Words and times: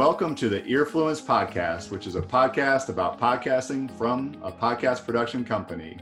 Welcome 0.00 0.34
to 0.36 0.48
the 0.48 0.62
Earfluence 0.62 1.22
Podcast, 1.22 1.90
which 1.90 2.06
is 2.06 2.14
a 2.14 2.22
podcast 2.22 2.88
about 2.88 3.20
podcasting 3.20 3.90
from 3.98 4.34
a 4.42 4.50
podcast 4.50 5.04
production 5.04 5.44
company. 5.44 5.98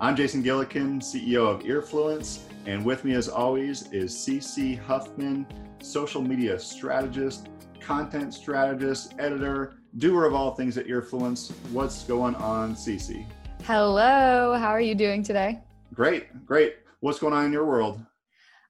I'm 0.00 0.16
Jason 0.16 0.42
Gillikin, 0.42 1.02
CEO 1.02 1.46
of 1.46 1.60
Earfluence, 1.60 2.44
and 2.64 2.82
with 2.82 3.04
me, 3.04 3.12
as 3.12 3.28
always, 3.28 3.92
is 3.92 4.18
Cee 4.18 4.40
Cee 4.40 4.74
Huffman, 4.74 5.46
social 5.82 6.22
media 6.22 6.58
strategist, 6.58 7.50
content 7.78 8.32
strategist, 8.32 9.12
editor, 9.18 9.74
doer 9.98 10.24
of 10.24 10.32
all 10.32 10.54
things 10.54 10.78
at 10.78 10.86
Earfluence. 10.86 11.50
What's 11.72 12.04
going 12.04 12.34
on, 12.36 12.74
Cee 12.74 12.98
Cee? 12.98 13.26
Hello, 13.64 14.56
how 14.58 14.68
are 14.68 14.80
you 14.80 14.94
doing 14.94 15.22
today? 15.22 15.60
Great, 15.92 16.46
great. 16.46 16.76
What's 17.00 17.18
going 17.18 17.34
on 17.34 17.44
in 17.44 17.52
your 17.52 17.66
world? 17.66 18.00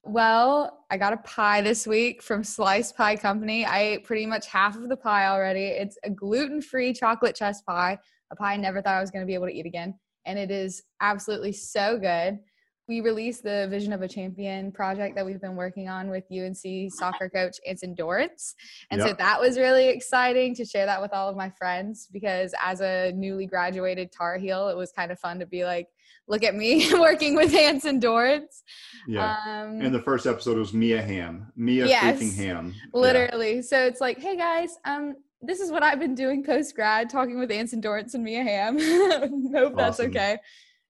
Well, 0.04 0.84
I 0.90 0.96
got 0.96 1.12
a 1.12 1.18
pie 1.18 1.60
this 1.60 1.86
week 1.86 2.22
from 2.22 2.42
Slice 2.42 2.92
Pie 2.92 3.16
Company. 3.16 3.64
I 3.64 3.80
ate 3.80 4.04
pretty 4.04 4.26
much 4.26 4.46
half 4.46 4.76
of 4.76 4.88
the 4.88 4.96
pie 4.96 5.28
already. 5.28 5.66
It's 5.66 5.96
a 6.02 6.10
gluten 6.10 6.60
free 6.60 6.92
chocolate 6.92 7.36
chess 7.36 7.62
pie, 7.62 7.98
a 8.30 8.36
pie 8.36 8.54
I 8.54 8.56
never 8.56 8.82
thought 8.82 8.96
I 8.96 9.00
was 9.00 9.12
going 9.12 9.22
to 9.22 9.26
be 9.26 9.34
able 9.34 9.46
to 9.46 9.54
eat 9.54 9.66
again. 9.66 9.94
And 10.26 10.38
it 10.38 10.50
is 10.50 10.82
absolutely 11.00 11.52
so 11.52 11.98
good 11.98 12.40
we 12.88 13.00
released 13.00 13.44
the 13.44 13.68
Vision 13.70 13.92
of 13.92 14.02
a 14.02 14.08
Champion 14.08 14.72
project 14.72 15.14
that 15.14 15.24
we've 15.24 15.40
been 15.40 15.56
working 15.56 15.88
on 15.88 16.10
with 16.10 16.24
UNC 16.32 16.92
soccer 16.92 17.28
coach 17.28 17.56
Anson 17.66 17.94
Dorrance. 17.94 18.54
And 18.90 19.00
yep. 19.00 19.10
so 19.10 19.14
that 19.18 19.40
was 19.40 19.56
really 19.56 19.88
exciting 19.88 20.54
to 20.56 20.64
share 20.64 20.86
that 20.86 21.00
with 21.00 21.12
all 21.12 21.28
of 21.28 21.36
my 21.36 21.48
friends 21.50 22.08
because 22.12 22.54
as 22.62 22.80
a 22.80 23.12
newly 23.12 23.46
graduated 23.46 24.10
Tar 24.10 24.36
Heel, 24.36 24.68
it 24.68 24.76
was 24.76 24.90
kind 24.92 25.12
of 25.12 25.18
fun 25.18 25.38
to 25.38 25.46
be 25.46 25.64
like, 25.64 25.88
look 26.32 26.42
at 26.42 26.54
me 26.54 26.88
working 26.98 27.36
with 27.36 27.54
Anson 27.54 28.00
Dorrance. 28.00 28.62
Yeah. 29.06 29.36
Um, 29.46 29.80
and 29.82 29.94
the 29.94 30.00
first 30.00 30.26
episode 30.26 30.56
was 30.56 30.72
Mia 30.72 31.02
Hamm. 31.02 31.52
Mia 31.54 31.86
yes, 31.86 32.18
freaking 32.18 32.34
Hamm. 32.34 32.74
Literally. 32.94 33.56
Yeah. 33.56 33.62
So 33.62 33.84
it's 33.84 34.00
like, 34.00 34.18
hey 34.18 34.36
guys, 34.36 34.78
um, 34.86 35.14
this 35.42 35.60
is 35.60 35.70
what 35.70 35.82
I've 35.82 36.00
been 36.00 36.14
doing 36.14 36.42
post 36.42 36.74
grad, 36.74 37.10
talking 37.10 37.38
with 37.38 37.50
Anson 37.50 37.80
Dorrance 37.80 38.14
and 38.14 38.24
Mia 38.24 38.42
Hamm. 38.42 38.78
Hope 39.52 39.76
that's 39.76 40.00
awesome. 40.00 40.10
okay. 40.10 40.38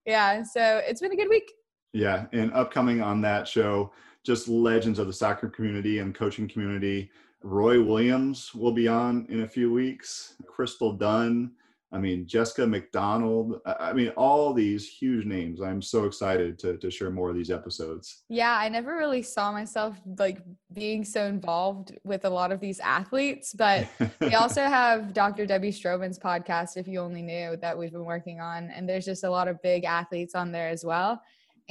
Yeah. 0.07 0.45
So 0.45 0.81
it's 0.87 1.01
been 1.01 1.13
a 1.13 1.17
good 1.17 1.29
week. 1.29 1.51
Yeah, 1.93 2.27
and 2.33 2.51
upcoming 2.55 3.03
on 3.03 3.21
that 3.23 3.47
show, 3.47 3.93
just 4.25 4.49
legends 4.49 4.99
of 4.99 5.09
the 5.09 5.13
soccer 5.13 5.49
community 5.51 5.99
and 5.99 6.15
coaching 6.15 6.49
community. 6.49 7.11
Roy 7.43 7.83
Williams 7.83 8.55
will 8.55 8.73
be 8.73 8.87
on 8.87 9.27
in 9.29 9.43
a 9.43 9.49
few 9.49 9.73
weeks. 9.73 10.35
Crystal 10.47 10.93
Dunn. 10.93 11.51
I 11.93 11.99
mean, 11.99 12.27
Jessica 12.27 12.67
McDonald. 12.67 13.61
I 13.67 13.93
mean, 13.93 14.09
all 14.11 14.55
these 14.55 14.89
huge 14.89 15.27
names. 15.27 15.61
I'm 15.61 15.83
so 15.83 16.05
excited 16.05 16.59
to, 16.61 16.79
to 16.79 16.91
share 16.91 17.11
more 17.11 17.29
of 17.29 17.37
these 17.37 17.51
episodes. 17.51 18.23
Yeah, 18.31 18.57
I 18.59 18.71
never 18.71 18.97
really 18.97 19.23
saw 19.23 19.53
myself 19.53 20.01
like 20.19 20.39
being 20.73 21.05
so 21.05 21.27
involved 21.27 21.93
with 22.03 22.25
a 22.25 22.31
lot 22.31 22.51
of 22.51 22.61
these 22.61 22.81
athletes, 22.81 23.53
but 23.53 23.87
we 24.21 24.35
also 24.35 24.63
have 24.63 25.13
Dr. 25.13 25.45
Debbie 25.45 25.71
Stroman's 25.71 26.19
podcast, 26.19 26.79
If 26.79 26.89
You 26.89 27.01
Only 27.01 27.23
Knew, 27.23 27.57
that 27.59 27.77
we've 27.77 27.93
been 27.93 28.07
working 28.07 28.41
on. 28.41 28.71
And 28.71 28.89
there's 28.89 29.05
just 29.05 29.25
a 29.25 29.31
lot 29.31 29.47
of 29.47 29.61
big 29.61 29.85
athletes 29.85 30.35
on 30.35 30.51
there 30.51 30.69
as 30.69 30.85
well. 30.85 31.21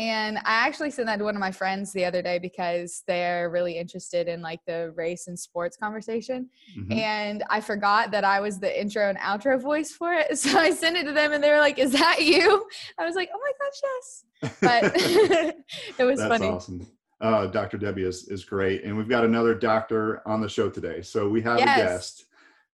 And 0.02 0.40
I 0.40 0.66
actually 0.66 0.90
sent 0.90 1.06
that 1.06 1.18
to 1.18 1.24
one 1.24 1.36
of 1.36 1.40
my 1.40 1.52
friends 1.52 1.94
the 1.94 2.06
other 2.06 2.24
day 2.24 2.40
because 2.40 3.04
they're 3.06 3.52
really 3.52 3.78
interested 3.78 4.28
in 4.28 4.42
like 4.42 4.60
the 4.66 4.92
race 4.96 5.28
and 5.28 5.38
sports 5.38 5.78
conversation. 5.78 6.50
Mm-hmm. 6.76 6.94
And 6.94 7.44
I 7.52 7.62
forgot 7.62 8.10
that 8.10 8.24
I 8.24 8.40
was 8.40 8.60
the 8.60 8.82
intro 8.82 9.10
and 9.10 9.18
outro 9.20 9.62
voice 9.62 9.92
for 9.92 10.12
it. 10.14 10.30
So 10.42 10.58
I 10.58 10.72
sent 10.72 10.98
it 10.98 11.04
to 11.04 11.12
them 11.12 11.34
and 11.34 11.44
they 11.44 11.52
were 11.52 11.60
like, 11.60 11.78
Is 11.78 11.92
that 11.92 12.24
you? 12.24 12.66
I 12.98 13.06
was 13.06 13.14
like, 13.14 13.30
Oh 13.32 13.40
my 13.40 13.52
gosh, 13.62 13.82
yes. 13.84 14.56
But 14.60 14.92
it 16.00 16.04
was 16.04 16.18
That's 16.18 16.30
funny. 16.30 16.48
awesome. 16.48 16.88
Uh, 17.20 17.46
Dr. 17.46 17.78
Debbie 17.78 18.04
is, 18.04 18.28
is 18.30 18.44
great. 18.44 18.84
And 18.84 18.98
we've 18.98 19.08
got 19.08 19.24
another 19.24 19.54
doctor 19.54 20.28
on 20.28 20.42
the 20.42 20.50
show 20.50 20.68
today. 20.68 21.04
So 21.04 21.30
we 21.30 21.44
have 21.44 21.60
yes. 21.60 21.78
a 21.78 21.84
guest, 21.84 22.26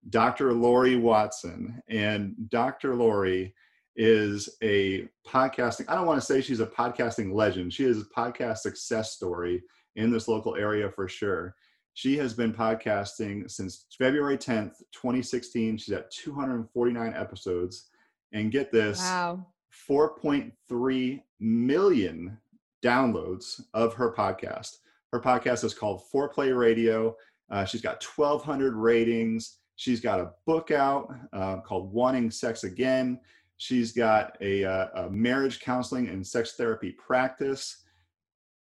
Dr. 0.10 0.52
Laurie 0.52 0.98
Watson. 0.98 1.82
And 1.88 2.36
Dr. 2.50 2.96
Laurie 2.96 3.56
is 3.96 4.50
a 4.64 5.08
podcasting 5.28 5.86
i 5.88 5.96
don't 5.96 6.08
want 6.08 6.20
to 6.20 6.26
say 6.26 6.42
she's 6.42 6.60
a 6.60 6.66
podcasting 6.66 7.34
legend 7.34 7.72
she 7.72 7.84
is 7.86 8.02
a 8.02 8.06
podcast 8.06 8.58
success 8.58 9.12
story 9.12 9.62
in 9.96 10.12
this 10.12 10.28
local 10.28 10.56
area 10.56 10.90
for 10.90 11.08
sure. 11.08 11.56
She 11.96 12.18
has 12.18 12.34
been 12.34 12.54
podcasting 12.54 13.50
since 13.50 13.86
february 13.98 14.38
10th 14.38 14.80
2016 14.94 15.78
she's 15.78 15.94
at 15.94 16.10
249 16.12 17.14
episodes 17.16 17.90
and 18.32 18.52
get 18.52 18.72
this 18.72 19.00
wow. 19.00 19.46
4.3 19.90 21.22
million 21.40 22.38
downloads 22.84 23.62
of 23.74 23.94
her 23.94 24.14
podcast. 24.14 24.78
Her 25.12 25.20
podcast 25.20 25.64
is 25.64 25.74
called 25.74 26.02
foreplay 26.12 26.58
radio 26.58 27.16
uh, 27.52 27.64
she's 27.64 27.82
got 27.82 28.04
1200 28.04 28.74
ratings 28.76 29.60
she's 29.76 30.00
got 30.00 30.20
a 30.20 30.32
book 30.48 30.72
out 30.72 31.14
uh, 31.34 31.58
called 31.58 31.94
wanting 31.94 32.32
sex 32.32 32.64
again 32.64 33.20
She's 33.58 33.92
got 33.92 34.38
a, 34.42 34.66
uh, 34.66 34.88
a 35.06 35.10
marriage 35.10 35.60
counseling 35.60 36.10
and 36.10 36.26
sex 36.26 36.54
therapy 36.54 36.92
practice. 36.92 37.84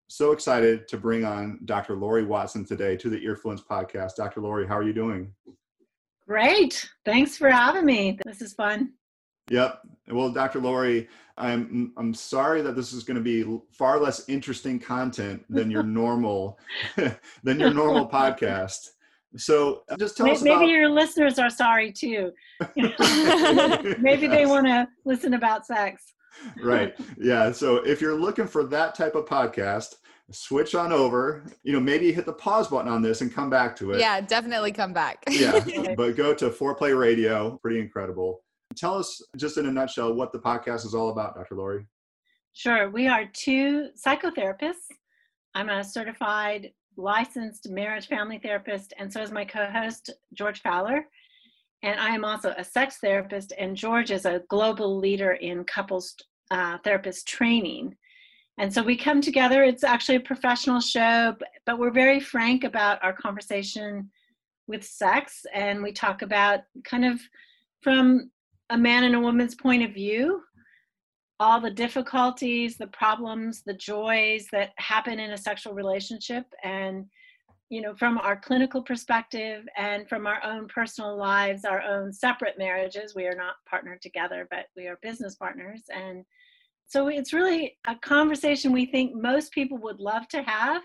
So 0.08 0.32
excited 0.32 0.88
to 0.90 0.98
bring 0.98 1.24
on 1.24 1.60
Dr. 1.66 1.96
Laurie 1.96 2.26
Watson 2.26 2.66
today 2.66 2.98
to 2.98 3.10
the 3.10 3.20
Earfluence 3.20 3.62
podcast. 3.66 4.16
Dr. 4.18 4.42
Laurie, 4.42 4.68
how 4.68 4.78
are 4.78 4.84
you 4.84 4.94
doing? 4.94 5.34
Great. 6.28 6.90
Thanks 7.06 7.38
for 7.38 7.50
having 7.50 7.86
me. 7.86 8.20
This 8.26 8.42
is 8.42 8.54
fun. 8.54 8.92
Yep. 9.50 9.82
Well, 10.10 10.32
Dr. 10.32 10.60
Laurie, 10.60 11.08
I'm 11.38 11.92
I'm 11.98 12.14
sorry 12.14 12.62
that 12.62 12.76
this 12.76 12.94
is 12.94 13.04
going 13.04 13.18
to 13.18 13.24
be 13.24 13.60
far 13.72 14.00
less 14.00 14.28
interesting 14.30 14.80
content 14.80 15.44
than 15.50 15.72
your 15.72 15.84
normal 16.02 16.60
than 17.44 17.60
your 17.60 17.74
normal 17.74 18.08
podcast. 18.20 18.92
So 19.38 19.84
uh, 19.90 19.98
just 19.98 20.18
tell 20.18 20.26
maybe, 20.26 20.36
us 20.36 20.42
about... 20.42 20.60
maybe 20.60 20.72
your 20.72 20.90
listeners 20.90 21.40
are 21.40 21.50
sorry 21.50 21.92
too. 21.92 22.32
maybe 24.00 24.28
they 24.28 24.46
want 24.46 24.68
to 24.68 24.88
listen 25.06 25.34
about 25.34 25.66
sex. 25.66 26.14
right. 26.64 26.94
Yeah. 27.18 27.52
So 27.52 27.78
if 27.78 28.02
you're 28.02 28.20
looking 28.20 28.48
for 28.48 28.64
that 28.66 28.96
type 28.96 29.16
of 29.16 29.26
podcast, 29.26 29.96
switch 30.32 30.76
on 30.76 30.92
over. 30.92 31.44
You 31.64 31.74
know, 31.74 31.80
maybe 31.80 32.12
hit 32.12 32.26
the 32.26 32.34
pause 32.34 32.68
button 32.68 32.92
on 32.92 33.02
this 33.02 33.22
and 33.22 33.34
come 33.34 33.50
back 33.50 33.76
to 33.78 33.92
it. 33.92 34.00
Yeah, 34.00 34.22
definitely 34.22 34.72
come 34.72 34.94
back. 34.94 35.24
yeah. 35.30 35.60
But 35.96 36.16
go 36.16 36.34
to 36.34 36.50
Foreplay 36.50 36.98
Radio. 36.98 37.58
Pretty 37.62 37.80
incredible. 37.80 38.44
Tell 38.76 38.98
us 38.98 39.22
just 39.38 39.58
in 39.58 39.66
a 39.66 39.72
nutshell 39.72 40.14
what 40.14 40.32
the 40.32 40.40
podcast 40.40 40.86
is 40.86 40.94
all 40.94 41.10
about, 41.10 41.36
Dr. 41.36 41.56
Laurie. 41.56 41.86
Sure. 42.54 42.90
We 42.90 43.08
are 43.08 43.26
two 43.34 43.90
psychotherapists. 44.06 44.88
I'm 45.54 45.70
a 45.70 45.84
certified 45.84 46.72
licensed 46.98 47.70
marriage 47.70 48.08
family 48.08 48.40
therapist, 48.40 48.94
and 48.98 49.12
so 49.12 49.22
is 49.22 49.32
my 49.32 49.46
co 49.46 49.66
host, 49.68 50.12
George 50.34 50.62
Faller. 50.62 51.06
And 51.84 52.00
I 52.00 52.10
am 52.10 52.24
also 52.24 52.54
a 52.58 52.64
sex 52.64 52.98
therapist, 52.98 53.54
and 53.58 53.76
George 53.76 54.12
is 54.12 54.26
a 54.26 54.44
global 54.50 54.98
leader 54.98 55.32
in 55.32 55.64
couples 55.64 56.16
uh, 56.52 56.78
therapist 56.84 57.28
training. 57.28 57.96
And 58.58 58.72
so 58.72 58.84
we 58.84 58.96
come 58.96 59.22
together. 59.22 59.64
It's 59.64 59.84
actually 59.84 60.18
a 60.18 60.22
professional 60.22 60.82
show, 60.82 61.36
but, 61.40 61.48
but 61.66 61.80
we're 61.80 61.92
very 61.92 62.20
frank 62.20 62.64
about 62.64 63.04
our 63.04 63.14
conversation 63.14 64.12
with 64.68 64.84
sex. 64.84 65.46
And 65.54 65.82
we 65.82 65.92
talk 65.92 66.22
about 66.22 66.62
kind 66.84 67.06
of 67.06 67.20
from 67.82 68.30
a 68.70 68.78
man 68.78 69.04
and 69.04 69.16
a 69.16 69.20
woman's 69.20 69.56
point 69.56 69.84
of 69.84 69.94
view 69.94 70.44
all 71.42 71.60
the 71.60 71.72
difficulties, 71.72 72.78
the 72.78 72.86
problems, 72.86 73.64
the 73.66 73.74
joys 73.74 74.46
that 74.52 74.74
happen 74.78 75.20
in 75.20 75.32
a 75.32 75.38
sexual 75.38 75.74
relationship. 75.74 76.46
And, 76.64 77.08
you 77.70 77.82
know, 77.82 77.96
from 77.96 78.20
our 78.20 78.36
clinical 78.40 78.84
perspective 78.84 79.66
and 79.76 80.08
from 80.08 80.28
our 80.28 80.40
own 80.46 80.68
personal 80.68 81.18
lives, 81.18 81.66
our 81.66 81.82
own 81.82 82.14
separate 82.14 82.60
marriages, 82.60 83.16
we 83.16 83.26
are 83.26 83.36
not 83.36 83.56
partnered 83.68 84.04
together, 84.04 84.48
but 84.52 84.68
we 84.78 84.86
are 84.86 85.00
business 85.02 85.34
partners. 85.34 85.82
And 85.92 86.26
so 86.86 87.08
it's 87.08 87.34
really 87.34 87.76
a 87.88 87.96
conversation 87.96 88.72
we 88.72 88.86
think 88.86 89.16
most 89.16 89.52
people 89.52 89.80
would 89.80 90.00
love 90.00 90.28
to 90.28 90.44
have. 90.44 90.84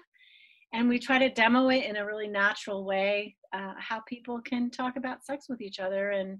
And 0.72 0.88
we 0.88 0.98
try 0.98 1.18
to 1.18 1.28
demo 1.28 1.68
it 1.68 1.84
in 1.84 1.96
a 1.96 2.06
really 2.06 2.28
natural 2.28 2.86
way, 2.86 3.36
uh, 3.52 3.74
how 3.78 4.00
people 4.08 4.40
can 4.40 4.70
talk 4.70 4.96
about 4.96 5.22
sex 5.22 5.50
with 5.50 5.60
each 5.60 5.80
other 5.80 6.12
and 6.12 6.38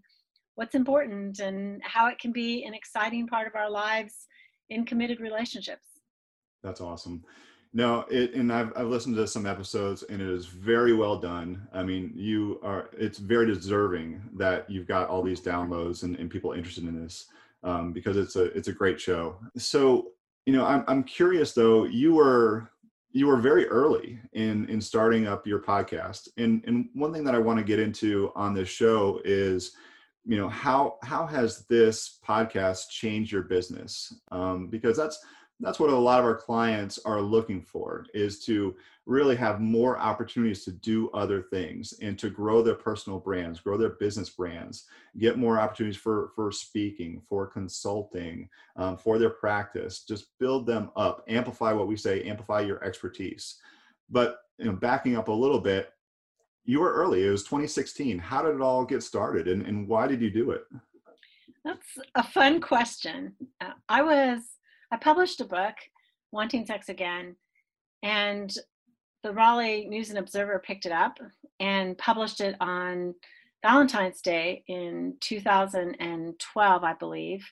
what's 0.57 0.75
important 0.75 1.39
and 1.39 1.81
how 1.85 2.09
it 2.09 2.19
can 2.19 2.33
be 2.33 2.65
an 2.65 2.75
exciting 2.75 3.27
part 3.27 3.47
of 3.47 3.55
our 3.55 3.71
lives 3.71 4.27
in 4.71 4.85
committed 4.85 5.21
relationships. 5.21 5.87
That's 6.65 6.81
awesome. 6.81 7.25
No, 7.75 8.07
it, 8.11 8.33
and 8.33 8.51
I've, 8.51 8.73
I've 8.75 8.87
listened 8.87 9.17
to 9.17 9.27
some 9.27 9.45
episodes 9.45 10.03
and 10.05 10.21
it 10.21 10.29
is 10.29 10.47
very 10.47 10.95
well 10.95 11.19
done. 11.19 11.69
I 11.75 11.83
mean, 11.83 12.11
you 12.15 12.59
are, 12.63 12.89
it's 12.97 13.19
very 13.19 13.47
deserving 13.47 14.23
that 14.35 14.69
you've 14.71 14.89
got 14.89 15.11
all 15.11 15.23
these 15.23 15.43
downloads 15.43 16.03
and, 16.03 16.17
and 16.17 16.31
people 16.31 16.53
interested 16.53 16.85
in 16.85 17.01
this 17.01 17.27
um, 17.63 17.93
because 17.93 18.17
it's 18.17 18.37
a, 18.37 18.45
it's 18.57 18.69
a 18.69 18.73
great 18.73 18.99
show. 18.99 19.37
So, 19.59 20.13
you 20.47 20.55
know, 20.55 20.65
I'm, 20.65 20.85
I'm 20.89 21.05
curious 21.05 21.53
though, 21.53 21.85
you 21.85 22.15
were, 22.15 22.71
you 23.13 23.27
were 23.27 23.37
very 23.37 23.67
early 23.69 24.21
in, 24.33 24.67
in 24.71 24.81
starting 24.81 25.27
up 25.27 25.47
your 25.47 25.59
podcast. 25.59 26.29
And, 26.39 26.65
and 26.67 26.89
one 26.95 27.13
thing 27.13 27.25
that 27.25 27.35
I 27.35 27.39
want 27.39 27.59
to 27.59 27.65
get 27.65 27.79
into 27.79 28.33
on 28.35 28.55
this 28.55 28.71
show 28.71 29.21
is, 29.25 29.73
you 30.27 30.37
know 30.37 30.49
how 30.49 30.99
how 31.03 31.27
has 31.27 31.65
this 31.67 32.19
podcast 32.27 32.91
changed 32.91 33.33
your 33.33 33.43
business? 33.43 34.13
Um, 34.33 34.67
because 34.67 34.97
that's 34.97 35.25
that's 35.61 35.81
what 35.81 35.91
a 35.91 35.97
lot 35.97 36.19
of 36.19 36.25
our 36.27 36.35
clients 36.35 36.99
are 37.05 37.21
looking 37.21 37.63
for 37.63 38.05
is 38.13 38.45
to 38.45 38.77
really 39.07 39.37
have 39.37 39.61
more 39.61 39.99
opportunities 39.99 40.65
to 40.65 40.73
do 40.73 41.09
other 41.11 41.41
things 41.41 41.95
and 42.03 42.19
to 42.19 42.29
grow 42.29 42.61
their 42.61 42.75
personal 42.75 43.19
brands 43.19 43.61
grow 43.61 43.79
their 43.79 43.91
business 43.91 44.29
brands 44.29 44.85
get 45.19 45.39
more 45.39 45.59
opportunities 45.59 45.99
for 45.99 46.31
for 46.35 46.51
speaking 46.53 47.23
for 47.27 47.47
consulting 47.47 48.49
um, 48.75 48.97
for 48.97 49.19
their 49.19 49.31
practice 49.31 50.03
just 50.03 50.37
build 50.39 50.67
them 50.67 50.91
up 50.97 51.25
amplify 51.29 51.73
what 51.73 51.87
we 51.89 51.97
say 51.97 52.23
amplify 52.25 52.61
your 52.61 52.83
expertise. 52.85 53.61
But 54.11 54.41
you 54.59 54.67
know 54.67 54.73
backing 54.73 55.17
up 55.17 55.29
a 55.29 55.33
little 55.33 55.61
bit 55.61 55.93
you 56.67 56.81
were 56.81 56.93
early 56.93 57.25
it 57.25 57.31
was 57.31 57.45
2016 57.45 58.19
how 58.19 58.43
did 58.43 58.55
it 58.55 58.61
all 58.61 58.85
get 58.85 59.03
started 59.03 59.49
and, 59.49 59.63
and 59.63 59.89
why 59.89 60.07
did 60.07 60.21
you 60.21 60.31
do 60.31 60.51
it 60.51 60.65
that's 61.65 61.99
a 62.15 62.23
fun 62.23 62.61
question 62.61 63.33
uh, 63.61 63.73
i 63.89 64.03
was 64.03 64.41
I 64.91 64.97
published 64.97 65.41
a 65.41 65.45
book, 65.45 65.75
Wanting 66.33 66.67
Sex 66.67 66.89
Again, 66.89 67.37
and 68.03 68.53
the 69.23 69.33
Raleigh 69.33 69.87
News 69.89 70.11
and 70.11 70.19
Observer 70.19 70.63
picked 70.65 70.87
it 70.87 70.93
up 70.93 71.19
and 71.59 71.99
published 71.99 72.41
it 72.41 72.55
on 72.61 73.15
Valentine's 73.63 74.21
Day 74.21 74.63
in 74.69 75.15
2012, 75.21 76.85
I 76.85 76.93
believe. 76.95 77.51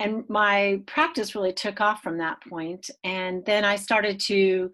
And 0.00 0.28
my 0.28 0.80
practice 0.86 1.34
really 1.34 1.52
took 1.52 1.80
off 1.80 2.02
from 2.02 2.18
that 2.18 2.40
point. 2.48 2.88
And 3.04 3.44
then 3.44 3.64
I 3.64 3.76
started 3.76 4.18
to 4.20 4.72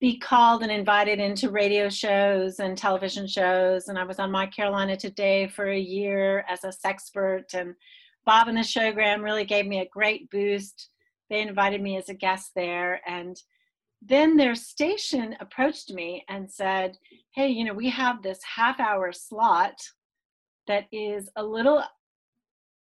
be 0.00 0.18
called 0.18 0.62
and 0.62 0.70
invited 0.70 1.18
into 1.18 1.50
radio 1.50 1.88
shows 1.88 2.60
and 2.60 2.78
television 2.78 3.26
shows. 3.26 3.88
And 3.88 3.98
I 3.98 4.04
was 4.04 4.18
on 4.18 4.30
My 4.30 4.46
Carolina 4.46 4.96
Today 4.96 5.48
for 5.48 5.70
a 5.70 5.78
year 5.78 6.44
as 6.48 6.64
a 6.64 6.68
sexpert 6.68 7.54
and 7.54 7.74
Bob 8.24 8.48
and 8.48 8.58
the 8.58 8.62
Showgram 8.62 9.22
really 9.22 9.44
gave 9.44 9.66
me 9.66 9.80
a 9.80 9.88
great 9.88 10.30
boost. 10.30 10.90
They 11.30 11.40
invited 11.40 11.80
me 11.80 11.96
as 11.96 12.10
a 12.10 12.14
guest 12.14 12.52
there. 12.54 13.00
And 13.08 13.36
then 14.02 14.36
their 14.36 14.54
station 14.54 15.34
approached 15.40 15.90
me 15.92 16.24
and 16.28 16.50
said, 16.50 16.98
Hey, 17.34 17.48
you 17.48 17.64
know, 17.64 17.74
we 17.74 17.88
have 17.90 18.22
this 18.22 18.38
half 18.42 18.78
hour 18.78 19.12
slot 19.12 19.80
that 20.66 20.86
is 20.92 21.28
a 21.36 21.42
little 21.42 21.82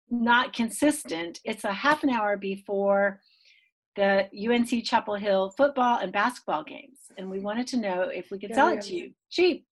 not 0.10 0.52
consistent. 0.52 1.40
It's 1.46 1.64
a 1.64 1.72
half 1.72 2.04
an 2.04 2.10
hour 2.10 2.38
before 2.38 3.22
the 3.96 4.28
UNC 4.36 4.84
Chapel 4.84 5.16
Hill 5.16 5.54
football 5.56 6.00
and 6.00 6.12
basketball 6.12 6.64
games. 6.64 7.00
And 7.18 7.30
we 7.30 7.40
wanted 7.40 7.68
to 7.68 7.78
know 7.78 8.04
if 8.04 8.30
we 8.32 8.40
could 8.40 8.50
yeah, 8.52 8.56
sell 8.56 8.68
it 8.70 8.82
to 8.84 8.96
you 8.96 9.12
cheap. 9.30 9.66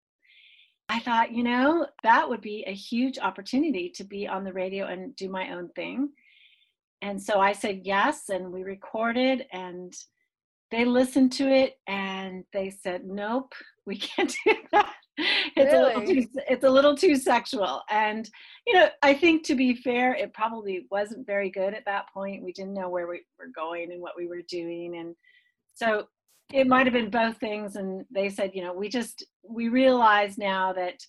I 0.89 0.99
thought, 0.99 1.33
you 1.33 1.43
know, 1.43 1.87
that 2.03 2.29
would 2.29 2.41
be 2.41 2.65
a 2.67 2.75
huge 2.75 3.19
opportunity 3.19 3.91
to 3.97 4.05
be 4.05 4.29
on 4.29 4.45
the 4.45 4.53
radio 4.53 4.87
and 4.87 5.17
do 5.17 5.29
my 5.29 5.53
own 5.53 5.71
thing. 5.71 6.11
And 7.01 7.21
so 7.21 7.41
I 7.41 7.53
said 7.53 7.81
yes, 7.85 8.29
and 8.29 8.53
we 8.53 8.63
recorded, 8.63 9.47
and 9.53 9.93
they 10.71 10.85
listened 10.85 11.33
to 11.33 11.49
it, 11.49 11.79
and 11.87 12.45
they 12.53 12.71
said, 12.71 13.05
nope, 13.05 13.53
we 13.87 13.97
can't 13.97 14.35
do 14.47 14.55
that. 14.73 14.95
It's, 15.55 15.71
really? 15.71 15.93
a 15.93 15.99
little 15.99 16.15
too, 16.15 16.29
it's 16.49 16.65
a 16.65 16.71
little 16.71 16.97
too 16.97 17.17
sexual. 17.17 17.83
And, 17.91 18.29
you 18.67 18.73
know, 18.73 18.89
I 19.03 19.13
think 19.13 19.45
to 19.47 19.55
be 19.55 19.75
fair, 19.75 20.15
it 20.15 20.33
probably 20.33 20.87
wasn't 20.91 21.27
very 21.27 21.51
good 21.51 21.75
at 21.75 21.85
that 21.85 22.07
point. 22.15 22.43
We 22.43 22.55
didn't 22.55 22.73
know 22.73 22.89
where 22.89 23.07
we 23.07 23.21
were 23.39 23.51
going 23.55 23.93
and 23.93 24.01
what 24.01 24.17
we 24.17 24.27
were 24.27 24.41
doing. 24.49 24.97
And 24.97 25.15
so 25.75 26.07
it 26.53 26.67
might 26.67 26.87
have 26.87 26.93
been 26.93 27.11
both 27.11 27.37
things 27.39 27.77
and 27.77 28.05
they 28.11 28.29
said 28.29 28.51
you 28.55 28.63
know 28.63 28.73
we 28.73 28.89
just 28.89 29.25
we 29.43 29.69
realize 29.69 30.39
now 30.39 30.73
that 30.73 31.01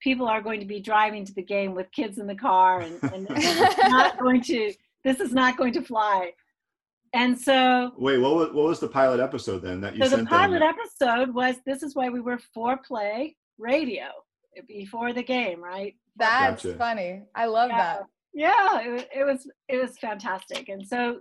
people 0.00 0.26
are 0.26 0.42
going 0.42 0.60
to 0.60 0.66
be 0.66 0.80
driving 0.80 1.24
to 1.24 1.34
the 1.34 1.42
game 1.42 1.74
with 1.74 1.90
kids 1.92 2.18
in 2.18 2.26
the 2.26 2.34
car 2.34 2.80
and, 2.80 2.98
and 3.12 3.28
not 3.88 4.18
going 4.18 4.40
to 4.40 4.72
this 5.04 5.20
is 5.20 5.32
not 5.32 5.56
going 5.56 5.72
to 5.72 5.82
fly 5.82 6.32
and 7.12 7.38
so 7.38 7.92
wait 7.96 8.18
what 8.18 8.34
was, 8.34 8.48
what 8.48 8.66
was 8.66 8.80
the 8.80 8.88
pilot 8.88 9.20
episode 9.20 9.62
then 9.62 9.80
that 9.80 9.96
you 9.96 10.06
so 10.06 10.16
the 10.16 10.24
pilot 10.24 10.60
them? 10.60 10.74
episode 10.74 11.34
was 11.34 11.56
this 11.64 11.82
is 11.82 11.94
why 11.94 12.08
we 12.08 12.20
were 12.20 12.38
Foreplay 12.56 13.34
radio 13.58 14.06
before 14.66 15.12
the 15.12 15.22
game 15.22 15.62
right 15.62 15.94
that's 16.16 16.62
gotcha. 16.62 16.78
funny 16.78 17.22
i 17.34 17.44
love 17.46 17.70
yeah. 17.70 17.76
that 17.76 18.02
yeah 18.32 18.80
it, 18.80 19.08
it 19.14 19.24
was 19.24 19.48
it 19.68 19.76
was 19.80 19.98
fantastic 19.98 20.68
and 20.68 20.86
so 20.86 21.18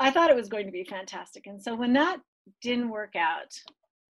I 0.00 0.10
thought 0.10 0.30
it 0.30 0.36
was 0.36 0.48
going 0.48 0.66
to 0.66 0.72
be 0.72 0.84
fantastic. 0.84 1.46
And 1.46 1.62
so 1.62 1.74
when 1.74 1.92
that 1.92 2.18
didn't 2.62 2.90
work 2.90 3.14
out, 3.16 3.54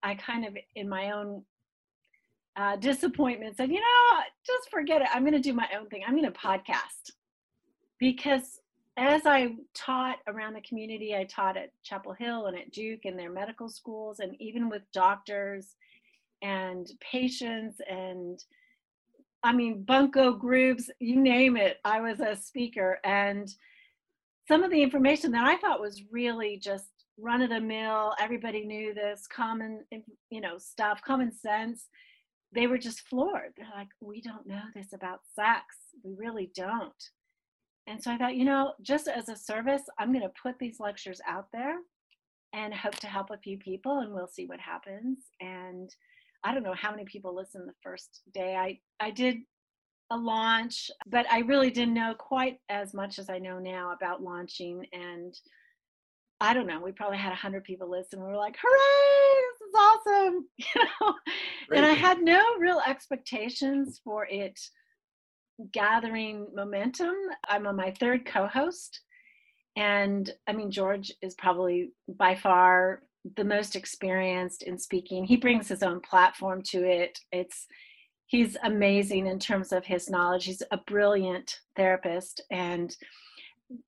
I 0.02 0.14
kind 0.14 0.44
of, 0.44 0.56
in 0.74 0.88
my 0.88 1.10
own 1.10 1.44
uh, 2.56 2.76
disappointment, 2.76 3.56
said, 3.56 3.70
you 3.70 3.80
know, 3.80 4.20
just 4.46 4.70
forget 4.70 5.02
it. 5.02 5.08
I'm 5.12 5.22
going 5.22 5.32
to 5.32 5.40
do 5.40 5.52
my 5.52 5.68
own 5.76 5.88
thing. 5.88 6.02
I'm 6.06 6.16
going 6.16 6.30
to 6.30 6.38
podcast. 6.38 7.10
Because 7.98 8.60
as 8.96 9.22
I 9.26 9.54
taught 9.74 10.18
around 10.26 10.54
the 10.54 10.60
community, 10.62 11.14
I 11.14 11.24
taught 11.24 11.56
at 11.56 11.70
Chapel 11.82 12.12
Hill 12.12 12.46
and 12.46 12.56
at 12.56 12.72
Duke 12.72 13.04
and 13.04 13.18
their 13.18 13.30
medical 13.30 13.68
schools, 13.68 14.20
and 14.20 14.34
even 14.40 14.68
with 14.68 14.82
doctors 14.92 15.74
and 16.42 16.88
patients 17.00 17.80
and 17.88 18.42
I 19.44 19.52
mean, 19.52 19.82
bunco 19.82 20.34
groups, 20.34 20.88
you 21.00 21.20
name 21.20 21.56
it. 21.56 21.78
I 21.84 22.00
was 22.00 22.20
a 22.20 22.36
speaker. 22.36 23.00
And 23.02 23.52
some 24.46 24.62
of 24.62 24.70
the 24.70 24.82
information 24.82 25.32
that 25.32 25.44
I 25.44 25.56
thought 25.56 25.80
was 25.80 26.02
really 26.12 26.58
just 26.58 26.86
run 27.18 27.42
of 27.42 27.50
the 27.50 27.60
mill 27.60 28.14
everybody 28.18 28.64
knew 28.64 28.94
this 28.94 29.26
common 29.26 29.84
you 30.30 30.40
know 30.40 30.56
stuff 30.58 31.00
common 31.06 31.32
sense 31.32 31.88
they 32.52 32.66
were 32.66 32.78
just 32.78 33.00
floored 33.02 33.52
they're 33.56 33.66
like 33.76 33.88
we 34.00 34.20
don't 34.20 34.46
know 34.46 34.62
this 34.74 34.92
about 34.94 35.20
sex 35.34 35.62
we 36.02 36.14
really 36.16 36.50
don't 36.54 37.10
and 37.86 38.02
so 38.02 38.10
i 38.10 38.16
thought 38.16 38.34
you 38.34 38.44
know 38.44 38.72
just 38.80 39.08
as 39.08 39.28
a 39.28 39.36
service 39.36 39.82
i'm 39.98 40.10
going 40.12 40.22
to 40.22 40.32
put 40.42 40.58
these 40.58 40.80
lectures 40.80 41.20
out 41.28 41.46
there 41.52 41.76
and 42.54 42.72
hope 42.72 42.96
to 42.96 43.06
help 43.06 43.30
a 43.30 43.38
few 43.38 43.58
people 43.58 43.98
and 44.00 44.12
we'll 44.12 44.26
see 44.26 44.46
what 44.46 44.60
happens 44.60 45.18
and 45.40 45.94
i 46.44 46.52
don't 46.52 46.62
know 46.62 46.74
how 46.74 46.90
many 46.90 47.04
people 47.04 47.34
listened 47.34 47.68
the 47.68 47.74
first 47.82 48.22
day 48.32 48.56
i 48.56 48.78
i 49.00 49.10
did 49.10 49.38
a 50.10 50.16
launch 50.16 50.90
but 51.06 51.26
i 51.30 51.38
really 51.40 51.70
didn't 51.70 51.94
know 51.94 52.14
quite 52.18 52.58
as 52.68 52.92
much 52.92 53.18
as 53.18 53.30
i 53.30 53.38
know 53.38 53.58
now 53.58 53.92
about 53.92 54.22
launching 54.22 54.84
and 54.92 55.34
I 56.42 56.54
don't 56.54 56.66
know, 56.66 56.80
we 56.80 56.90
probably 56.90 57.18
had 57.18 57.28
100 57.28 57.62
people 57.62 57.88
listen. 57.88 58.18
We 58.18 58.26
were 58.26 58.36
like, 58.36 58.56
hooray, 58.60 59.42
this 59.52 59.68
is 59.68 59.74
awesome. 59.78 60.48
You 60.58 60.84
know? 60.84 61.14
And 61.76 61.86
I 61.86 61.92
had 61.92 62.20
no 62.20 62.42
real 62.58 62.82
expectations 62.84 64.00
for 64.02 64.26
it 64.28 64.58
gathering 65.70 66.48
momentum. 66.52 67.14
I'm 67.48 67.68
on 67.68 67.76
my 67.76 67.92
third 67.92 68.26
co 68.26 68.48
host. 68.48 69.02
And 69.76 70.28
I 70.48 70.52
mean, 70.52 70.72
George 70.72 71.12
is 71.22 71.34
probably 71.34 71.92
by 72.08 72.34
far 72.34 73.02
the 73.36 73.44
most 73.44 73.76
experienced 73.76 74.62
in 74.62 74.78
speaking. 74.78 75.24
He 75.24 75.36
brings 75.36 75.68
his 75.68 75.82
own 75.82 76.00
platform 76.00 76.62
to 76.66 76.84
it. 76.84 77.18
It's 77.30 77.66
he's 78.26 78.56
amazing 78.64 79.26
in 79.26 79.38
terms 79.38 79.72
of 79.72 79.84
his 79.84 80.08
knowledge. 80.08 80.44
He's 80.44 80.62
a 80.70 80.78
brilliant 80.78 81.58
therapist 81.76 82.40
and 82.50 82.94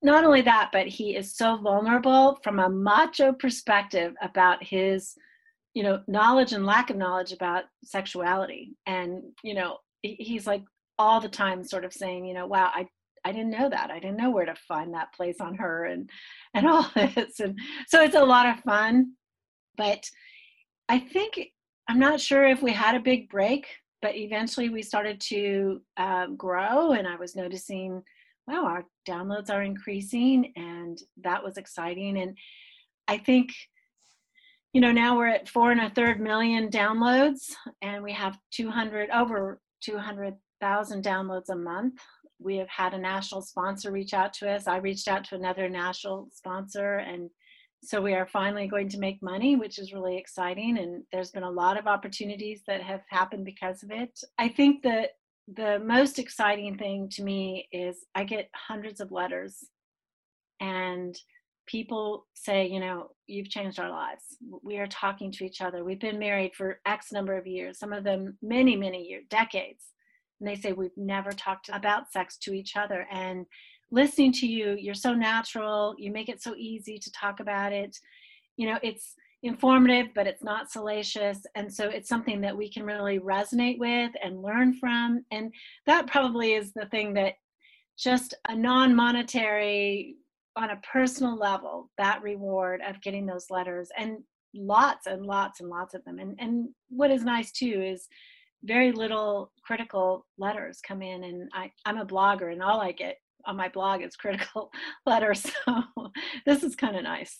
not 0.01 0.23
only 0.23 0.41
that, 0.41 0.69
but 0.71 0.87
he 0.87 1.15
is 1.15 1.35
so 1.35 1.57
vulnerable 1.57 2.39
from 2.43 2.59
a 2.59 2.69
macho 2.69 3.33
perspective 3.33 4.13
about 4.21 4.63
his, 4.63 5.15
you 5.73 5.83
know, 5.83 6.01
knowledge 6.07 6.53
and 6.53 6.65
lack 6.65 6.89
of 6.89 6.97
knowledge 6.97 7.31
about 7.31 7.65
sexuality. 7.83 8.75
And, 8.85 9.21
you 9.43 9.53
know, 9.53 9.77
he's 10.01 10.47
like 10.47 10.63
all 10.97 11.19
the 11.19 11.29
time 11.29 11.63
sort 11.63 11.85
of 11.85 11.93
saying, 11.93 12.25
you 12.25 12.33
know, 12.33 12.47
wow, 12.47 12.71
I 12.73 12.87
I 13.27 13.31
didn't 13.31 13.49
know 13.49 13.69
that. 13.69 13.89
I 13.89 13.97
didn't 13.99 14.17
know 14.17 14.29
where 14.29 14.45
to 14.45 14.53
find 14.67 14.93
that 14.93 15.11
place 15.13 15.37
on 15.41 15.55
her 15.55 15.85
and 15.85 16.09
and 16.53 16.67
all 16.67 16.89
this. 16.95 17.39
And 17.39 17.59
so 17.87 18.01
it's 18.01 18.15
a 18.15 18.23
lot 18.23 18.47
of 18.47 18.63
fun. 18.63 19.13
But 19.77 20.09
I 20.89 20.99
think 20.99 21.39
I'm 21.87 21.99
not 21.99 22.19
sure 22.19 22.45
if 22.45 22.61
we 22.61 22.71
had 22.71 22.95
a 22.95 22.99
big 22.99 23.29
break, 23.29 23.67
but 24.01 24.15
eventually 24.15 24.69
we 24.69 24.81
started 24.81 25.19
to 25.21 25.81
uh, 25.97 26.27
grow, 26.27 26.91
and 26.91 27.07
I 27.07 27.15
was 27.15 27.35
noticing 27.35 28.03
wow, 28.47 28.65
our 28.65 28.85
downloads 29.07 29.49
are 29.49 29.63
increasing, 29.63 30.53
and 30.55 31.01
that 31.23 31.43
was 31.43 31.57
exciting. 31.57 32.17
And 32.19 32.37
I 33.07 33.17
think, 33.17 33.51
you 34.73 34.81
know, 34.81 34.91
now 34.91 35.17
we're 35.17 35.27
at 35.27 35.49
four 35.49 35.71
and 35.71 35.81
a 35.81 35.89
third 35.89 36.19
million 36.19 36.69
downloads, 36.69 37.53
and 37.81 38.03
we 38.03 38.13
have 38.13 38.37
200 38.51 39.09
over 39.09 39.59
200,000 39.81 41.03
downloads 41.03 41.49
a 41.49 41.55
month. 41.55 41.99
We 42.39 42.57
have 42.57 42.69
had 42.69 42.93
a 42.93 42.99
national 42.99 43.41
sponsor 43.41 43.91
reach 43.91 44.13
out 44.13 44.33
to 44.33 44.49
us. 44.51 44.67
I 44.67 44.77
reached 44.77 45.07
out 45.07 45.23
to 45.25 45.35
another 45.35 45.69
national 45.69 46.27
sponsor, 46.31 46.97
and 46.97 47.29
so 47.83 48.01
we 48.01 48.13
are 48.13 48.25
finally 48.25 48.67
going 48.67 48.89
to 48.89 48.99
make 48.99 49.21
money, 49.21 49.55
which 49.55 49.77
is 49.77 49.93
really 49.93 50.17
exciting. 50.17 50.77
And 50.77 51.03
there's 51.11 51.31
been 51.31 51.43
a 51.43 51.51
lot 51.51 51.77
of 51.77 51.87
opportunities 51.87 52.61
that 52.67 52.81
have 52.81 53.01
happened 53.09 53.45
because 53.45 53.83
of 53.83 53.91
it. 53.91 54.19
I 54.37 54.47
think 54.49 54.81
that 54.83 55.11
the 55.53 55.79
most 55.79 56.17
exciting 56.17 56.77
thing 56.77 57.09
to 57.09 57.23
me 57.23 57.67
is 57.71 58.05
I 58.15 58.23
get 58.23 58.49
hundreds 58.55 58.99
of 58.99 59.11
letters 59.11 59.63
and 60.59 61.15
people 61.67 62.25
say, 62.33 62.67
you 62.67 62.79
know, 62.79 63.11
you've 63.27 63.49
changed 63.49 63.79
our 63.79 63.89
lives. 63.89 64.23
We 64.63 64.77
are 64.77 64.87
talking 64.87 65.31
to 65.33 65.45
each 65.45 65.61
other. 65.61 65.83
We've 65.83 65.99
been 65.99 66.19
married 66.19 66.55
for 66.55 66.79
X 66.85 67.11
number 67.11 67.37
of 67.37 67.47
years, 67.47 67.79
some 67.79 67.93
of 67.93 68.03
them 68.03 68.37
many, 68.41 68.75
many 68.75 69.03
years, 69.03 69.25
decades. 69.29 69.83
And 70.39 70.49
they 70.49 70.55
say, 70.55 70.73
we've 70.73 70.97
never 70.97 71.31
talked 71.31 71.69
about 71.71 72.11
sex 72.11 72.37
to 72.39 72.53
each 72.53 72.75
other. 72.75 73.07
And 73.11 73.45
listening 73.91 74.31
to 74.33 74.47
you, 74.47 74.75
you're 74.79 74.93
so 74.93 75.13
natural. 75.13 75.95
You 75.97 76.11
make 76.11 76.29
it 76.29 76.41
so 76.41 76.55
easy 76.55 76.97
to 76.97 77.11
talk 77.11 77.39
about 77.39 77.71
it. 77.71 77.97
You 78.57 78.67
know, 78.69 78.79
it's 78.81 79.15
informative, 79.43 80.07
but 80.15 80.27
it's 80.27 80.43
not 80.43 80.71
salacious. 80.71 81.45
And 81.55 81.71
so 81.71 81.89
it's 81.89 82.09
something 82.09 82.41
that 82.41 82.57
we 82.57 82.71
can 82.71 82.83
really 82.83 83.19
resonate 83.19 83.77
with 83.77 84.11
and 84.23 84.41
learn 84.41 84.73
from. 84.73 85.23
And 85.31 85.53
that 85.85 86.07
probably 86.07 86.53
is 86.53 86.73
the 86.73 86.87
thing 86.87 87.13
that 87.13 87.33
just 87.97 88.33
a 88.47 88.55
non 88.55 88.95
monetary, 88.95 90.15
on 90.57 90.69
a 90.69 90.81
personal 90.91 91.37
level, 91.37 91.91
that 91.97 92.23
reward 92.23 92.81
of 92.87 93.01
getting 93.01 93.25
those 93.25 93.47
letters 93.49 93.89
and 93.97 94.17
lots 94.53 95.05
and 95.05 95.25
lots 95.25 95.59
and 95.59 95.69
lots 95.69 95.93
of 95.93 96.03
them. 96.05 96.17
And, 96.17 96.35
and 96.39 96.69
what 96.89 97.11
is 97.11 97.23
nice 97.23 97.51
too 97.51 97.83
is 97.85 98.07
very 98.63 98.91
little 98.91 99.51
critical 99.63 100.25
letters 100.37 100.79
come 100.85 101.01
in. 101.01 101.23
And 101.23 101.49
I, 101.53 101.71
I'm 101.85 101.97
a 101.97 102.05
blogger, 102.05 102.51
and 102.51 102.63
all 102.63 102.81
I 102.81 102.93
get 102.93 103.17
on 103.45 103.55
my 103.55 103.69
blog 103.69 104.01
it's 104.01 104.15
critical 104.15 104.71
letters. 105.05 105.45
So 105.65 106.11
this 106.45 106.63
is 106.63 106.75
kind 106.75 106.95
of 106.95 107.03
nice. 107.03 107.37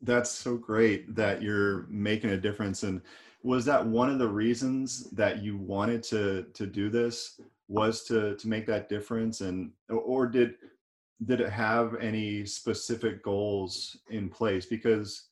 That's 0.00 0.30
so 0.30 0.56
great 0.56 1.14
that 1.16 1.42
you're 1.42 1.86
making 1.88 2.30
a 2.30 2.36
difference. 2.36 2.82
And 2.82 3.02
was 3.42 3.64
that 3.64 3.84
one 3.84 4.10
of 4.10 4.18
the 4.18 4.28
reasons 4.28 5.10
that 5.10 5.42
you 5.42 5.56
wanted 5.56 6.02
to 6.04 6.46
to 6.54 6.66
do 6.66 6.90
this 6.90 7.40
was 7.68 8.04
to 8.04 8.36
to 8.36 8.48
make 8.48 8.66
that 8.66 8.88
difference 8.88 9.40
and 9.40 9.70
or 9.88 10.26
did 10.26 10.54
did 11.26 11.40
it 11.40 11.50
have 11.50 11.94
any 12.00 12.44
specific 12.44 13.22
goals 13.22 13.98
in 14.10 14.28
place 14.28 14.66
because 14.66 15.28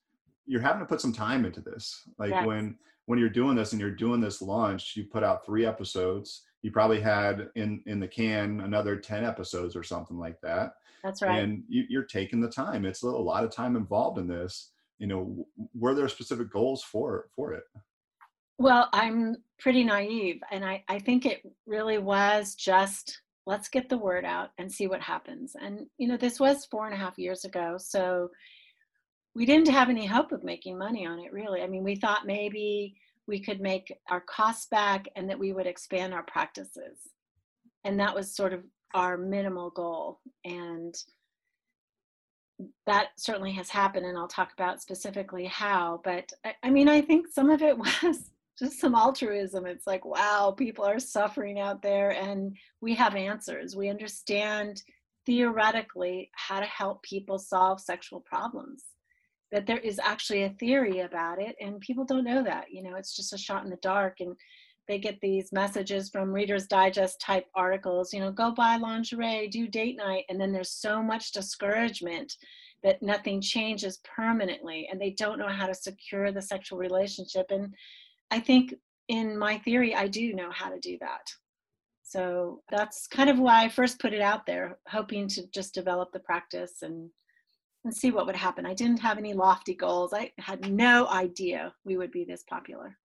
you're 0.47 0.61
having 0.61 0.81
to 0.81 0.87
put 0.87 1.01
some 1.01 1.13
time 1.13 1.45
into 1.45 1.61
this 1.61 2.09
like 2.19 2.31
yes. 2.31 2.47
when 2.47 2.77
when 3.07 3.19
you're 3.19 3.29
doing 3.29 3.57
this 3.57 3.73
and 3.73 3.81
you're 3.81 3.91
doing 3.91 4.21
this 4.21 4.43
launch 4.43 4.97
you 4.97 5.05
put 5.05 5.25
out 5.25 5.45
three 5.45 5.65
episodes 5.65 6.43
you 6.67 6.73
probably 6.73 7.01
had 7.01 7.49
in 7.55 7.81
in 7.87 8.01
the 8.01 8.09
can 8.09 8.59
another 8.63 8.97
10 8.97 9.25
episodes 9.25 9.77
or 9.77 9.85
something 9.85 10.19
like 10.19 10.41
that. 10.41 10.73
That's 11.05 11.23
right. 11.23 11.39
And 11.39 11.63
you, 11.69 12.01
are 12.01 12.05
taking 12.05 12.41
the 12.41 12.51
time. 12.51 12.85
It's 12.85 13.05
a, 13.05 13.07
a 13.07 13.09
lot 13.09 13.45
of 13.45 13.53
time 13.53 13.77
involved 13.77 14.19
in 14.19 14.27
this. 14.27 14.73
You 14.99 15.07
know 15.07 15.47
were 15.79 15.95
there 15.95 16.09
specific 16.09 16.51
goals 16.51 16.83
for 16.83 17.29
for 17.37 17.53
it? 17.53 17.63
Well 18.59 18.89
i'm 18.93 19.37
pretty 19.59 19.85
naive 19.85 20.41
and 20.51 20.65
i 20.65 20.83
i 20.89 20.99
think 20.99 21.25
it 21.25 21.41
really 21.67 21.99
was 21.99 22.55
just 22.57 23.21
let's 23.47 23.69
get 23.69 23.89
the 23.89 23.97
word 23.97 24.25
out 24.25 24.51
and 24.59 24.71
see 24.71 24.89
what 24.89 25.01
happens. 25.01 25.55
And 25.61 25.87
you 25.99 26.09
know 26.09 26.17
this 26.17 26.41
was 26.41 26.65
four 26.65 26.87
and 26.87 26.95
a 26.95 26.99
half 26.99 27.17
years 27.17 27.45
ago 27.45 27.77
so 27.79 28.29
we 29.37 29.47
didn't 29.47 29.69
have 29.69 29.89
any 29.89 30.07
hope 30.07 30.33
of 30.33 30.43
making 30.43 30.77
money 30.77 31.07
on 31.07 31.21
it 31.21 31.33
really. 31.33 31.63
I 31.63 31.69
mean 31.69 31.85
we 31.85 31.95
thought 31.95 32.27
maybe 32.27 32.97
we 33.27 33.41
could 33.41 33.61
make 33.61 33.93
our 34.09 34.21
costs 34.21 34.67
back 34.71 35.07
and 35.17 35.29
that 35.29 35.39
we 35.39 35.53
would 35.53 35.67
expand 35.67 36.15
our 36.15 36.23
practices. 36.25 36.99
And 37.85 37.99
that 38.01 38.15
was 38.15 38.35
sort 38.35 38.53
of 38.53 38.63
our 38.95 39.17
minimal 39.17 39.71
goal. 39.71 40.21
And 40.45 40.95
that 42.87 43.09
certainly 43.19 43.53
has 43.53 43.69
happened 43.69 44.07
and 44.07 44.17
i'll 44.17 44.27
talk 44.27 44.51
about 44.55 44.81
specifically 44.81 45.45
how 45.45 46.01
but 46.05 46.33
I, 46.43 46.55
I, 46.63 46.71
mean 46.71 46.89
i 46.89 47.03
think 47.03 47.27
some 47.29 47.51
of 47.51 47.61
it 47.61 47.77
was 48.03 48.31
just 48.59 48.81
some 48.81 48.95
altruism. 48.95 49.67
It's 49.67 49.87
like 49.87 50.05
wow 50.05 50.55
people 50.57 50.85
are 50.85 50.99
suffering 50.99 51.61
out 51.61 51.83
there 51.83 52.11
and 52.11 52.57
we 52.81 52.95
have 52.95 53.15
answers. 53.15 53.77
We 53.77 53.89
understand 53.89 54.83
theoretically 55.27 56.31
how 56.35 56.61
to 56.61 56.67
help 56.67 57.03
people 57.03 57.39
solve 57.39 57.81
sexual 57.81 58.21
problems 58.21 58.85
that 59.53 59.67
there 59.67 59.79
is 59.79 60.01
actually 60.03 60.45
a 60.45 60.51
theory 60.59 61.01
about 61.01 61.41
it 61.41 61.57
and 61.61 61.81
people 61.81 62.05
don't 62.05 62.25
know 62.25 62.43
that 62.43 62.67
you 62.71 62.83
know 62.83 62.97
it's 62.97 63.15
just 63.15 63.33
a 63.33 63.39
shot 63.39 63.65
in 63.65 63.71
the 63.71 63.77
dark 63.77 64.17
and 64.21 64.35
they 64.89 64.99
get 64.99 65.21
these 65.21 65.53
messages 65.53 66.09
from 66.11 66.33
readers 66.33 66.67
digest 66.67 67.21
type 67.21 67.47
articles 67.55 68.13
you 68.13 68.21
know 68.21 68.33
go 68.33 68.51
buy 68.51 68.77
lingerie 68.77 69.49
do 69.49 69.69
date 69.69 69.97
night 69.97 70.25
and 70.29 70.41
then 70.41 70.53
there's 70.53 70.73
so 70.73 71.03
much 71.03 71.33
discouragement 71.33 72.33
that 72.83 73.03
nothing 73.03 73.41
changes 73.41 74.01
permanently 74.17 74.89
and 74.91 75.01
they 75.01 75.11
don't 75.11 75.39
know 75.39 75.49
how 75.49 75.67
to 75.67 75.75
secure 75.75 76.31
the 76.31 76.43
sexual 76.43 76.79
relationship 76.79 77.47
and 77.51 77.75
i 78.31 78.39
think 78.39 78.75
in 79.09 79.37
my 79.37 79.59
theory 79.59 79.95
i 79.95 80.07
do 80.07 80.33
know 80.33 80.51
how 80.51 80.69
to 80.69 80.79
do 80.81 80.97
that. 81.01 81.31
So 82.03 82.63
that's 82.71 83.09
kind 83.09 83.29
of 83.29 83.39
why 83.39 83.65
i 83.65 83.69
first 83.69 83.99
put 84.01 84.13
it 84.13 84.21
out 84.21 84.47
there 84.47 84.79
hoping 84.89 85.27
to 85.29 85.47
just 85.49 85.75
develop 85.75 86.13
the 86.13 86.21
practice 86.21 86.83
and 86.83 87.11
and 87.87 87.97
see 87.97 88.11
what 88.11 88.27
would 88.27 88.37
happen 88.37 88.67
i 88.67 88.75
didn't 88.75 88.99
have 88.99 89.17
any 89.17 89.33
lofty 89.33 89.75
goals 89.75 90.13
i 90.13 90.31
had 90.39 90.71
no 90.71 91.09
idea 91.09 91.73
we 91.85 91.97
would 91.97 92.11
be 92.11 92.25
this 92.25 92.45
popular 92.49 92.97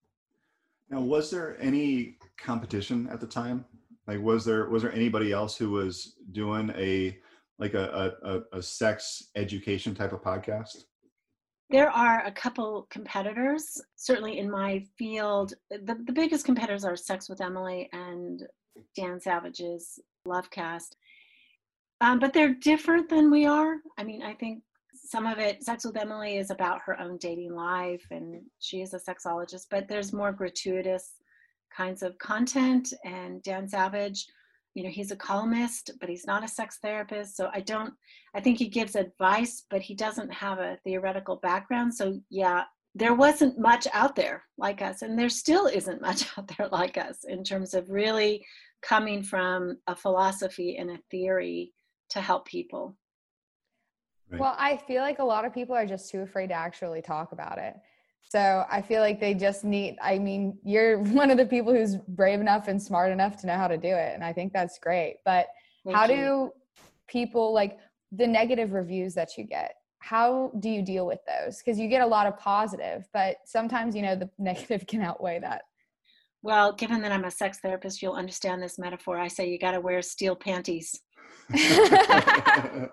now, 0.91 1.00
was 1.00 1.31
there 1.31 1.55
any 1.61 2.17
competition 2.38 3.07
at 3.09 3.21
the 3.21 3.27
time? 3.27 3.63
Like, 4.07 4.21
was 4.21 4.43
there 4.43 4.69
was 4.69 4.83
there 4.83 4.91
anybody 4.91 5.31
else 5.31 5.55
who 5.55 5.71
was 5.71 6.15
doing 6.33 6.69
a 6.75 7.17
like 7.59 7.73
a 7.75 8.13
a, 8.23 8.57
a 8.57 8.61
sex 8.61 9.29
education 9.35 9.95
type 9.95 10.11
of 10.11 10.21
podcast? 10.21 10.83
There 11.69 11.89
are 11.89 12.25
a 12.25 12.31
couple 12.31 12.88
competitors, 12.89 13.81
certainly 13.95 14.39
in 14.39 14.51
my 14.51 14.83
field. 14.97 15.53
The, 15.69 15.97
the 16.05 16.11
biggest 16.11 16.43
competitors 16.43 16.83
are 16.83 16.97
Sex 16.97 17.29
with 17.29 17.39
Emily 17.39 17.88
and 17.93 18.43
Dan 18.93 19.21
Savage's 19.21 19.97
Lovecast. 20.27 20.95
Um, 22.01 22.19
but 22.19 22.33
they're 22.33 22.55
different 22.55 23.07
than 23.07 23.31
we 23.31 23.45
are. 23.45 23.77
I 23.97 24.03
mean, 24.03 24.21
I 24.21 24.33
think 24.33 24.63
some 25.03 25.25
of 25.25 25.39
it 25.39 25.63
sex 25.63 25.86
with 25.86 25.98
emily 25.98 26.38
is 26.38 26.51
about 26.51 26.81
her 26.86 27.00
own 27.00 27.17
dating 27.17 27.53
life 27.53 28.05
and 28.12 28.41
she 28.60 28.81
is 28.81 28.93
a 28.93 29.00
sexologist 29.00 29.65
but 29.70 29.88
there's 29.88 30.13
more 30.13 30.31
gratuitous 30.31 31.13
kinds 31.75 32.03
of 32.03 32.17
content. 32.17 32.93
And 33.05 33.41
dan 33.43 33.67
savage 33.67 34.25
you 34.74 34.84
know 34.84 34.89
he's 34.89 35.12
a 35.12 35.17
columnist 35.17 35.91
but 36.00 36.10
he's 36.10 36.25
not 36.25 36.43
a 36.43 36.48
sex 36.48 36.77
therapist. 36.81 37.36
So 37.36 37.50
i 37.53 37.60
don't 37.60 37.93
i 38.36 38.39
think 38.39 38.58
he 38.58 38.67
gives 38.67 38.96
advice 38.96 39.65
but 39.70 39.81
he 39.81 39.96
doesn't 39.96 40.31
have 40.34 40.60
a 40.60 40.77
theoretical 40.84 41.38
background. 41.38 41.93
So 41.93 42.20
yeah 42.29 42.63
there 42.93 43.13
wasn't 43.13 43.58
much 43.58 43.88
out 43.93 44.17
there 44.17 44.43
like 44.58 44.81
us 44.81 45.01
and 45.01 45.17
there 45.17 45.29
still 45.29 45.65
isn't 45.65 46.01
much 46.01 46.25
out 46.38 46.51
there 46.58 46.67
like 46.72 46.98
us 46.98 47.20
in 47.27 47.43
terms 47.43 47.74
of 47.74 47.89
really 47.89 48.46
coming 48.81 49.24
from 49.24 49.77
a 49.88 49.96
philosophy 49.96 50.77
and 50.77 50.89
a 50.89 51.00
theory 51.10 51.72
to 52.10 52.20
help 52.20 52.46
people 52.46 52.98
Right. 54.31 54.39
Well, 54.39 54.55
I 54.57 54.77
feel 54.77 55.01
like 55.01 55.19
a 55.19 55.23
lot 55.23 55.45
of 55.45 55.53
people 55.53 55.75
are 55.75 55.85
just 55.85 56.09
too 56.09 56.21
afraid 56.21 56.47
to 56.47 56.53
actually 56.53 57.01
talk 57.01 57.33
about 57.33 57.57
it. 57.57 57.75
So 58.29 58.65
I 58.71 58.81
feel 58.81 59.01
like 59.01 59.19
they 59.19 59.33
just 59.33 59.65
need, 59.65 59.97
I 60.01 60.17
mean, 60.17 60.57
you're 60.63 61.00
one 61.13 61.31
of 61.31 61.38
the 61.38 61.45
people 61.45 61.73
who's 61.73 61.97
brave 61.97 62.39
enough 62.39 62.69
and 62.69 62.81
smart 62.81 63.11
enough 63.11 63.35
to 63.41 63.47
know 63.47 63.57
how 63.57 63.67
to 63.67 63.77
do 63.77 63.89
it. 63.89 64.13
And 64.13 64.23
I 64.23 64.31
think 64.31 64.53
that's 64.53 64.79
great. 64.79 65.17
But 65.25 65.47
Thank 65.83 65.97
how 65.97 66.07
you. 66.07 66.15
do 66.15 66.51
people 67.07 67.53
like 67.53 67.77
the 68.13 68.25
negative 68.25 68.71
reviews 68.71 69.13
that 69.15 69.38
you 69.38 69.43
get? 69.43 69.75
How 70.00 70.51
do 70.59 70.69
you 70.69 70.81
deal 70.81 71.05
with 71.05 71.19
those? 71.27 71.57
Because 71.57 71.77
you 71.77 71.89
get 71.89 72.01
a 72.01 72.07
lot 72.07 72.25
of 72.25 72.38
positive, 72.38 73.07
but 73.13 73.38
sometimes, 73.45 73.95
you 73.95 74.01
know, 74.01 74.15
the 74.15 74.29
negative 74.39 74.88
can 74.88 75.01
outweigh 75.01 75.39
that. 75.39 75.63
Well, 76.41 76.73
given 76.73 77.01
that 77.01 77.11
I'm 77.11 77.25
a 77.25 77.31
sex 77.31 77.59
therapist, 77.59 78.01
you'll 78.01 78.13
understand 78.13 78.63
this 78.63 78.79
metaphor. 78.79 79.19
I 79.19 79.27
say 79.27 79.50
you 79.50 79.59
got 79.59 79.71
to 79.71 79.81
wear 79.81 80.01
steel 80.01 80.35
panties 80.35 81.01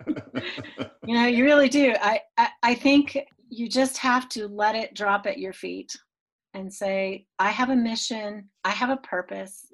you 1.07 1.15
know, 1.15 1.27
you 1.27 1.45
really 1.45 1.69
do. 1.69 1.95
I, 2.01 2.21
I, 2.37 2.49
I 2.63 2.75
think 2.75 3.19
you 3.51 3.69
just 3.69 3.99
have 3.99 4.29
to 4.31 4.49
let 4.49 4.75
it 4.75 4.95
drop 4.95 5.27
at 5.27 5.39
your 5.39 5.53
feet 5.53 5.97
and 6.55 6.73
say, 6.73 7.27
I 7.39 7.51
have 7.51 7.71
a 7.71 7.77
mission, 7.77 8.49
I 8.65 8.71
have 8.71 8.91
a 8.91 8.97
purpose, 8.99 9.67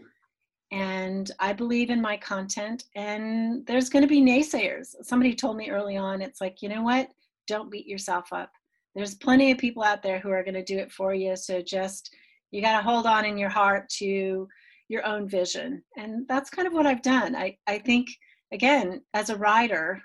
and 0.72 1.30
I 1.38 1.52
believe 1.52 1.90
in 1.90 2.00
my 2.00 2.16
content. 2.16 2.84
And 2.94 3.66
there's 3.66 3.88
going 3.88 4.02
to 4.02 4.08
be 4.08 4.20
naysayers. 4.20 4.94
Somebody 5.02 5.34
told 5.34 5.56
me 5.56 5.70
early 5.70 5.96
on, 5.96 6.20
it's 6.20 6.40
like, 6.40 6.62
you 6.62 6.68
know 6.68 6.82
what? 6.82 7.08
Don't 7.46 7.70
beat 7.70 7.86
yourself 7.86 8.32
up. 8.32 8.50
There's 8.94 9.14
plenty 9.14 9.50
of 9.50 9.58
people 9.58 9.82
out 9.82 10.02
there 10.02 10.18
who 10.18 10.30
are 10.30 10.44
going 10.44 10.54
to 10.54 10.64
do 10.64 10.78
it 10.78 10.92
for 10.92 11.14
you. 11.14 11.36
So 11.36 11.62
just, 11.62 12.14
you 12.50 12.60
got 12.60 12.76
to 12.76 12.82
hold 12.82 13.06
on 13.06 13.24
in 13.24 13.38
your 13.38 13.48
heart 13.48 13.88
to 13.98 14.48
your 14.88 15.06
own 15.06 15.28
vision. 15.28 15.82
And 15.96 16.26
that's 16.28 16.50
kind 16.50 16.66
of 16.66 16.74
what 16.74 16.86
I've 16.86 17.02
done. 17.02 17.34
I, 17.34 17.56
I 17.66 17.78
think 17.78 18.08
again, 18.54 19.02
as 19.12 19.28
a 19.28 19.36
writer, 19.36 20.00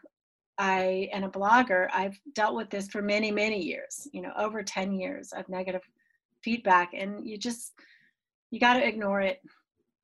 I 0.58 1.08
and 1.14 1.24
a 1.24 1.30
blogger, 1.30 1.88
I've 1.94 2.20
dealt 2.34 2.56
with 2.56 2.70
this 2.70 2.88
for 2.90 3.02
many, 3.02 3.32
many 3.32 3.62
years, 3.62 4.08
you 4.12 4.22
know, 4.22 4.34
over 4.38 4.62
10 4.62 4.92
years 4.92 5.32
of 5.32 5.48
negative 5.48 5.84
feedback. 6.44 6.92
And 6.94 7.26
you 7.26 7.38
just 7.38 7.74
you 8.52 8.60
gotta 8.60 8.86
ignore 8.86 9.22
it. 9.22 9.40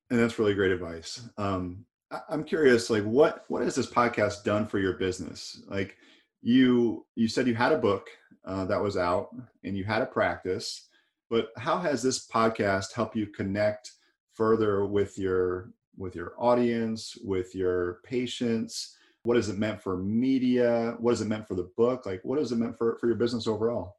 And 0.10 0.20
that's 0.20 0.40
really 0.40 0.54
great 0.54 0.72
advice. 0.72 1.28
Um, 1.38 1.86
I'm 2.30 2.44
curious, 2.44 2.90
like 2.90 3.04
what 3.04 3.44
what 3.50 3.64
has 3.64 3.76
this 3.76 3.92
podcast 3.92 4.44
done 4.44 4.68
for 4.68 4.80
your 4.80 4.94
business? 4.94 5.62
Like 5.68 5.98
you 6.42 7.06
you 7.16 7.28
said 7.28 7.48
you 7.48 7.56
had 7.56 7.74
a 7.74 7.78
book 7.78 8.08
uh, 8.46 8.66
that 8.66 8.82
was 8.82 8.96
out 8.96 9.36
and 9.64 9.76
you 9.76 9.84
had 9.84 10.04
a 10.04 10.06
practice, 10.06 10.88
but 11.30 11.50
how 11.58 11.80
has 11.80 12.04
this 12.04 12.30
podcast 12.30 12.94
helped 12.94 13.16
you 13.16 13.26
connect 13.28 13.92
further 14.34 14.86
with 14.86 15.18
your 15.18 15.72
with 15.98 16.16
your 16.16 16.34
audience, 16.38 17.18
with 17.24 17.56
your 17.56 18.00
patients? 18.04 18.98
What 19.24 19.38
has 19.38 19.50
it 19.50 19.58
meant 19.58 19.82
for 19.82 19.98
media? 19.98 20.96
What 21.00 21.12
has 21.12 21.22
it 21.22 21.28
meant 21.28 21.48
for 21.48 21.56
the 21.56 21.72
book? 21.78 22.06
Like, 22.06 22.22
what 22.24 22.40
has 22.40 22.52
it 22.52 22.58
meant 22.58 22.78
for, 22.78 22.98
for 23.00 23.08
your 23.08 23.16
business 23.16 23.48
overall? 23.48 23.98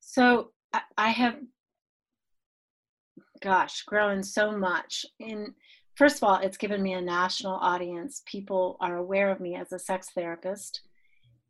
So 0.00 0.50
I 0.96 1.10
have, 1.10 1.36
gosh, 3.42 3.82
grown 3.82 4.22
so 4.22 4.56
much. 4.56 5.04
In 5.18 5.54
first 5.96 6.16
of 6.16 6.24
all, 6.24 6.36
it's 6.36 6.56
given 6.56 6.82
me 6.82 6.94
a 6.94 7.00
national 7.00 7.54
audience. 7.54 8.22
People 8.26 8.76
are 8.80 8.96
aware 8.96 9.30
of 9.30 9.40
me 9.40 9.54
as 9.54 9.72
a 9.72 9.78
sex 9.78 10.10
therapist, 10.14 10.82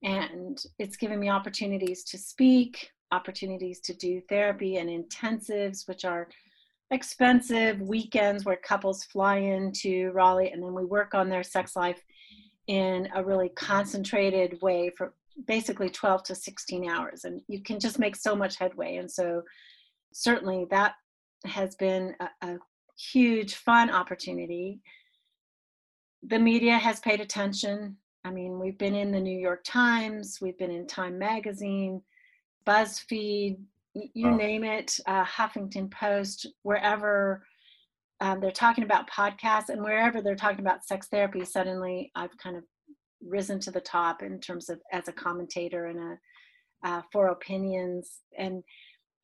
and 0.02 0.62
it's 0.78 0.96
given 0.96 1.18
me 1.18 1.28
opportunities 1.30 2.04
to 2.04 2.18
speak, 2.18 2.90
opportunities 3.12 3.80
to 3.80 3.94
do 3.94 4.20
therapy 4.28 4.76
and 4.76 4.90
intensives, 4.90 5.86
which 5.86 6.04
are 6.04 6.28
expensive 6.90 7.80
weekends 7.80 8.44
where 8.44 8.56
couples 8.56 9.04
fly 9.04 9.36
into 9.38 10.10
Raleigh 10.12 10.50
and 10.50 10.62
then 10.62 10.74
we 10.74 10.84
work 10.84 11.14
on 11.14 11.28
their 11.28 11.42
sex 11.42 11.74
life 11.76 12.02
in 12.66 13.08
a 13.14 13.24
really 13.24 13.48
concentrated 13.50 14.60
way 14.62 14.90
for 14.96 15.14
basically 15.46 15.88
12 15.88 16.22
to 16.24 16.34
16 16.34 16.88
hours. 16.88 17.24
And 17.24 17.40
you 17.48 17.62
can 17.62 17.80
just 17.80 17.98
make 17.98 18.16
so 18.16 18.34
much 18.34 18.56
headway. 18.56 18.96
And 18.96 19.10
so, 19.10 19.42
certainly, 20.12 20.66
that 20.70 20.94
has 21.44 21.74
been 21.74 22.14
a, 22.20 22.28
a 22.42 22.58
huge 22.98 23.56
fun 23.56 23.90
opportunity. 23.90 24.80
The 26.22 26.38
media 26.38 26.78
has 26.78 27.00
paid 27.00 27.20
attention. 27.20 27.96
I 28.24 28.30
mean, 28.30 28.58
we've 28.58 28.78
been 28.78 28.94
in 28.94 29.12
the 29.12 29.20
New 29.20 29.38
York 29.38 29.62
Times, 29.64 30.38
we've 30.40 30.56
been 30.56 30.70
in 30.70 30.86
Time 30.86 31.18
Magazine, 31.18 32.00
BuzzFeed, 32.66 33.58
you 33.94 34.28
oh. 34.28 34.36
name 34.36 34.64
it, 34.64 34.98
uh, 35.06 35.24
Huffington 35.24 35.90
Post, 35.90 36.46
wherever 36.62 37.44
um, 38.20 38.40
they're 38.40 38.50
talking 38.50 38.84
about 38.84 39.10
podcasts 39.10 39.68
and 39.68 39.82
wherever 39.82 40.20
they're 40.20 40.36
talking 40.36 40.60
about 40.60 40.84
sex 40.84 41.08
therapy, 41.08 41.44
suddenly 41.44 42.10
I've 42.14 42.36
kind 42.38 42.56
of 42.56 42.64
risen 43.26 43.58
to 43.60 43.70
the 43.70 43.80
top 43.80 44.22
in 44.22 44.40
terms 44.40 44.68
of 44.68 44.80
as 44.92 45.08
a 45.08 45.12
commentator 45.12 45.86
and 45.86 45.98
a 45.98 46.18
uh, 46.86 47.00
for 47.10 47.28
opinions 47.28 48.20
and 48.36 48.62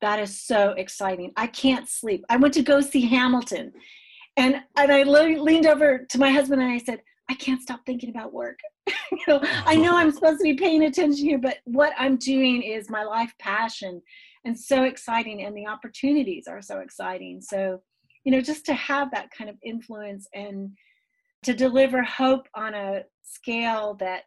that 0.01 0.19
is 0.19 0.41
so 0.41 0.71
exciting. 0.71 1.31
I 1.37 1.45
can't 1.45 1.87
sleep. 1.87 2.25
I 2.27 2.37
went 2.37 2.55
to 2.55 2.63
go 2.63 2.81
see 2.81 3.01
hamilton 3.01 3.71
and 4.37 4.55
and 4.77 4.91
i 4.91 5.03
le- 5.03 5.41
leaned 5.41 5.65
over 5.65 6.05
to 6.09 6.19
my 6.19 6.29
husband 6.29 6.61
and 6.61 6.71
i 6.71 6.77
said 6.77 7.01
i 7.29 7.33
can't 7.35 7.61
stop 7.61 7.81
thinking 7.85 8.09
about 8.09 8.33
work. 8.33 8.59
You 9.11 9.19
know 9.27 9.39
i 9.65 9.75
know 9.75 9.97
i'm 9.97 10.11
supposed 10.11 10.39
to 10.39 10.43
be 10.43 10.53
paying 10.53 10.83
attention 10.83 11.25
here 11.25 11.37
but 11.37 11.57
what 11.65 11.91
i'm 11.97 12.15
doing 12.15 12.63
is 12.63 12.89
my 12.89 13.03
life 13.03 13.33
passion 13.39 14.01
and 14.45 14.57
so 14.57 14.83
exciting 14.83 15.43
and 15.43 15.55
the 15.55 15.67
opportunities 15.67 16.47
are 16.47 16.61
so 16.61 16.79
exciting. 16.79 17.41
So 17.41 17.81
you 18.23 18.31
know 18.31 18.41
just 18.41 18.65
to 18.65 18.73
have 18.73 19.11
that 19.11 19.29
kind 19.35 19.49
of 19.49 19.55
influence 19.63 20.27
and 20.33 20.71
to 21.43 21.53
deliver 21.53 22.03
hope 22.03 22.47
on 22.55 22.73
a 22.73 23.01
scale 23.23 23.95
that 23.99 24.23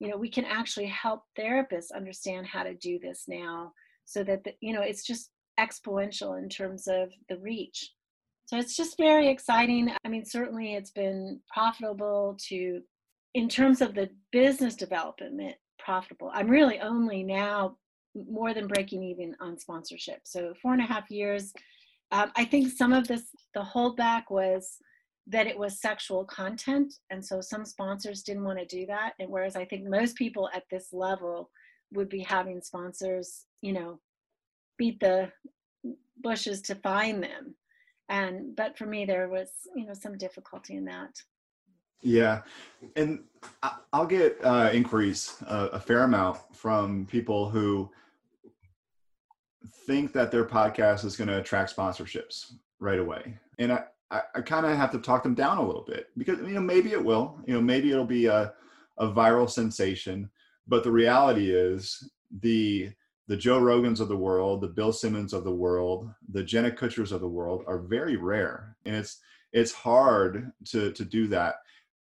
you 0.00 0.08
know 0.08 0.16
we 0.16 0.30
can 0.30 0.44
actually 0.44 0.86
help 0.86 1.22
therapists 1.38 1.92
understand 1.94 2.46
how 2.46 2.62
to 2.62 2.74
do 2.74 2.98
this 2.98 3.24
now 3.28 3.72
so 4.04 4.22
that 4.24 4.44
the, 4.44 4.52
you 4.60 4.72
know 4.72 4.82
it's 4.82 5.04
just 5.04 5.30
exponential 5.58 6.38
in 6.38 6.48
terms 6.48 6.86
of 6.86 7.10
the 7.28 7.38
reach. 7.38 7.92
So 8.44 8.58
it's 8.58 8.76
just 8.76 8.96
very 8.96 9.28
exciting. 9.28 9.90
I 10.04 10.08
mean 10.08 10.24
certainly 10.24 10.74
it's 10.74 10.90
been 10.90 11.40
profitable 11.52 12.36
to 12.48 12.80
in 13.34 13.48
terms 13.48 13.80
of 13.80 13.94
the 13.94 14.10
business 14.32 14.74
development 14.74 15.54
profitable. 15.78 16.30
I'm 16.32 16.48
really 16.48 16.80
only 16.80 17.22
now 17.22 17.76
more 18.30 18.54
than 18.54 18.66
breaking 18.66 19.02
even 19.02 19.36
on 19.40 19.58
sponsorship. 19.58 20.20
So 20.24 20.54
four 20.60 20.72
and 20.72 20.82
a 20.82 20.86
half 20.86 21.10
years 21.10 21.52
um, 22.12 22.30
i 22.36 22.44
think 22.44 22.70
some 22.70 22.92
of 22.92 23.08
this 23.08 23.24
the 23.54 23.60
holdback 23.60 24.24
was 24.30 24.76
that 25.26 25.48
it 25.48 25.58
was 25.58 25.80
sexual 25.80 26.24
content 26.24 26.94
and 27.10 27.24
so 27.24 27.40
some 27.40 27.64
sponsors 27.64 28.22
didn't 28.22 28.44
want 28.44 28.60
to 28.60 28.64
do 28.66 28.86
that 28.86 29.14
and 29.18 29.28
whereas 29.28 29.56
i 29.56 29.64
think 29.64 29.84
most 29.88 30.14
people 30.14 30.48
at 30.54 30.62
this 30.70 30.92
level 30.92 31.50
would 31.92 32.08
be 32.08 32.20
having 32.20 32.60
sponsors 32.60 33.46
you 33.60 33.72
know 33.72 33.98
beat 34.78 35.00
the 35.00 35.30
bushes 36.22 36.60
to 36.62 36.74
find 36.76 37.22
them. 37.22 37.54
And 38.08 38.54
but 38.56 38.78
for 38.78 38.86
me 38.86 39.04
there 39.04 39.28
was 39.28 39.48
you 39.74 39.86
know 39.86 39.94
some 39.94 40.16
difficulty 40.16 40.76
in 40.76 40.84
that. 40.86 41.10
Yeah 42.02 42.42
and 42.94 43.24
i'll 43.92 44.06
get 44.06 44.38
uh, 44.44 44.70
inquiries 44.72 45.42
uh, 45.46 45.68
a 45.72 45.80
fair 45.80 46.02
amount 46.02 46.38
from 46.54 47.06
people 47.06 47.48
who 47.48 47.90
think 49.86 50.12
that 50.12 50.30
their 50.30 50.44
podcast 50.44 51.04
is 51.04 51.16
going 51.16 51.28
to 51.28 51.38
attract 51.38 51.74
sponsorships 51.76 52.52
right 52.80 52.98
away. 52.98 53.38
And 53.58 53.72
i 53.72 53.84
I, 54.10 54.22
I 54.36 54.40
kind 54.40 54.64
of 54.66 54.76
have 54.76 54.92
to 54.92 54.98
talk 54.98 55.22
them 55.22 55.34
down 55.34 55.58
a 55.58 55.66
little 55.66 55.82
bit 55.82 56.10
because 56.16 56.38
you 56.38 56.54
know 56.54 56.60
maybe 56.60 56.92
it 56.92 57.04
will. 57.04 57.40
You 57.46 57.54
know 57.54 57.60
maybe 57.60 57.90
it'll 57.90 58.04
be 58.04 58.26
a, 58.26 58.52
a 58.98 59.08
viral 59.08 59.50
sensation. 59.50 60.30
But 60.68 60.84
the 60.84 60.92
reality 60.92 61.52
is 61.52 62.08
the 62.40 62.90
the 63.28 63.36
Joe 63.36 63.60
Rogans 63.60 64.00
of 64.00 64.08
the 64.08 64.16
world, 64.16 64.60
the 64.60 64.68
Bill 64.68 64.92
Simmons 64.92 65.32
of 65.32 65.42
the 65.42 65.54
world, 65.54 66.08
the 66.30 66.44
Jenna 66.44 66.70
Kutchers 66.70 67.10
of 67.10 67.20
the 67.20 67.28
world 67.28 67.64
are 67.66 67.78
very 67.78 68.16
rare, 68.16 68.76
and 68.84 68.94
it's 68.94 69.18
it's 69.52 69.72
hard 69.72 70.52
to 70.66 70.92
to 70.92 71.04
do 71.04 71.26
that. 71.28 71.56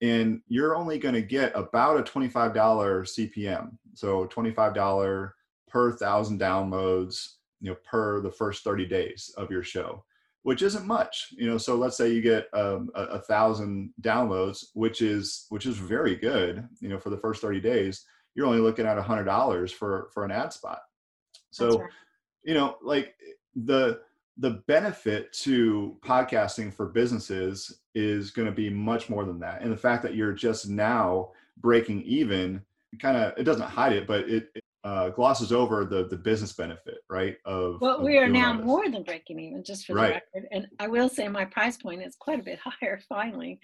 And 0.02 0.42
you're 0.48 0.76
only 0.76 0.98
going 0.98 1.14
to 1.14 1.22
get 1.22 1.52
about 1.56 2.00
a 2.00 2.04
twenty 2.04 2.28
five 2.30 2.54
dollar 2.54 3.04
CPM, 3.04 3.78
so 3.94 4.26
twenty 4.26 4.52
five 4.52 4.74
dollar 4.74 5.36
per 5.70 5.92
thousand 5.92 6.40
downloads, 6.40 7.36
you 7.62 7.70
know, 7.70 7.78
per 7.84 8.22
the 8.22 8.32
first 8.32 8.64
thirty 8.64 8.86
days 8.86 9.34
of 9.38 9.52
your 9.52 9.64
show 9.64 10.04
which 10.44 10.62
isn't 10.62 10.86
much 10.86 11.30
you 11.38 11.48
know 11.48 11.58
so 11.58 11.76
let's 11.76 11.98
say 11.98 12.12
you 12.12 12.22
get 12.22 12.48
um, 12.54 12.90
a, 12.96 13.04
a, 13.04 13.20
thousand 13.20 13.92
downloads 14.02 14.66
which 14.74 15.02
is 15.02 15.46
which 15.50 15.66
is 15.66 15.78
very 15.78 16.16
good 16.16 16.68
you 16.80 16.90
know 16.90 17.00
for 17.00 17.10
the 17.10 17.18
first 17.18 17.42
30 17.42 17.60
days 17.60 18.06
you're 18.36 18.48
only 18.48 18.60
looking 18.60 18.86
at 18.86 18.98
a 18.98 19.02
hundred 19.02 19.26
dollars 19.26 19.72
for 19.72 20.10
for 20.14 20.26
an 20.26 20.32
ad 20.32 20.52
spot 20.52 20.80
so 21.52 21.80
right. 21.80 21.90
you 22.44 22.54
know 22.54 22.78
like 22.82 23.16
the 23.66 24.02
the 24.38 24.62
benefit 24.68 25.32
to 25.34 25.98
podcasting 26.04 26.74
for 26.74 26.88
businesses 26.88 27.82
is 27.94 28.32
going 28.32 28.48
to 28.48 28.52
be 28.52 28.70
much 28.70 29.10
more 29.10 29.26
than 29.26 29.40
that 29.40 29.62
and 29.62 29.72
the 29.72 29.78
fact 29.78 30.02
that 30.02 30.16
you're 30.16 30.34
just 30.34 30.70
now 30.70 31.30
breaking 31.58 32.02
even 32.04 32.62
kind 33.00 33.18
of 33.18 33.34
it 33.38 33.44
doesn't 33.44 33.70
hide 33.70 33.94
it 33.94 34.08
but 34.08 34.28
it, 34.30 34.50
uh, 34.84 35.10
glosses 35.10 35.52
over 35.52 35.86
the 35.86 36.08
the 36.08 36.18
business 36.18 36.54
benefit, 36.54 37.00
right? 37.10 37.36
Of 37.46 37.80
well, 37.82 37.98
of 37.98 38.04
we 38.04 38.18
are 38.18 38.28
now 38.28 38.54
more 38.54 38.90
than 38.90 39.04
breaking 39.04 39.40
even, 39.40 39.64
just 39.64 39.86
for 39.86 39.94
right. 39.94 40.22
the 40.34 40.40
record. 40.40 40.50
And 40.52 40.68
I 40.80 40.88
will 40.88 41.10
say 41.10 41.28
my 41.28 41.46
price 41.46 41.78
point 41.78 42.02
is 42.02 42.16
quite 42.20 42.40
a 42.40 42.44
bit 42.44 42.60
higher, 42.64 43.00
finally, 43.08 43.60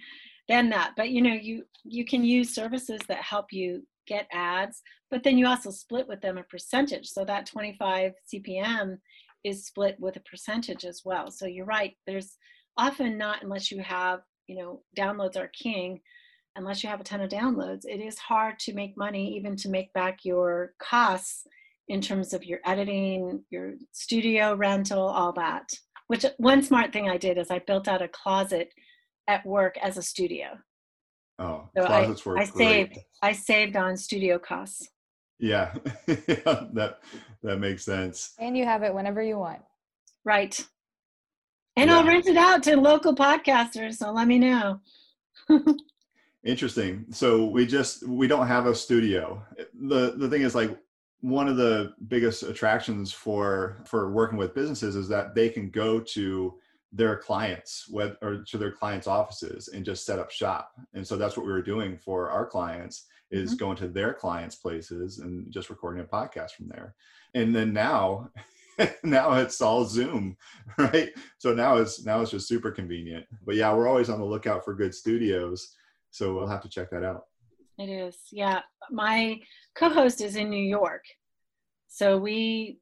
than 0.48 0.70
that. 0.70 0.94
But 0.96 1.10
you 1.10 1.22
know, 1.22 1.34
you 1.34 1.64
you 1.84 2.06
can 2.06 2.24
use 2.24 2.54
services 2.54 3.02
that 3.08 3.22
help 3.22 3.48
you 3.52 3.84
get 4.08 4.28
ads, 4.32 4.82
but 5.10 5.24
then 5.24 5.38
you 5.38 5.48
also 5.48 5.72
split 5.72 6.08
with 6.08 6.22
them 6.22 6.38
a 6.38 6.44
percentage. 6.44 7.08
So 7.08 7.26
that 7.26 7.46
25 7.46 8.14
CPM 8.34 8.98
is 9.44 9.66
split 9.66 9.98
with 10.00 10.16
a 10.16 10.22
percentage 10.22 10.86
as 10.86 11.02
well. 11.04 11.32
So 11.32 11.46
you're 11.46 11.66
right. 11.66 11.94
There's 12.06 12.38
often 12.78 13.18
not 13.18 13.44
unless 13.44 13.72
you 13.72 13.82
have 13.82 14.22
you 14.48 14.56
know 14.56 14.82
downloads 14.96 15.36
are 15.36 15.50
king 15.50 16.00
unless 16.58 16.84
you 16.84 16.90
have 16.90 17.00
a 17.00 17.04
ton 17.04 17.22
of 17.22 17.30
downloads, 17.30 17.86
it 17.86 18.02
is 18.02 18.18
hard 18.18 18.60
to 18.60 18.74
make 18.74 18.98
money, 18.98 19.36
even 19.36 19.56
to 19.58 19.70
make 19.70 19.94
back 19.94 20.26
your 20.26 20.74
costs 20.80 21.46
in 21.88 22.02
terms 22.02 22.34
of 22.34 22.44
your 22.44 22.60
editing, 22.66 23.44
your 23.50 23.76
studio 23.94 24.56
rental, 24.56 25.02
all 25.02 25.32
that. 25.34 25.70
Which 26.08 26.26
one 26.38 26.64
smart 26.64 26.92
thing 26.92 27.10
I 27.10 27.18
did 27.18 27.38
is 27.38 27.52
I 27.52 27.60
built 27.60 27.88
out 27.88 28.02
a 28.02 28.08
closet 28.08 28.74
at 29.28 29.46
work 29.46 29.78
as 29.82 29.98
a 29.98 30.02
studio. 30.02 30.58
Oh, 31.40 31.70
so 31.78 31.86
closets 31.86 32.26
I, 32.26 32.32
I 32.32 32.46
saved 32.46 33.00
I 33.22 33.32
saved 33.32 33.76
on 33.76 33.96
studio 33.96 34.40
costs. 34.40 34.90
Yeah, 35.40 35.74
that 36.08 36.98
that 37.44 37.60
makes 37.60 37.86
sense. 37.86 38.34
And 38.40 38.58
you 38.58 38.66
have 38.66 38.84
it 38.84 38.94
whenever 38.94 39.22
you 39.22 39.38
want. 39.38 39.62
Right. 40.26 40.60
And 41.76 41.92
yeah. 41.92 42.00
I'll 42.00 42.08
rent 42.08 42.26
it 42.26 42.38
out 42.38 42.64
to 42.64 42.76
local 42.76 43.16
podcasters. 43.16 43.96
So 43.96 44.12
let 44.12 44.28
me 44.28 44.40
know. 44.40 44.80
Interesting. 46.48 47.06
So 47.12 47.46
we 47.46 47.68
just 47.68 48.08
we 48.08 48.26
don't 48.26 48.48
have 48.48 48.68
a 48.68 48.74
studio. 48.74 49.44
The 49.82 50.14
the 50.18 50.30
thing 50.30 50.44
is 50.44 50.56
like 50.56 50.78
one 51.20 51.50
of 51.50 51.58
the 51.58 51.94
biggest 52.08 52.44
attractions 52.44 53.12
for 53.12 53.84
for 53.86 54.12
working 54.12 54.38
with 54.38 54.56
businesses 54.56 54.96
is 54.96 55.10
that 55.10 55.36
they 55.36 55.50
can 55.50 55.70
go 55.70 56.00
to 56.00 56.58
their 56.94 57.18
clients 57.18 57.90
web 57.90 58.16
or 58.22 58.46
to 58.48 58.58
their 58.58 58.72
clients 58.72 59.08
offices 59.08 59.68
and 59.68 59.84
just 59.84 60.06
set 60.06 60.20
up 60.20 60.32
shop 60.32 60.72
and 60.94 61.06
so 61.06 61.18
that's 61.18 61.36
what 61.36 61.46
we 61.46 61.52
were 61.52 61.62
doing 61.62 61.98
for 61.98 62.30
our 62.30 62.46
clients 62.46 63.08
is 63.30 63.50
mm-hmm. 63.50 63.58
going 63.58 63.76
to 63.76 63.90
their 63.90 64.14
clients 64.14 64.56
places 64.56 65.20
and 65.20 65.52
just 65.52 65.70
recording 65.70 66.02
a 66.02 66.08
podcast 66.08 66.52
from 66.52 66.70
there 66.70 66.96
and 67.34 67.54
then 67.54 67.74
now 67.74 68.30
now 69.04 69.34
it's 69.34 69.60
all 69.60 69.84
zoom 69.84 70.38
right 70.78 71.10
so 71.40 71.54
now 71.54 71.76
it's 71.76 72.06
now 72.06 72.22
it's 72.22 72.32
just 72.32 72.48
super 72.48 72.72
convenient 72.72 73.26
but 73.46 73.56
yeah 73.56 73.74
we're 73.74 73.88
always 73.88 74.10
on 74.10 74.20
the 74.20 74.26
lookout 74.26 74.64
for 74.64 74.74
good 74.74 74.96
studios 74.96 75.76
so 76.12 76.34
we'll 76.34 76.48
have 76.48 76.62
to 76.62 76.70
check 76.70 76.90
that 76.92 77.04
out. 77.04 77.24
It 77.78 77.90
is, 77.90 78.18
yeah. 78.32 78.62
My 78.90 79.40
co-host 79.76 80.22
is 80.22 80.36
in 80.36 80.50
New 80.50 80.64
York, 80.64 81.04
so 81.88 82.18
we 82.18 82.80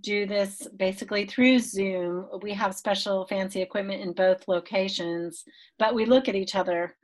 do 0.00 0.26
this 0.26 0.68
basically 0.76 1.26
through 1.26 1.58
Zoom. 1.58 2.26
We 2.40 2.52
have 2.54 2.74
special 2.74 3.26
fancy 3.26 3.60
equipment 3.60 4.00
in 4.00 4.12
both 4.12 4.46
locations, 4.46 5.44
but 5.78 5.94
we 5.94 6.04
look 6.04 6.28
at 6.28 6.36
each 6.36 6.54
other 6.54 6.96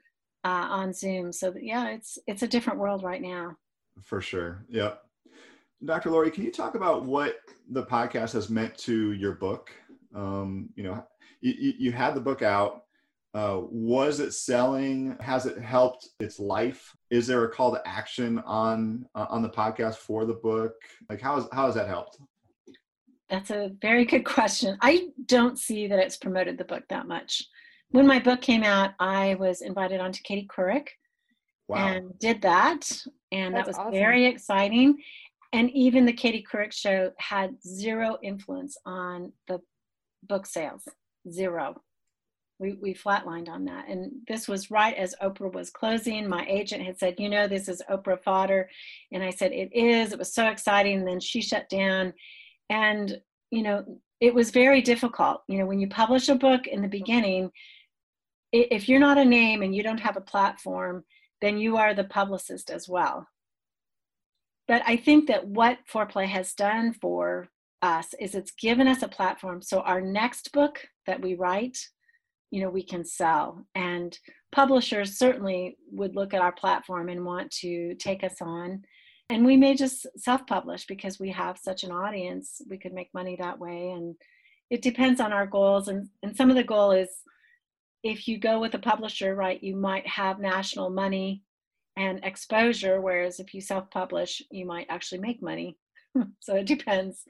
uh, 0.44 0.68
on 0.70 0.92
Zoom. 0.92 1.32
So 1.32 1.54
yeah, 1.60 1.88
it's 1.88 2.18
it's 2.26 2.42
a 2.42 2.48
different 2.48 2.78
world 2.78 3.02
right 3.02 3.22
now. 3.22 3.56
For 4.02 4.20
sure. 4.20 4.64
Yep. 4.68 5.02
Dr. 5.84 6.10
Laurie, 6.10 6.30
can 6.30 6.44
you 6.44 6.50
talk 6.52 6.74
about 6.74 7.04
what 7.04 7.36
the 7.70 7.84
podcast 7.84 8.32
has 8.32 8.50
meant 8.50 8.76
to 8.78 9.12
your 9.12 9.34
book? 9.34 9.70
Um, 10.14 10.70
you 10.74 10.82
know, 10.82 11.04
you, 11.40 11.74
you 11.78 11.92
had 11.92 12.14
the 12.14 12.20
book 12.20 12.42
out 12.42 12.84
Uh, 13.38 13.60
was 13.70 14.18
it 14.18 14.32
selling? 14.32 15.16
Has 15.20 15.46
it 15.46 15.58
helped 15.58 16.08
its 16.18 16.40
life? 16.40 16.96
Is 17.10 17.28
there 17.28 17.44
a 17.44 17.48
call 17.48 17.72
to 17.72 17.80
action 17.86 18.40
on 18.40 19.06
uh, 19.14 19.26
on 19.28 19.42
the 19.42 19.48
podcast 19.48 19.96
for 19.96 20.24
the 20.24 20.34
book? 20.34 20.72
Like 21.08 21.20
how, 21.20 21.36
is, 21.36 21.44
how 21.52 21.66
has 21.66 21.76
that 21.76 21.86
helped? 21.86 22.18
That's 23.30 23.50
a 23.50 23.70
very 23.80 24.04
good 24.06 24.24
question. 24.24 24.76
I 24.80 25.10
don't 25.26 25.56
see 25.56 25.86
that 25.86 26.00
it's 26.00 26.16
promoted 26.16 26.58
the 26.58 26.64
book 26.64 26.82
that 26.88 27.06
much. 27.06 27.44
When 27.90 28.08
my 28.08 28.18
book 28.18 28.40
came 28.40 28.64
out, 28.64 28.94
I 28.98 29.36
was 29.36 29.60
invited 29.60 30.00
onto 30.00 30.20
Katie 30.24 30.48
Couric 30.50 30.88
wow. 31.68 31.86
and 31.86 32.18
did 32.18 32.42
that. 32.42 32.90
And 33.30 33.54
That's 33.54 33.66
that 33.66 33.68
was 33.68 33.78
awesome. 33.78 33.92
very 33.92 34.26
exciting. 34.26 34.98
And 35.52 35.70
even 35.70 36.06
the 36.06 36.12
Katie 36.12 36.44
Couric 36.50 36.72
show 36.72 37.12
had 37.18 37.54
zero 37.64 38.18
influence 38.20 38.76
on 38.84 39.32
the 39.46 39.60
book 40.24 40.44
sales. 40.44 40.82
Zero. 41.30 41.80
We, 42.58 42.72
we 42.74 42.94
flatlined 42.94 43.48
on 43.48 43.64
that. 43.66 43.88
And 43.88 44.10
this 44.26 44.48
was 44.48 44.70
right 44.70 44.96
as 44.96 45.14
Oprah 45.22 45.52
was 45.52 45.70
closing. 45.70 46.28
My 46.28 46.44
agent 46.48 46.84
had 46.84 46.98
said, 46.98 47.14
You 47.18 47.28
know, 47.28 47.46
this 47.46 47.68
is 47.68 47.82
Oprah 47.90 48.22
fodder. 48.22 48.68
And 49.12 49.22
I 49.22 49.30
said, 49.30 49.52
It 49.52 49.70
is. 49.72 50.12
It 50.12 50.18
was 50.18 50.34
so 50.34 50.48
exciting. 50.48 50.98
And 50.98 51.08
then 51.08 51.20
she 51.20 51.40
shut 51.40 51.68
down. 51.68 52.12
And, 52.68 53.20
you 53.50 53.62
know, 53.62 53.84
it 54.20 54.34
was 54.34 54.50
very 54.50 54.82
difficult. 54.82 55.42
You 55.48 55.58
know, 55.58 55.66
when 55.66 55.78
you 55.78 55.88
publish 55.88 56.28
a 56.28 56.34
book 56.34 56.66
in 56.66 56.82
the 56.82 56.88
beginning, 56.88 57.50
if 58.52 58.88
you're 58.88 58.98
not 58.98 59.18
a 59.18 59.24
name 59.24 59.62
and 59.62 59.74
you 59.74 59.82
don't 59.82 60.00
have 60.00 60.16
a 60.16 60.22
platform, 60.22 61.04
then 61.40 61.58
you 61.58 61.76
are 61.76 61.94
the 61.94 62.04
publicist 62.04 62.70
as 62.70 62.88
well. 62.88 63.26
But 64.66 64.82
I 64.86 64.96
think 64.96 65.28
that 65.28 65.46
what 65.46 65.78
Foreplay 65.90 66.26
has 66.26 66.54
done 66.54 66.92
for 66.92 67.48
us 67.80 68.14
is 68.20 68.34
it's 68.34 68.50
given 68.52 68.88
us 68.88 69.02
a 69.02 69.08
platform. 69.08 69.62
So 69.62 69.80
our 69.80 70.00
next 70.00 70.52
book 70.52 70.86
that 71.06 71.20
we 71.20 71.34
write, 71.34 71.78
you 72.50 72.62
know, 72.62 72.70
we 72.70 72.82
can 72.82 73.04
sell. 73.04 73.64
And 73.74 74.16
publishers 74.52 75.18
certainly 75.18 75.76
would 75.90 76.16
look 76.16 76.34
at 76.34 76.40
our 76.40 76.52
platform 76.52 77.08
and 77.08 77.24
want 77.24 77.50
to 77.60 77.94
take 77.96 78.24
us 78.24 78.36
on. 78.40 78.82
And 79.30 79.44
we 79.44 79.56
may 79.56 79.74
just 79.74 80.06
self 80.16 80.46
publish 80.46 80.86
because 80.86 81.20
we 81.20 81.30
have 81.32 81.58
such 81.58 81.84
an 81.84 81.92
audience. 81.92 82.62
We 82.68 82.78
could 82.78 82.94
make 82.94 83.12
money 83.12 83.36
that 83.38 83.58
way. 83.58 83.90
And 83.90 84.14
it 84.70 84.82
depends 84.82 85.20
on 85.20 85.32
our 85.32 85.46
goals. 85.46 85.88
And, 85.88 86.08
and 86.22 86.34
some 86.34 86.48
of 86.50 86.56
the 86.56 86.64
goal 86.64 86.92
is 86.92 87.08
if 88.02 88.26
you 88.28 88.38
go 88.38 88.60
with 88.60 88.74
a 88.74 88.78
publisher, 88.78 89.34
right, 89.34 89.62
you 89.62 89.76
might 89.76 90.06
have 90.06 90.38
national 90.38 90.90
money 90.90 91.42
and 91.96 92.20
exposure, 92.22 93.00
whereas 93.00 93.40
if 93.40 93.52
you 93.52 93.60
self 93.60 93.90
publish, 93.90 94.40
you 94.50 94.64
might 94.64 94.86
actually 94.88 95.20
make 95.20 95.42
money. 95.42 95.76
so 96.40 96.54
it 96.54 96.66
depends. 96.66 97.24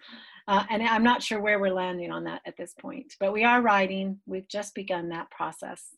Uh, 0.47 0.65
and 0.71 0.83
I'm 0.83 1.03
not 1.03 1.23
sure 1.23 1.41
where 1.41 1.59
we're 1.59 1.75
landing 1.75 2.11
on 2.11 2.25
that 2.25 2.41
at 2.47 2.57
this 2.57 2.75
point, 2.81 3.15
but 3.21 3.33
we 3.33 3.45
are 3.45 3.61
writing. 3.61 4.19
We've 4.27 4.49
just 4.49 4.75
begun 4.75 5.11
that 5.11 5.31
process. 5.31 5.89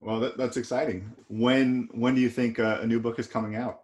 Well, 0.00 0.20
that, 0.20 0.36
that's 0.36 0.56
exciting. 0.56 1.10
When 1.28 1.88
when 1.92 2.14
do 2.14 2.20
you 2.20 2.28
think 2.28 2.58
uh, 2.58 2.78
a 2.80 2.86
new 2.86 3.00
book 3.00 3.18
is 3.18 3.26
coming 3.26 3.56
out? 3.56 3.80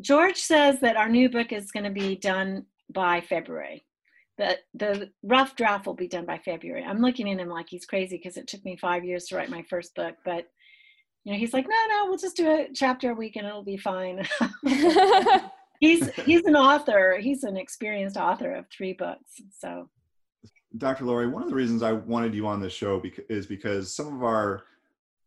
George 0.00 0.38
says 0.38 0.80
that 0.80 0.96
our 0.96 1.08
new 1.08 1.28
book 1.28 1.52
is 1.52 1.70
going 1.70 1.84
to 1.84 1.90
be 1.90 2.16
done 2.16 2.66
by 2.90 3.20
February 3.20 3.84
the 4.38 4.58
the 4.74 5.10
rough 5.22 5.56
draft 5.56 5.86
will 5.86 5.94
be 5.94 6.08
done 6.08 6.24
by 6.24 6.38
February. 6.38 6.84
I'm 6.84 7.00
looking 7.00 7.30
at 7.30 7.38
him 7.38 7.48
like 7.48 7.66
he's 7.68 7.84
crazy 7.84 8.16
because 8.16 8.36
it 8.36 8.46
took 8.46 8.64
me 8.64 8.76
five 8.76 9.04
years 9.04 9.26
to 9.26 9.36
write 9.36 9.50
my 9.50 9.62
first 9.68 9.94
book, 9.94 10.14
but 10.24 10.46
you 11.24 11.32
know 11.32 11.38
he's 11.38 11.52
like, 11.52 11.66
no, 11.68 11.76
no, 11.88 12.06
we'll 12.06 12.18
just 12.18 12.36
do 12.36 12.50
a 12.50 12.68
chapter 12.74 13.10
a 13.10 13.14
week 13.14 13.36
and 13.36 13.46
it'll 13.46 13.62
be 13.62 13.76
fine. 13.76 14.26
he's 15.82 16.14
he's 16.14 16.44
an 16.44 16.56
author. 16.56 17.18
He's 17.20 17.44
an 17.44 17.56
experienced 17.56 18.16
author 18.16 18.54
of 18.54 18.66
three 18.70 18.94
books. 18.94 19.42
So, 19.58 19.90
Dr. 20.78 21.04
Laurie, 21.04 21.28
one 21.28 21.42
of 21.42 21.48
the 21.48 21.54
reasons 21.54 21.82
I 21.82 21.92
wanted 21.92 22.34
you 22.34 22.46
on 22.46 22.60
this 22.60 22.72
show 22.72 23.02
is 23.28 23.46
because 23.46 23.94
some 23.94 24.06
of 24.06 24.22
our 24.22 24.64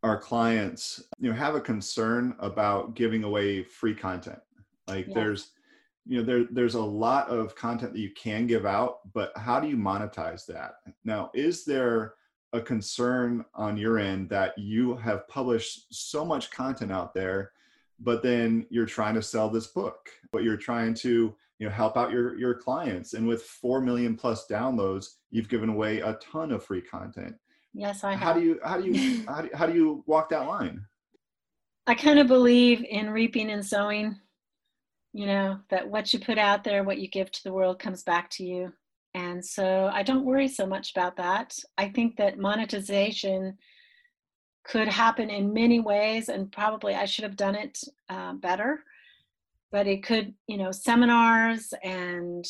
our 0.01 0.17
clients, 0.17 1.03
you 1.19 1.29
know, 1.29 1.35
have 1.35 1.55
a 1.55 1.61
concern 1.61 2.35
about 2.39 2.95
giving 2.95 3.23
away 3.23 3.63
free 3.63 3.93
content. 3.93 4.39
Like 4.87 5.07
yeah. 5.07 5.13
there's 5.13 5.51
you 6.05 6.17
know 6.17 6.23
there 6.23 6.45
there's 6.51 6.75
a 6.75 6.81
lot 6.81 7.27
of 7.29 7.55
content 7.55 7.93
that 7.93 7.99
you 7.99 8.11
can 8.11 8.45
give 8.45 8.65
out 8.65 8.99
but 9.13 9.35
how 9.35 9.59
do 9.59 9.67
you 9.67 9.75
monetize 9.75 10.45
that 10.45 10.75
now 11.03 11.31
is 11.33 11.65
there 11.65 12.13
a 12.53 12.61
concern 12.61 13.43
on 13.55 13.75
your 13.75 13.97
end 13.97 14.29
that 14.29 14.55
you 14.55 14.95
have 14.95 15.27
published 15.27 15.87
so 15.91 16.23
much 16.23 16.51
content 16.51 16.91
out 16.91 17.11
there 17.15 17.53
but 17.99 18.21
then 18.21 18.65
you're 18.69 18.85
trying 18.85 19.15
to 19.15 19.21
sell 19.21 19.49
this 19.49 19.67
book 19.67 20.09
but 20.31 20.43
you're 20.43 20.57
trying 20.57 20.93
to 20.93 21.35
you 21.59 21.67
know 21.67 21.73
help 21.73 21.97
out 21.97 22.11
your 22.11 22.37
your 22.37 22.53
clients. 22.53 23.13
And 23.13 23.27
with 23.27 23.43
4 23.43 23.81
million 23.81 24.15
plus 24.15 24.47
downloads 24.47 25.15
you've 25.31 25.49
given 25.49 25.69
away 25.69 25.99
a 25.99 26.13
ton 26.15 26.51
of 26.51 26.63
free 26.63 26.81
content. 26.81 27.35
Yes 27.73 28.03
i 28.03 28.11
have. 28.11 28.19
how 28.19 28.33
do 28.33 28.41
you 28.41 28.59
how 28.63 28.79
do 28.79 28.89
you 28.89 29.25
how 29.27 29.41
do, 29.41 29.49
how 29.53 29.65
do 29.65 29.73
you 29.73 30.03
walk 30.05 30.29
that 30.29 30.47
line? 30.47 30.85
I 31.87 31.95
kind 31.95 32.19
of 32.19 32.27
believe 32.27 32.83
in 32.83 33.09
reaping 33.09 33.51
and 33.51 33.65
sowing 33.65 34.19
you 35.13 35.27
know 35.27 35.59
that 35.69 35.87
what 35.87 36.13
you 36.13 36.19
put 36.19 36.37
out 36.37 36.63
there 36.63 36.83
what 36.83 36.99
you 36.99 37.07
give 37.07 37.31
to 37.31 37.43
the 37.43 37.53
world 37.53 37.79
comes 37.79 38.03
back 38.03 38.29
to 38.31 38.43
you. 38.43 38.73
And 39.13 39.43
so 39.45 39.89
i 39.93 40.03
don't 40.03 40.25
worry 40.25 40.49
so 40.49 40.65
much 40.65 40.91
about 40.91 41.15
that. 41.17 41.57
I 41.77 41.87
think 41.89 42.17
that 42.17 42.37
monetization 42.37 43.57
could 44.67 44.87
happen 44.87 45.29
in 45.29 45.53
many 45.53 45.79
ways 45.79 46.29
and 46.29 46.51
probably 46.51 46.95
i 46.95 47.05
should 47.05 47.23
have 47.23 47.37
done 47.37 47.55
it 47.55 47.79
uh, 48.09 48.33
better. 48.33 48.83
But 49.71 49.87
it 49.87 50.03
could 50.03 50.33
you 50.47 50.57
know 50.57 50.71
seminars 50.71 51.73
and 51.83 52.45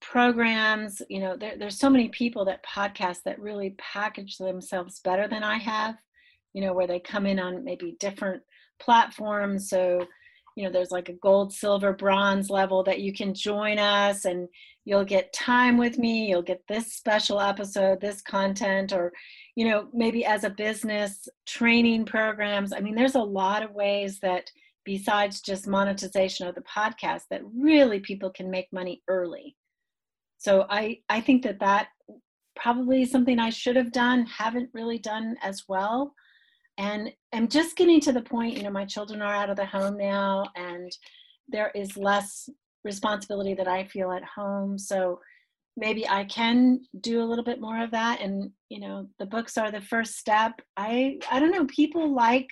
programs 0.00 1.00
you 1.08 1.20
know 1.20 1.36
there, 1.36 1.56
there's 1.58 1.78
so 1.78 1.88
many 1.88 2.08
people 2.08 2.44
that 2.44 2.64
podcast 2.64 3.22
that 3.24 3.40
really 3.40 3.74
package 3.78 4.36
themselves 4.36 5.00
better 5.00 5.26
than 5.26 5.42
i 5.42 5.56
have 5.56 5.96
you 6.52 6.60
know 6.60 6.74
where 6.74 6.86
they 6.86 7.00
come 7.00 7.26
in 7.26 7.38
on 7.38 7.64
maybe 7.64 7.96
different 8.00 8.42
platforms. 8.78 9.68
So 9.68 10.06
you 10.56 10.64
know 10.64 10.70
there's 10.70 10.90
like 10.90 11.08
a 11.08 11.14
gold 11.14 11.52
silver 11.52 11.92
bronze 11.92 12.48
level 12.50 12.82
that 12.82 13.00
you 13.00 13.12
can 13.12 13.34
join 13.34 13.78
us 13.78 14.24
and 14.24 14.48
you'll 14.84 15.04
get 15.04 15.32
time 15.32 15.76
with 15.76 15.98
me 15.98 16.28
you'll 16.28 16.42
get 16.42 16.62
this 16.68 16.92
special 16.92 17.40
episode 17.40 18.00
this 18.00 18.22
content 18.22 18.92
or 18.92 19.12
you 19.56 19.68
know 19.68 19.88
maybe 19.92 20.24
as 20.24 20.44
a 20.44 20.50
business 20.50 21.28
training 21.46 22.04
programs. 22.04 22.72
I 22.72 22.80
mean 22.80 22.94
there's 22.94 23.14
a 23.14 23.20
lot 23.20 23.62
of 23.62 23.72
ways 23.72 24.18
that 24.20 24.50
besides 24.84 25.40
just 25.40 25.66
monetization 25.66 26.46
of 26.46 26.54
the 26.54 26.62
podcast 26.62 27.22
that 27.30 27.42
really 27.56 28.00
people 28.00 28.30
can 28.30 28.50
make 28.50 28.68
money 28.72 29.02
early. 29.08 29.56
So 30.38 30.66
i 30.70 30.98
i 31.08 31.20
think 31.20 31.42
that 31.42 31.60
that 31.60 31.88
probably 32.56 33.04
something 33.04 33.38
i 33.38 33.50
should 33.50 33.74
have 33.76 33.90
done 33.90 34.24
haven't 34.26 34.70
really 34.72 34.98
done 34.98 35.36
as 35.42 35.64
well 35.68 36.14
and 36.78 37.10
i'm 37.32 37.48
just 37.48 37.76
getting 37.76 38.00
to 38.00 38.12
the 38.12 38.22
point 38.22 38.56
you 38.56 38.62
know 38.62 38.70
my 38.70 38.84
children 38.84 39.22
are 39.22 39.34
out 39.34 39.50
of 39.50 39.56
the 39.56 39.66
home 39.66 39.96
now 39.96 40.44
and 40.56 40.92
there 41.48 41.70
is 41.74 41.96
less 41.96 42.48
responsibility 42.84 43.54
that 43.54 43.68
i 43.68 43.84
feel 43.84 44.12
at 44.12 44.22
home. 44.24 44.78
So 44.78 45.20
maybe 45.76 46.08
i 46.08 46.24
can 46.24 46.80
do 47.00 47.20
a 47.20 47.24
little 47.24 47.44
bit 47.44 47.60
more 47.60 47.82
of 47.82 47.90
that. 47.90 48.20
And 48.20 48.50
you 48.68 48.80
know 48.80 49.08
the 49.18 49.26
books 49.26 49.58
are 49.58 49.70
the 49.70 49.80
first 49.80 50.16
step. 50.16 50.60
I 50.76 51.18
i 51.30 51.40
don't 51.40 51.50
know 51.50 51.66
people 51.66 52.14
like 52.14 52.50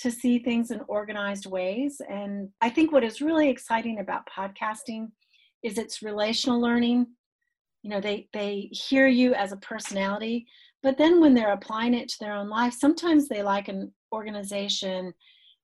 to 0.00 0.10
see 0.10 0.38
things 0.38 0.70
in 0.70 0.80
organized 0.88 1.46
ways. 1.46 2.00
And 2.08 2.50
i 2.60 2.70
think 2.70 2.92
what 2.92 3.04
is 3.04 3.20
really 3.20 3.48
exciting 3.48 3.98
about 3.98 4.28
podcasting 4.28 5.08
is 5.62 5.78
it's 5.78 6.02
relational 6.02 6.60
learning. 6.60 7.06
You 7.82 7.90
know 7.90 8.00
they 8.00 8.28
they 8.32 8.68
hear 8.72 9.06
you 9.06 9.34
as 9.34 9.52
a 9.52 9.56
personality 9.58 10.46
but 10.86 10.96
then 10.96 11.20
when 11.20 11.34
they're 11.34 11.52
applying 11.52 11.94
it 11.94 12.08
to 12.08 12.16
their 12.20 12.32
own 12.32 12.48
life, 12.48 12.72
sometimes 12.72 13.26
they 13.26 13.42
like 13.42 13.66
an 13.66 13.92
organization 14.14 15.12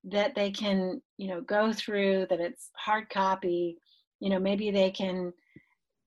that 0.02 0.34
they 0.34 0.50
can, 0.50 1.00
you 1.16 1.28
know, 1.28 1.40
go 1.42 1.72
through, 1.72 2.26
that 2.28 2.40
it's 2.40 2.70
hard 2.76 3.08
copy, 3.08 3.78
you 4.18 4.30
know, 4.30 4.40
maybe 4.40 4.72
they 4.72 4.90
can 4.90 5.32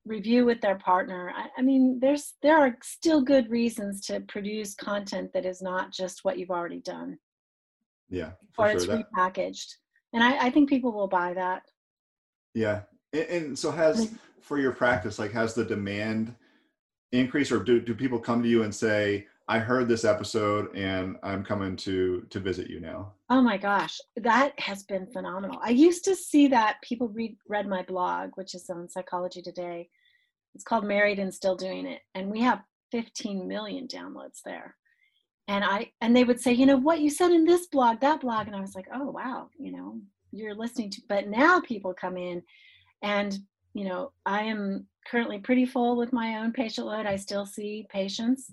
review 0.06 0.44
with 0.44 0.60
their 0.60 0.76
partner. 0.80 1.32
I, 1.34 1.48
I 1.58 1.62
mean, 1.62 1.98
there's 2.02 2.34
there 2.42 2.58
are 2.58 2.76
still 2.84 3.22
good 3.22 3.50
reasons 3.50 4.06
to 4.08 4.20
produce 4.20 4.76
content 4.76 5.32
that 5.34 5.46
is 5.46 5.62
not 5.62 5.94
just 5.94 6.26
what 6.26 6.38
you've 6.38 6.52
already 6.52 6.82
done. 6.82 7.18
Yeah. 8.10 8.32
or 8.58 8.68
sure. 8.68 8.76
it's 8.76 8.86
repackaged. 8.86 9.76
And 10.12 10.26
I, 10.26 10.48
I 10.48 10.50
think 10.50 10.68
people 10.68 10.92
will 10.92 11.08
buy 11.08 11.34
that. 11.36 11.62
Yeah. 12.54 12.82
And, 13.14 13.30
and 13.30 13.58
so 13.58 13.72
has 13.72 14.12
for 14.42 14.60
your 14.60 14.74
practice, 14.74 15.20
like 15.20 15.32
has 15.32 15.54
the 15.54 15.64
demand 15.64 16.36
increase 17.20 17.52
or 17.52 17.64
do, 17.64 17.80
do 17.80 17.94
people 17.94 18.20
come 18.20 18.42
to 18.42 18.50
you 18.50 18.64
and 18.64 18.74
say 18.74 19.26
i 19.48 19.60
heard 19.60 19.88
this 19.88 20.04
episode 20.06 20.76
and 20.76 21.18
i'm 21.24 21.44
coming 21.44 21.76
to 21.76 22.26
to 22.30 22.40
visit 22.40 22.70
you 22.70 22.80
now 22.80 23.12
oh 23.30 23.42
my 23.42 23.58
gosh 23.58 24.00
that 24.18 24.58
has 24.60 24.84
been 24.84 25.06
phenomenal. 25.08 25.60
I 25.64 25.70
used 25.70 26.04
to 26.06 26.16
see 26.16 26.48
that 26.48 26.82
people 26.82 27.10
read 27.10 27.38
read 27.48 27.68
my 27.68 27.84
blog 27.84 28.32
which 28.36 28.56
is 28.56 28.70
on 28.70 28.90
psychology 28.90 29.42
today. 29.42 29.90
It's 30.54 30.64
called 30.64 30.86
married 30.86 31.20
and 31.20 31.34
still 31.34 31.56
doing 31.56 31.86
it 31.86 32.02
and 32.14 32.32
we 32.32 32.42
have 32.42 32.62
15 32.92 33.48
million 33.48 33.88
downloads 33.88 34.42
there. 34.44 34.76
And 35.48 35.64
i 35.64 35.92
and 36.02 36.16
they 36.16 36.24
would 36.24 36.42
say 36.42 36.54
you 36.54 36.66
know 36.66 36.78
what 36.78 37.02
you 37.02 37.10
said 37.10 37.32
in 37.32 37.46
this 37.46 37.68
blog 37.68 38.00
that 38.02 38.22
blog 38.22 38.48
and 38.48 38.56
i 38.56 38.62
was 38.62 38.76
like 38.76 38.88
oh 38.94 39.12
wow 39.12 39.50
you 39.60 39.72
know 39.72 40.00
you're 40.32 40.56
listening 40.56 40.90
to 40.92 41.02
but 41.08 41.28
now 41.28 41.62
people 41.62 41.94
come 41.94 42.18
in 42.18 42.42
and 43.04 43.38
you 43.76 43.86
know 43.86 44.12
i 44.26 44.42
am 44.42 44.88
currently 45.06 45.40
pretty 45.40 45.66
full 45.66 45.96
with 45.96 46.12
my 46.12 46.38
own 46.40 46.52
patient 46.52 46.88
load. 46.88 47.06
I 47.06 47.16
still 47.16 47.46
see 47.46 47.88
patients. 47.90 48.52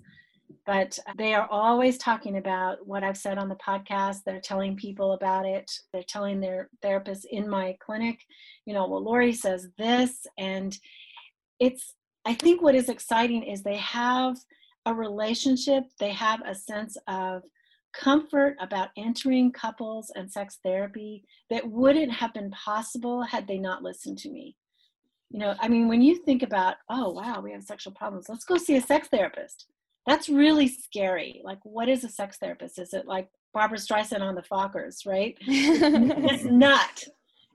but 0.65 0.97
they 1.17 1.33
are 1.33 1.47
always 1.49 1.97
talking 1.97 2.37
about 2.37 2.87
what 2.87 3.03
I've 3.03 3.17
said 3.17 3.37
on 3.37 3.49
the 3.49 3.55
podcast. 3.55 4.19
They're 4.23 4.39
telling 4.39 4.77
people 4.77 5.13
about 5.13 5.45
it. 5.45 5.69
They're 5.91 6.03
telling 6.07 6.39
their 6.39 6.69
therapists 6.81 7.25
in 7.29 7.49
my 7.49 7.75
clinic, 7.85 8.19
you 8.65 8.73
know, 8.73 8.87
well, 8.87 9.03
Laurie 9.03 9.33
says 9.33 9.67
this. 9.77 10.25
And 10.37 10.77
it's, 11.59 11.95
I 12.23 12.35
think 12.35 12.61
what 12.61 12.75
is 12.75 12.87
exciting 12.87 13.43
is 13.43 13.61
they 13.61 13.77
have 13.77 14.37
a 14.85 14.93
relationship, 14.93 15.83
they 15.99 16.11
have 16.11 16.41
a 16.45 16.55
sense 16.55 16.95
of 17.07 17.41
comfort 17.93 18.55
about 18.61 18.89
entering 18.95 19.51
couples 19.51 20.11
and 20.15 20.31
sex 20.31 20.59
therapy 20.63 21.25
that 21.49 21.69
wouldn't 21.69 22.11
have 22.11 22.33
been 22.33 22.51
possible 22.51 23.23
had 23.23 23.47
they 23.47 23.57
not 23.57 23.83
listened 23.83 24.17
to 24.19 24.29
me. 24.29 24.55
You 25.33 25.39
know, 25.39 25.55
I 25.59 25.67
mean, 25.67 25.87
when 25.87 26.01
you 26.01 26.15
think 26.23 26.43
about, 26.43 26.75
oh, 26.89 27.09
wow, 27.09 27.41
we 27.41 27.51
have 27.51 27.63
sexual 27.63 27.91
problems, 27.91 28.29
let's 28.29 28.45
go 28.45 28.55
see 28.55 28.75
a 28.75 28.81
sex 28.81 29.07
therapist. 29.07 29.65
That's 30.05 30.29
really 30.29 30.67
scary. 30.67 31.41
Like, 31.43 31.59
what 31.63 31.89
is 31.89 32.03
a 32.03 32.09
sex 32.09 32.37
therapist? 32.37 32.77
Is 32.77 32.93
it 32.93 33.07
like 33.07 33.29
barbara 33.51 33.79
Streisand 33.79 34.21
on 34.21 34.35
the 34.35 34.43
Fockers, 34.43 35.07
right? 35.07 35.35
it's 35.41 36.43
not. 36.45 37.03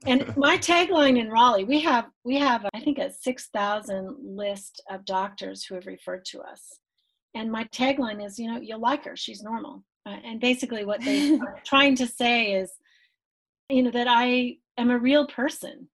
And 0.05 0.35
my 0.37 0.57
tagline 0.57 1.19
in 1.19 1.29
Raleigh, 1.29 1.63
we 1.63 1.79
have 1.81 2.07
we 2.23 2.37
have 2.37 2.65
I 2.73 2.79
think 2.81 2.97
a 2.97 3.11
six 3.11 3.47
thousand 3.53 4.15
list 4.21 4.81
of 4.89 5.05
doctors 5.05 5.63
who 5.63 5.75
have 5.75 5.85
referred 5.85 6.25
to 6.25 6.41
us, 6.41 6.79
and 7.35 7.51
my 7.51 7.65
tagline 7.65 8.25
is, 8.25 8.39
you 8.39 8.51
know, 8.51 8.59
you'll 8.61 8.81
like 8.81 9.05
her, 9.05 9.15
she's 9.15 9.43
normal. 9.43 9.83
Uh, 10.05 10.17
and 10.25 10.39
basically, 10.39 10.85
what 10.85 11.01
they 11.01 11.35
are 11.39 11.59
trying 11.65 11.95
to 11.95 12.07
say 12.07 12.53
is, 12.53 12.71
you 13.69 13.83
know, 13.83 13.91
that 13.91 14.07
I 14.09 14.57
am 14.77 14.89
a 14.89 14.97
real 14.97 15.27
person, 15.27 15.89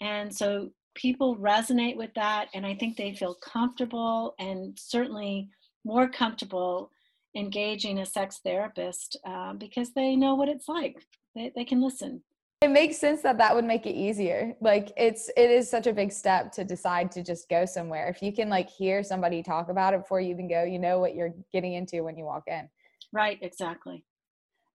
and 0.00 0.34
so 0.34 0.70
people 0.94 1.36
resonate 1.36 1.96
with 1.96 2.10
that, 2.14 2.48
and 2.54 2.66
I 2.66 2.74
think 2.74 2.96
they 2.96 3.14
feel 3.14 3.34
comfortable 3.34 4.34
and 4.38 4.78
certainly 4.78 5.48
more 5.84 6.08
comfortable 6.08 6.90
engaging 7.34 7.98
a 7.98 8.06
sex 8.06 8.40
therapist 8.44 9.16
uh, 9.26 9.54
because 9.54 9.92
they 9.92 10.16
know 10.16 10.34
what 10.34 10.48
it's 10.48 10.68
like. 10.68 10.96
They, 11.34 11.52
they 11.54 11.64
can 11.64 11.82
listen. 11.82 12.22
It 12.60 12.70
makes 12.70 12.98
sense 12.98 13.22
that 13.22 13.38
that 13.38 13.54
would 13.54 13.64
make 13.64 13.86
it 13.86 13.94
easier. 13.94 14.54
Like 14.60 14.92
it's 14.96 15.28
it 15.36 15.50
is 15.50 15.68
such 15.68 15.88
a 15.88 15.92
big 15.92 16.12
step 16.12 16.52
to 16.52 16.64
decide 16.64 17.10
to 17.12 17.22
just 17.22 17.48
go 17.48 17.64
somewhere. 17.64 18.08
If 18.08 18.22
you 18.22 18.32
can 18.32 18.48
like 18.48 18.70
hear 18.70 19.02
somebody 19.02 19.42
talk 19.42 19.68
about 19.68 19.94
it 19.94 20.02
before 20.02 20.20
you 20.20 20.30
even 20.30 20.48
go, 20.48 20.62
you 20.62 20.78
know 20.78 21.00
what 21.00 21.16
you're 21.16 21.34
getting 21.52 21.74
into 21.74 22.04
when 22.04 22.16
you 22.16 22.24
walk 22.24 22.44
in. 22.46 22.68
Right, 23.12 23.38
exactly. 23.42 24.04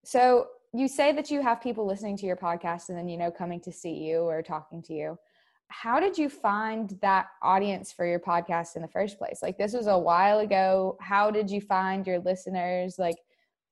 So 0.04 0.48
you 0.74 0.90
say 0.90 1.14
that 1.14 1.32
you 1.32 1.42
have 1.42 1.62
people 1.62 1.88
listening 1.88 2.18
to 2.18 2.26
your 2.26 2.36
podcast 2.36 2.90
and 2.90 2.98
then 2.98 3.08
you 3.08 3.18
know 3.18 3.32
coming 3.32 3.62
to 3.62 3.72
see 3.72 3.94
you 3.94 4.20
or 4.20 4.42
talking 4.42 4.82
to 4.84 4.94
you 4.94 5.18
how 5.70 6.00
did 6.00 6.18
you 6.18 6.30
find 6.30 6.98
that 7.02 7.28
audience 7.42 7.92
for 7.92 8.06
your 8.06 8.20
podcast 8.20 8.76
in 8.76 8.82
the 8.82 8.88
first 8.88 9.18
place? 9.18 9.40
Like 9.42 9.58
this 9.58 9.74
was 9.74 9.88
a 9.88 9.98
while 9.98 10.40
ago. 10.40 10.98
How 11.02 11.30
did 11.30 11.50
you 11.50 11.62
find 11.62 12.06
your 12.08 12.20
listeners? 12.20 12.96
Like 12.98 13.18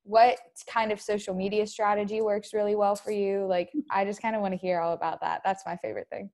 what 0.03 0.37
kind 0.69 0.91
of 0.91 1.01
social 1.01 1.33
media 1.33 1.65
strategy 1.65 2.21
works 2.21 2.53
really 2.53 2.75
well 2.75 2.95
for 2.95 3.11
you? 3.11 3.45
Like 3.47 3.71
I 3.89 4.05
just 4.05 4.21
kind 4.21 4.35
of 4.35 4.41
want 4.41 4.53
to 4.53 4.57
hear 4.57 4.79
all 4.79 4.93
about 4.93 5.21
that. 5.21 5.41
That's 5.43 5.65
my 5.65 5.77
favorite 5.77 6.07
thing. 6.11 6.29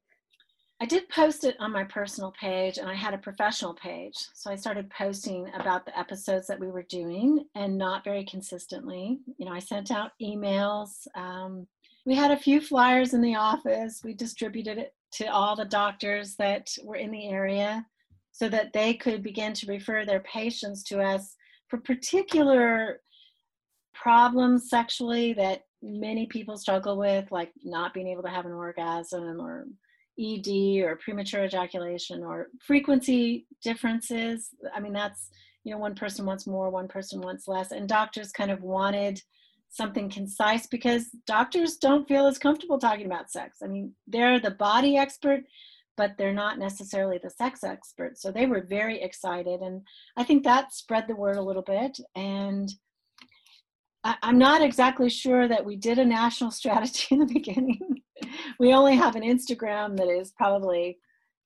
I 0.82 0.86
did 0.86 1.08
post 1.10 1.44
it 1.44 1.56
on 1.60 1.72
my 1.72 1.84
personal 1.84 2.32
page 2.32 2.80
and 2.80 2.90
I 2.90 2.96
had 2.96 3.14
a 3.14 3.20
professional 3.20 3.76
page. 3.76 4.16
So 4.34 4.50
I 4.50 4.56
started 4.56 4.90
posting 4.90 5.48
about 5.54 5.86
the 5.86 5.98
episodes 5.98 6.48
that 6.48 6.60
we 6.60 6.72
were 6.72 6.82
doing 6.90 7.46
and 7.54 7.78
not 7.78 8.04
very 8.04 8.26
consistently. 8.26 9.20
You 9.38 9.46
know, 9.46 9.54
I 9.54 9.60
sent 9.60 9.92
out 9.92 10.14
emails. 10.20 11.08
Um, 11.14 11.68
we 12.04 12.16
had 12.16 12.32
a 12.32 12.38
few 12.38 12.60
flyers 12.60 13.14
in 13.14 13.22
the 13.22 13.36
office. 13.36 14.02
We 14.04 14.16
distributed 14.16 14.80
it 14.80 14.96
to 15.14 15.26
all 15.26 15.56
the 15.56 15.66
doctors 15.66 16.36
that 16.38 16.70
were 16.84 16.96
in 16.96 17.12
the 17.12 17.28
area 17.28 17.86
so 18.32 18.48
that 18.50 18.74
they 18.74 18.94
could 18.94 19.22
begin 19.22 19.54
to 19.54 19.68
refer 19.68 20.06
their 20.06 20.22
patients 20.22 20.84
to 20.84 21.02
us 21.02 21.36
for 21.68 21.78
particular 21.80 23.02
problems 23.94 24.70
sexually 24.70 25.34
that 25.34 25.64
many 25.82 26.26
people 26.28 26.58
struggle 26.58 26.98
with, 26.98 27.32
like 27.32 27.52
not 27.64 27.94
being 27.94 28.08
able 28.08 28.24
to 28.24 28.30
have 28.30 28.46
an 28.46 28.52
orgasm 28.52 29.40
or 29.40 29.66
ED 30.20 30.84
or 30.84 30.98
premature 31.04 31.46
ejaculation 31.46 32.24
or 32.24 32.48
frequency 32.66 33.48
differences. 33.64 34.50
I 34.74 34.80
mean, 34.80 34.94
that's, 34.94 35.30
you 35.64 35.72
know, 35.72 35.78
one 35.78 35.96
person 35.96 36.26
wants 36.26 36.48
more, 36.48 36.70
one 36.70 36.88
person 36.88 37.22
wants 37.22 37.48
less. 37.48 37.72
And 37.72 37.88
doctors 37.88 38.32
kind 38.32 38.52
of 38.52 38.62
wanted 38.62 39.22
something 39.72 40.10
concise 40.10 40.68
because 40.68 41.10
doctors 41.26 41.78
don't 41.78 42.08
feel 42.08 42.28
as 42.28 42.38
comfortable 42.38 42.78
talking 42.78 43.06
about 43.06 43.32
sex. 43.32 43.60
I 43.64 43.68
mean, 43.68 43.94
they're 44.06 44.40
the 44.40 44.52
body 44.52 44.98
expert, 44.98 45.44
but 45.96 46.12
they're 46.18 46.34
not 46.34 46.60
necessarily 46.60 47.20
the 47.24 47.30
sex 47.30 47.64
expert. 47.64 48.18
So 48.18 48.32
they 48.32 48.46
were 48.46 48.66
very 48.70 49.02
excited. 49.02 49.62
And 49.62 49.82
I 50.18 50.24
think 50.24 50.44
that 50.44 50.74
spread 50.74 51.08
the 51.08 51.16
word 51.16 51.38
a 51.38 51.42
little 51.42 51.62
bit. 51.62 51.98
And 52.16 52.70
I, 54.04 54.18
am 54.24 54.38
not 54.38 54.62
exactly 54.62 55.10
sure 55.10 55.48
that 55.48 55.66
we 55.66 55.78
did 55.78 56.00
a 56.00 56.06
national 56.06 56.52
strategy 56.62 57.08
in 57.12 57.20
the 57.20 57.34
beginning. 57.34 58.02
we 58.60 58.74
only 58.74 58.98
have 58.98 59.16
an 59.16 59.24
Instagram 59.24 59.96
that 59.98 60.10
is 60.10 60.34
probably, 60.36 60.98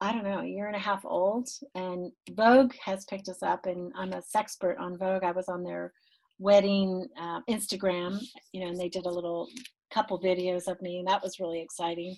I 0.01 0.11
don't 0.11 0.23
know, 0.23 0.39
a 0.39 0.47
year 0.47 0.65
and 0.65 0.75
a 0.75 0.79
half 0.79 1.05
old. 1.05 1.47
And 1.75 2.11
Vogue 2.31 2.73
has 2.83 3.05
picked 3.05 3.29
us 3.29 3.43
up, 3.43 3.67
and 3.67 3.91
I'm 3.95 4.13
a 4.13 4.23
sexpert 4.35 4.79
on 4.79 4.97
Vogue. 4.97 5.23
I 5.23 5.31
was 5.31 5.47
on 5.47 5.63
their 5.63 5.93
wedding 6.39 7.07
uh, 7.19 7.41
Instagram, 7.49 8.21
you 8.51 8.61
know, 8.61 8.67
and 8.67 8.79
they 8.79 8.89
did 8.89 9.05
a 9.05 9.11
little 9.11 9.47
couple 9.93 10.19
videos 10.19 10.67
of 10.67 10.81
me, 10.81 10.99
and 10.99 11.07
that 11.07 11.23
was 11.23 11.39
really 11.39 11.61
exciting. 11.61 12.15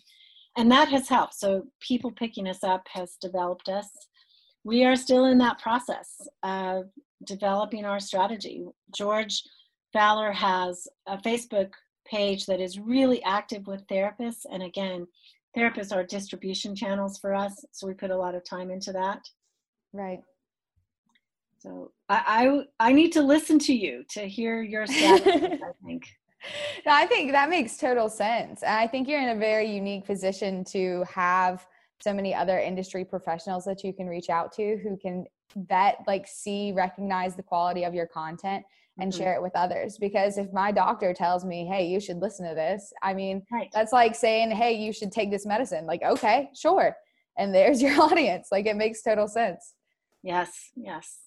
And 0.58 0.72
that 0.72 0.90
has 0.90 1.08
helped. 1.08 1.36
So 1.36 1.68
people 1.80 2.12
picking 2.12 2.48
us 2.48 2.64
up 2.64 2.88
has 2.92 3.18
developed 3.22 3.70
us. 3.70 3.90
We 4.64 4.84
are 4.86 4.96
still 4.96 5.26
in 5.26 5.38
that 5.38 5.60
process 5.60 6.28
of 6.44 6.86
developing 7.26 7.86
our 7.86 8.00
strategy. 8.00 8.66
George 8.96 9.44
Faller 9.94 10.32
has 10.32 10.88
a 11.06 11.18
Facebook 11.18 11.72
page 12.08 12.46
that 12.48 12.60
is 12.60 12.80
really 12.80 13.22
active 13.24 13.68
with 13.68 13.86
therapists. 13.88 14.46
And 14.52 14.64
again, 14.64 15.08
therapists 15.56 15.96
are 15.96 16.04
distribution 16.04 16.76
channels 16.76 17.18
for 17.20 17.36
us. 17.36 17.64
So 17.72 17.88
we 17.88 17.94
put 17.94 18.12
a 18.12 18.18
lot 18.18 18.36
of 18.36 18.44
time 18.44 18.72
into 18.72 18.92
that. 18.94 19.22
Right. 19.94 20.20
So 21.68 21.92
I, 22.10 22.66
I, 22.80 22.90
I 22.90 22.94
need 22.94 23.12
to 23.14 23.22
listen 23.22 23.60
to 23.60 23.74
you 23.74 24.04
to 24.10 24.22
hear 24.22 24.62
your 24.62 24.88
strategies. 24.88 25.60
I 25.62 25.86
think. 25.86 26.08
No, 26.86 26.94
I 26.94 27.06
think 27.06 27.32
that 27.32 27.50
makes 27.50 27.78
total 27.78 28.10
sense. 28.10 28.64
And 28.64 28.74
I 28.74 28.88
think 28.88 29.08
you're 29.08 29.22
in 29.22 29.36
a 29.36 29.40
very 29.40 29.70
unique 29.70 30.06
position 30.06 30.64
to 30.66 31.04
have 31.12 31.66
so 32.00 32.14
many 32.14 32.34
other 32.34 32.60
industry 32.60 33.04
professionals 33.04 33.66
that 33.66 33.84
you 33.84 33.92
can 33.92 34.08
reach 34.08 34.30
out 34.30 34.52
to 34.54 34.78
who 34.78 34.98
can 34.98 35.26
vet, 35.56 35.98
like, 36.06 36.28
see, 36.28 36.72
recognize 36.72 37.36
the 37.36 37.44
quality 37.44 37.84
of 37.84 37.94
your 37.94 38.06
content 38.06 38.64
and 39.00 39.12
mm-hmm. 39.12 39.20
share 39.20 39.34
it 39.34 39.42
with 39.42 39.56
others. 39.56 39.98
Because 39.98 40.38
if 40.38 40.54
my 40.54 40.72
doctor 40.72 41.14
tells 41.14 41.44
me, 41.44 41.66
hey, 41.66 41.88
you 41.88 42.00
should 42.00 42.18
listen 42.18 42.48
to 42.48 42.56
this, 42.56 42.94
I 43.02 43.14
mean, 43.14 43.44
right. 43.52 43.70
that's 43.74 43.92
like 43.92 44.16
saying, 44.16 44.52
hey, 44.52 44.74
you 44.74 44.94
should 44.94 45.12
take 45.12 45.32
this 45.32 45.46
medicine. 45.46 45.86
Like, 45.86 46.04
okay, 46.04 46.50
sure. 46.56 46.96
And 47.38 47.54
there's 47.54 47.82
your 47.82 48.00
audience. 48.02 48.50
Like, 48.52 48.68
it 48.68 48.78
makes 48.78 49.02
total 49.02 49.28
sense. 49.28 49.74
Yes, 50.24 50.72
yes. 50.76 51.27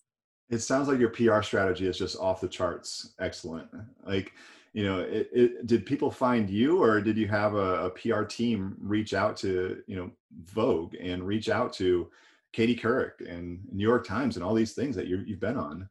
It 0.50 0.58
sounds 0.58 0.88
like 0.88 0.98
your 0.98 1.10
PR 1.10 1.42
strategy 1.42 1.86
is 1.86 1.96
just 1.96 2.18
off 2.18 2.40
the 2.40 2.48
charts. 2.48 3.12
Excellent. 3.20 3.68
Like, 4.04 4.32
you 4.72 4.84
know, 4.84 5.00
it, 5.00 5.30
it, 5.32 5.66
did 5.66 5.86
people 5.86 6.10
find 6.10 6.50
you 6.50 6.82
or 6.82 7.00
did 7.00 7.16
you 7.16 7.28
have 7.28 7.54
a, 7.54 7.86
a, 7.86 7.90
PR 7.90 8.22
team 8.22 8.76
reach 8.80 9.14
out 9.14 9.36
to, 9.38 9.82
you 9.86 9.96
know, 9.96 10.10
Vogue 10.44 10.94
and 11.00 11.26
reach 11.26 11.48
out 11.48 11.72
to 11.74 12.10
Katie 12.52 12.76
Couric 12.76 13.20
and 13.28 13.60
New 13.72 13.82
York 13.82 14.06
Times 14.06 14.36
and 14.36 14.44
all 14.44 14.54
these 14.54 14.72
things 14.72 14.94
that 14.96 15.06
you 15.06 15.22
you've 15.26 15.40
been 15.40 15.56
on? 15.56 15.88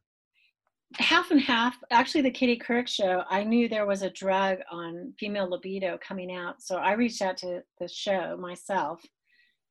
Half 0.94 1.30
and 1.30 1.40
half. 1.40 1.76
Actually, 1.90 2.22
the 2.22 2.30
Katie 2.30 2.58
Couric 2.58 2.88
show, 2.88 3.22
I 3.30 3.44
knew 3.44 3.68
there 3.68 3.86
was 3.86 4.02
a 4.02 4.10
drug 4.10 4.58
on 4.70 5.14
female 5.18 5.48
libido 5.48 5.98
coming 5.98 6.34
out. 6.34 6.62
So 6.62 6.76
I 6.76 6.92
reached 6.92 7.22
out 7.22 7.36
to 7.38 7.62
the 7.78 7.88
show 7.88 8.36
myself 8.36 9.02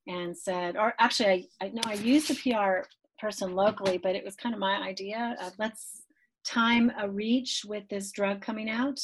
and 0.08 0.36
said, 0.36 0.78
or 0.78 0.94
actually, 1.00 1.50
I, 1.62 1.66
I 1.66 1.70
know 1.70 1.82
I 1.86 1.94
used 1.96 2.32
a 2.32 2.36
PR 2.36 2.88
person 3.20 3.56
locally, 3.56 3.98
but 3.98 4.16
it 4.16 4.24
was 4.24 4.36
kind 4.36 4.54
of 4.54 4.60
my 4.60 4.78
idea. 4.78 5.36
Of, 5.42 5.54
let's 5.60 6.04
time 6.46 6.92
a 7.00 7.10
reach 7.10 7.64
with 7.68 7.88
this 7.90 8.12
drug 8.12 8.42
coming 8.42 8.70
out. 8.70 9.00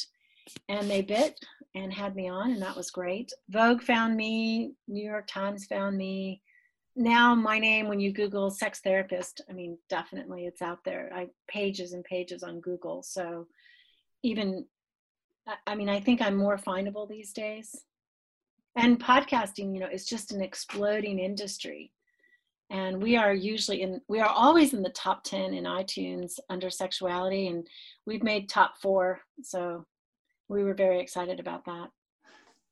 And 0.70 0.90
they 0.90 1.02
bit 1.02 1.40
and 1.74 1.92
had 1.92 2.16
me 2.16 2.30
on, 2.30 2.52
and 2.52 2.62
that 2.62 2.76
was 2.76 2.92
great. 2.92 3.34
Vogue 3.50 3.82
found 3.82 4.16
me, 4.16 4.74
New 4.88 5.04
York 5.04 5.26
Times 5.28 5.66
found 5.66 5.98
me. 5.98 6.42
Now, 6.96 7.36
my 7.36 7.60
name, 7.60 7.88
when 7.88 8.00
you 8.00 8.14
Google 8.14 8.52
sex 8.52 8.80
therapist, 8.80 9.42
I 9.50 9.54
mean, 9.54 9.78
definitely 9.90 10.46
it's 10.46 10.62
out 10.62 10.80
there. 10.86 11.10
I 11.14 11.28
pages 11.48 11.94
and 11.94 12.04
pages 12.04 12.44
on 12.44 12.62
Google. 12.62 13.02
So, 13.04 13.48
even, 14.24 14.66
I 15.68 15.76
mean, 15.76 15.90
I 15.90 16.00
think 16.00 16.22
I'm 16.22 16.36
more 16.36 16.58
findable 16.58 17.10
these 17.10 17.34
days. 17.34 17.84
And 18.78 19.00
podcasting, 19.00 19.74
you 19.74 19.80
know, 19.80 19.90
is 19.92 20.06
just 20.06 20.32
an 20.32 20.42
exploding 20.42 21.18
industry 21.20 21.92
and 22.70 23.02
we 23.02 23.16
are 23.16 23.34
usually 23.34 23.82
in 23.82 24.02
we 24.08 24.20
are 24.20 24.30
always 24.30 24.74
in 24.74 24.82
the 24.82 24.90
top 24.90 25.24
10 25.24 25.54
in 25.54 25.66
itunes 25.66 26.40
under 26.50 26.70
sexuality 26.70 27.48
and 27.48 27.68
we've 28.06 28.24
made 28.24 28.50
top 28.50 28.78
four 28.82 29.20
so 29.44 29.86
we 30.48 30.64
were 30.64 30.74
very 30.74 31.00
excited 31.00 31.40
about 31.40 31.66
that. 31.66 31.90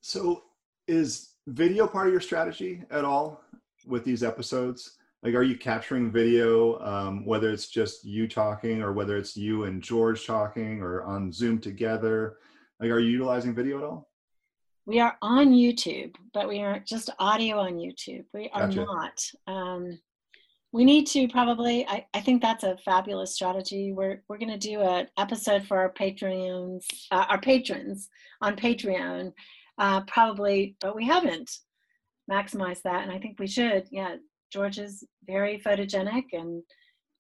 So 0.02 0.44
is 0.88 1.36
video 1.48 1.88
part 1.88 2.08
of 2.08 2.14
your 2.14 2.22
strategy 2.22 2.84
at 2.92 3.06
all 3.06 3.42
with 3.88 4.04
these 4.04 4.24
episodes? 4.24 4.98
Like 5.24 5.36
are 5.36 5.44
you 5.44 5.58
capturing 5.58 6.12
video 6.12 6.80
um, 6.80 7.26
whether 7.26 7.50
it's 7.50 7.70
just 7.70 8.06
you 8.06 8.28
talking 8.28 8.82
or 8.82 8.92
whether 8.92 9.18
it's 9.18 9.38
you 9.38 9.64
and 9.64 9.82
george 9.82 10.26
talking 10.26 10.82
or 10.82 11.04
on 11.04 11.32
zoom 11.32 11.60
together? 11.60 12.38
Like 12.80 12.92
are 12.92 13.00
you 13.00 13.12
utilizing 13.12 13.56
video 13.56 13.78
at 13.78 13.84
all 13.84 14.10
we 14.86 15.00
are 15.00 15.18
on 15.22 15.52
youtube 15.52 16.14
but 16.34 16.48
we 16.48 16.60
aren't 16.60 16.86
just 16.86 17.10
audio 17.20 17.58
on 17.60 17.76
youtube. 17.76 18.26
We 18.34 18.50
are 18.54 18.68
gotcha. 18.68 18.86
not. 18.86 19.24
Um, 19.48 20.00
we 20.72 20.84
need 20.84 21.06
to 21.08 21.28
probably 21.28 21.86
I, 21.88 22.06
I 22.14 22.22
think 22.22 22.42
that's 22.42 22.64
a 22.64 22.78
fabulous 22.84 23.36
strategy. 23.36 23.94
We're, 23.94 24.24
we're 24.28 24.40
going 24.40 24.50
to 24.50 24.58
do 24.58 24.82
an 24.82 25.08
episode 25.20 25.64
for 25.66 25.78
our 25.78 25.94
patreons 25.94 26.86
uh, 27.12 27.26
our 27.30 27.40
patrons 27.40 28.10
on 28.42 28.56
patreon 28.56 29.32
uh, 29.78 30.02
probably 30.02 30.76
but 30.82 30.96
we 30.96 31.06
haven't 31.06 31.52
maximized 32.30 32.82
that 32.84 33.04
and 33.04 33.12
i 33.12 33.20
think 33.20 33.40
we 33.40 33.48
should. 33.48 33.88
Yeah 33.92 34.16
george 34.52 34.78
is 34.78 35.04
very 35.26 35.60
photogenic 35.60 36.26
and 36.34 36.62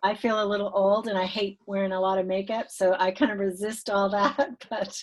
i 0.03 0.13
feel 0.13 0.43
a 0.43 0.45
little 0.45 0.71
old 0.73 1.07
and 1.07 1.17
i 1.17 1.25
hate 1.25 1.57
wearing 1.65 1.91
a 1.91 1.99
lot 1.99 2.19
of 2.19 2.27
makeup 2.27 2.67
so 2.69 2.95
i 2.99 3.09
kind 3.09 3.31
of 3.31 3.39
resist 3.39 3.89
all 3.89 4.07
that 4.11 4.49
but 4.69 4.95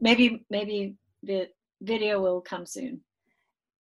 maybe 0.00 0.44
maybe 0.50 0.96
the 1.22 1.46
video 1.80 2.20
will 2.20 2.40
come 2.40 2.66
soon 2.66 3.00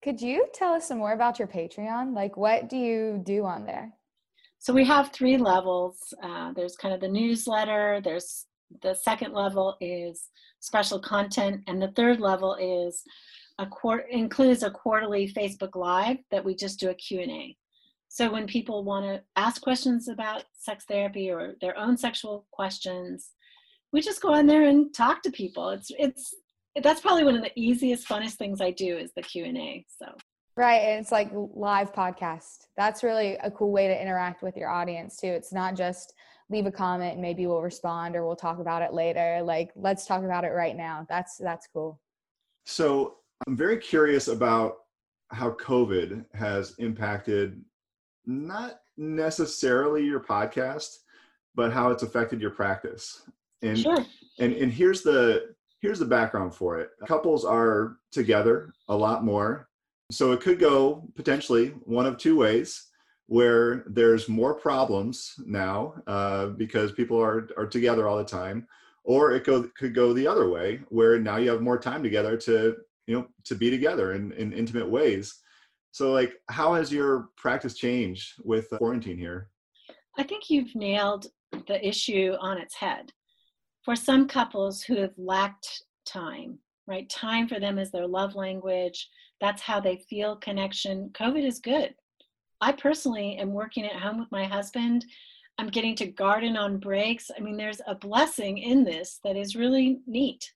could 0.04 0.20
you 0.20 0.46
tell 0.52 0.74
us 0.74 0.86
some 0.86 0.98
more 0.98 1.14
about 1.14 1.38
your 1.38 1.48
Patreon? 1.48 2.14
Like, 2.14 2.36
what 2.36 2.68
do 2.68 2.76
you 2.76 3.22
do 3.24 3.46
on 3.46 3.64
there? 3.64 3.90
So 4.58 4.74
we 4.74 4.84
have 4.84 5.12
three 5.12 5.38
levels. 5.38 6.12
Uh, 6.22 6.52
there's 6.52 6.76
kind 6.76 6.94
of 6.94 7.00
the 7.00 7.08
newsletter. 7.08 8.02
There's 8.04 8.44
the 8.82 8.94
second 8.94 9.32
level 9.32 9.76
is 9.80 10.28
special 10.60 11.00
content, 11.00 11.62
and 11.66 11.80
the 11.80 11.92
third 11.96 12.20
level 12.20 12.54
is 12.56 13.02
a 13.58 13.66
quarter 13.66 14.04
includes 14.10 14.62
a 14.62 14.70
quarterly 14.70 15.32
Facebook 15.32 15.74
Live 15.74 16.18
that 16.30 16.44
we 16.44 16.54
just 16.54 16.78
do 16.78 16.90
a 16.90 16.94
Q 16.94 17.20
and 17.20 17.30
A. 17.30 17.56
So 18.08 18.30
when 18.30 18.46
people 18.46 18.84
want 18.84 19.06
to 19.06 19.22
ask 19.36 19.62
questions 19.62 20.08
about 20.08 20.44
sex 20.52 20.84
therapy 20.84 21.30
or 21.30 21.54
their 21.62 21.78
own 21.78 21.96
sexual 21.96 22.46
questions, 22.50 23.30
we 23.90 24.02
just 24.02 24.20
go 24.20 24.34
on 24.34 24.46
there 24.46 24.64
and 24.68 24.92
talk 24.92 25.22
to 25.22 25.30
people. 25.30 25.70
It's 25.70 25.90
it's 25.98 26.34
that's 26.82 27.00
probably 27.00 27.24
one 27.24 27.36
of 27.36 27.42
the 27.42 27.52
easiest 27.54 28.08
funnest 28.08 28.34
things 28.34 28.60
i 28.60 28.70
do 28.70 28.96
is 28.96 29.12
the 29.14 29.22
q&a 29.22 29.84
so. 29.88 30.06
Right 30.56 30.82
and 30.82 31.00
it's 31.00 31.10
like 31.10 31.30
live 31.32 31.92
podcast. 31.92 32.66
That's 32.76 33.02
really 33.02 33.36
a 33.42 33.50
cool 33.50 33.72
way 33.72 33.88
to 33.88 34.00
interact 34.00 34.40
with 34.42 34.56
your 34.56 34.68
audience 34.68 35.16
too. 35.16 35.26
It's 35.26 35.52
not 35.52 35.74
just 35.74 36.14
leave 36.48 36.66
a 36.66 36.70
comment 36.70 37.14
and 37.14 37.22
maybe 37.22 37.46
we'll 37.46 37.60
respond 37.60 38.14
or 38.14 38.24
we'll 38.24 38.36
talk 38.36 38.60
about 38.60 38.80
it 38.80 38.92
later. 38.92 39.40
Like 39.42 39.72
let's 39.74 40.06
talk 40.06 40.22
about 40.22 40.44
it 40.44 40.50
right 40.50 40.76
now. 40.76 41.06
That's 41.08 41.38
that's 41.38 41.66
cool. 41.72 42.00
So 42.66 43.16
i'm 43.48 43.56
very 43.56 43.78
curious 43.78 44.28
about 44.28 44.76
how 45.32 45.50
covid 45.50 46.24
has 46.34 46.76
impacted 46.78 47.60
not 48.26 48.78
necessarily 48.96 50.04
your 50.04 50.20
podcast 50.20 50.98
but 51.56 51.72
how 51.72 51.90
it's 51.90 52.02
affected 52.02 52.40
your 52.40 52.50
practice. 52.50 53.28
And 53.62 53.78
sure. 53.78 54.04
and 54.38 54.52
and 54.52 54.72
here's 54.72 55.02
the 55.02 55.54
here's 55.84 55.98
the 55.98 56.06
background 56.06 56.54
for 56.54 56.80
it. 56.80 56.92
Couples 57.06 57.44
are 57.44 57.98
together 58.10 58.72
a 58.88 58.96
lot 58.96 59.22
more. 59.22 59.68
So 60.10 60.32
it 60.32 60.40
could 60.40 60.58
go 60.58 61.06
potentially 61.14 61.74
one 61.84 62.06
of 62.06 62.16
two 62.16 62.38
ways 62.38 62.86
where 63.26 63.84
there's 63.86 64.26
more 64.26 64.54
problems 64.54 65.34
now 65.44 65.92
uh, 66.06 66.46
because 66.46 66.92
people 66.92 67.20
are, 67.20 67.50
are 67.58 67.66
together 67.66 68.08
all 68.08 68.16
the 68.16 68.24
time 68.24 68.66
or 69.04 69.32
it 69.32 69.44
go, 69.44 69.68
could 69.76 69.94
go 69.94 70.14
the 70.14 70.26
other 70.26 70.48
way 70.48 70.80
where 70.88 71.20
now 71.20 71.36
you 71.36 71.50
have 71.50 71.60
more 71.60 71.78
time 71.78 72.02
together 72.02 72.34
to 72.38 72.76
you 73.06 73.14
know 73.14 73.26
to 73.44 73.54
be 73.54 73.68
together 73.68 74.14
in, 74.14 74.32
in 74.32 74.54
intimate 74.54 74.88
ways. 74.88 75.34
So 75.92 76.12
like 76.12 76.32
how 76.48 76.72
has 76.72 76.90
your 76.90 77.28
practice 77.36 77.74
changed 77.74 78.32
with 78.42 78.70
quarantine 78.70 79.18
here? 79.18 79.50
I 80.16 80.22
think 80.22 80.48
you've 80.48 80.74
nailed 80.74 81.26
the 81.68 81.86
issue 81.86 82.32
on 82.40 82.56
its 82.56 82.74
head 82.74 83.12
for 83.84 83.94
some 83.94 84.26
couples 84.26 84.82
who 84.82 84.96
have 84.96 85.12
lacked 85.18 85.84
time, 86.06 86.58
right? 86.86 87.08
Time 87.10 87.46
for 87.46 87.60
them 87.60 87.78
is 87.78 87.90
their 87.90 88.06
love 88.06 88.34
language. 88.34 89.08
That's 89.40 89.62
how 89.62 89.80
they 89.80 90.04
feel 90.08 90.36
connection. 90.36 91.10
COVID 91.12 91.44
is 91.46 91.58
good. 91.58 91.94
I 92.60 92.72
personally 92.72 93.36
am 93.36 93.52
working 93.52 93.84
at 93.84 94.00
home 94.00 94.18
with 94.18 94.32
my 94.32 94.44
husband. 94.44 95.04
I'm 95.58 95.68
getting 95.68 95.94
to 95.96 96.06
garden 96.06 96.56
on 96.56 96.78
breaks. 96.78 97.30
I 97.36 97.40
mean, 97.40 97.56
there's 97.56 97.82
a 97.86 97.94
blessing 97.94 98.58
in 98.58 98.84
this 98.84 99.20
that 99.22 99.36
is 99.36 99.54
really 99.54 100.00
neat. 100.06 100.50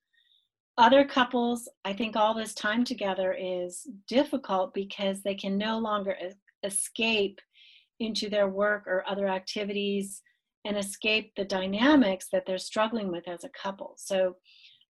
Other 0.79 1.05
couples, 1.05 1.69
I 1.85 1.93
think 1.93 2.17
all 2.17 2.35
this 2.35 2.55
time 2.55 2.85
together 2.85 3.37
is 3.39 3.87
difficult 4.07 4.73
because 4.75 5.23
they 5.23 5.35
can 5.35 5.59
no 5.59 5.79
longer 5.79 6.17
escape 6.63 7.41
into 8.01 8.31
their 8.31 8.49
work 8.49 8.87
or 8.87 9.05
other 9.07 9.27
activities 9.27 10.23
and 10.69 10.77
escape 10.77 11.33
the 11.35 11.45
dynamics 11.45 12.27
that 12.31 12.45
they're 12.45 12.59
struggling 12.59 13.11
with 13.11 13.27
as 13.27 13.43
a 13.43 13.49
couple. 13.49 13.95
So, 13.97 14.37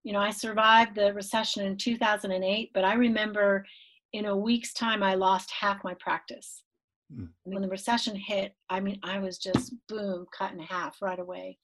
you 0.02 0.12
know, 0.12 0.18
I 0.18 0.30
survived 0.30 0.96
the 0.96 1.14
recession 1.14 1.64
in 1.64 1.76
2008, 1.76 2.72
but 2.74 2.84
I 2.84 2.94
remember 2.94 3.64
in 4.12 4.26
a 4.26 4.36
week's 4.36 4.72
time, 4.72 5.04
I 5.04 5.14
lost 5.14 5.52
half 5.52 5.84
my 5.84 5.94
practice. 5.94 6.64
Mm. 7.14 7.28
When 7.44 7.62
the 7.62 7.68
recession 7.68 8.16
hit, 8.16 8.56
I 8.68 8.80
mean, 8.80 8.98
I 9.04 9.20
was 9.20 9.38
just 9.38 9.72
boom, 9.88 10.26
cut 10.36 10.52
in 10.52 10.58
half 10.58 11.00
right 11.00 11.20
away. 11.20 11.58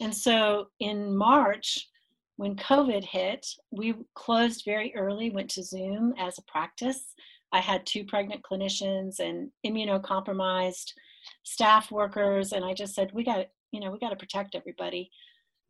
And 0.00 0.14
so 0.14 0.68
in 0.78 1.16
March, 1.16 1.88
when 2.36 2.54
COVID 2.54 3.02
hit, 3.04 3.44
we 3.72 3.94
closed 4.14 4.62
very 4.64 4.94
early, 4.94 5.30
went 5.30 5.50
to 5.50 5.64
Zoom 5.64 6.14
as 6.16 6.38
a 6.38 6.42
practice. 6.42 7.14
I 7.52 7.58
had 7.58 7.84
two 7.84 8.04
pregnant 8.04 8.42
clinicians 8.48 9.18
and 9.18 9.50
immunocompromised 9.66 10.92
staff 11.48 11.90
workers 11.90 12.52
and 12.52 12.64
i 12.64 12.72
just 12.72 12.94
said 12.94 13.10
we 13.12 13.24
got 13.24 13.46
you 13.72 13.80
know 13.80 13.90
we 13.90 13.98
got 13.98 14.10
to 14.10 14.16
protect 14.16 14.54
everybody. 14.54 15.10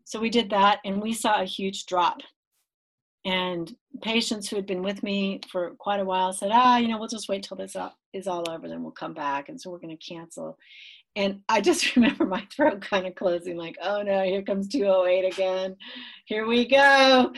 So 0.04 0.20
we 0.20 0.30
did 0.30 0.50
that 0.50 0.78
and 0.84 1.02
we 1.02 1.12
saw 1.12 1.40
a 1.40 1.44
huge 1.44 1.86
drop. 1.86 2.20
And 3.24 3.74
patients 4.02 4.48
who 4.48 4.56
had 4.56 4.64
been 4.64 4.82
with 4.82 5.02
me 5.02 5.40
for 5.50 5.72
quite 5.78 6.00
a 6.00 6.04
while 6.04 6.32
said 6.32 6.50
ah 6.52 6.78
you 6.78 6.88
know 6.88 6.98
we'll 6.98 7.08
just 7.08 7.28
wait 7.28 7.42
till 7.42 7.56
this 7.56 7.76
is 8.12 8.26
all 8.26 8.48
over 8.48 8.68
then 8.68 8.82
we'll 8.82 8.92
come 8.92 9.12
back 9.12 9.48
and 9.48 9.60
so 9.60 9.70
we're 9.70 9.78
going 9.78 9.96
to 9.96 10.14
cancel. 10.14 10.56
And 11.16 11.40
i 11.48 11.60
just 11.60 11.96
remember 11.96 12.24
my 12.24 12.46
throat 12.54 12.80
kind 12.80 13.06
of 13.06 13.14
closing 13.14 13.56
like 13.56 13.76
oh 13.82 14.02
no 14.02 14.22
here 14.22 14.42
comes 14.42 14.68
208 14.68 15.32
again. 15.32 15.76
Here 16.26 16.46
we 16.46 16.66
go. 16.66 17.32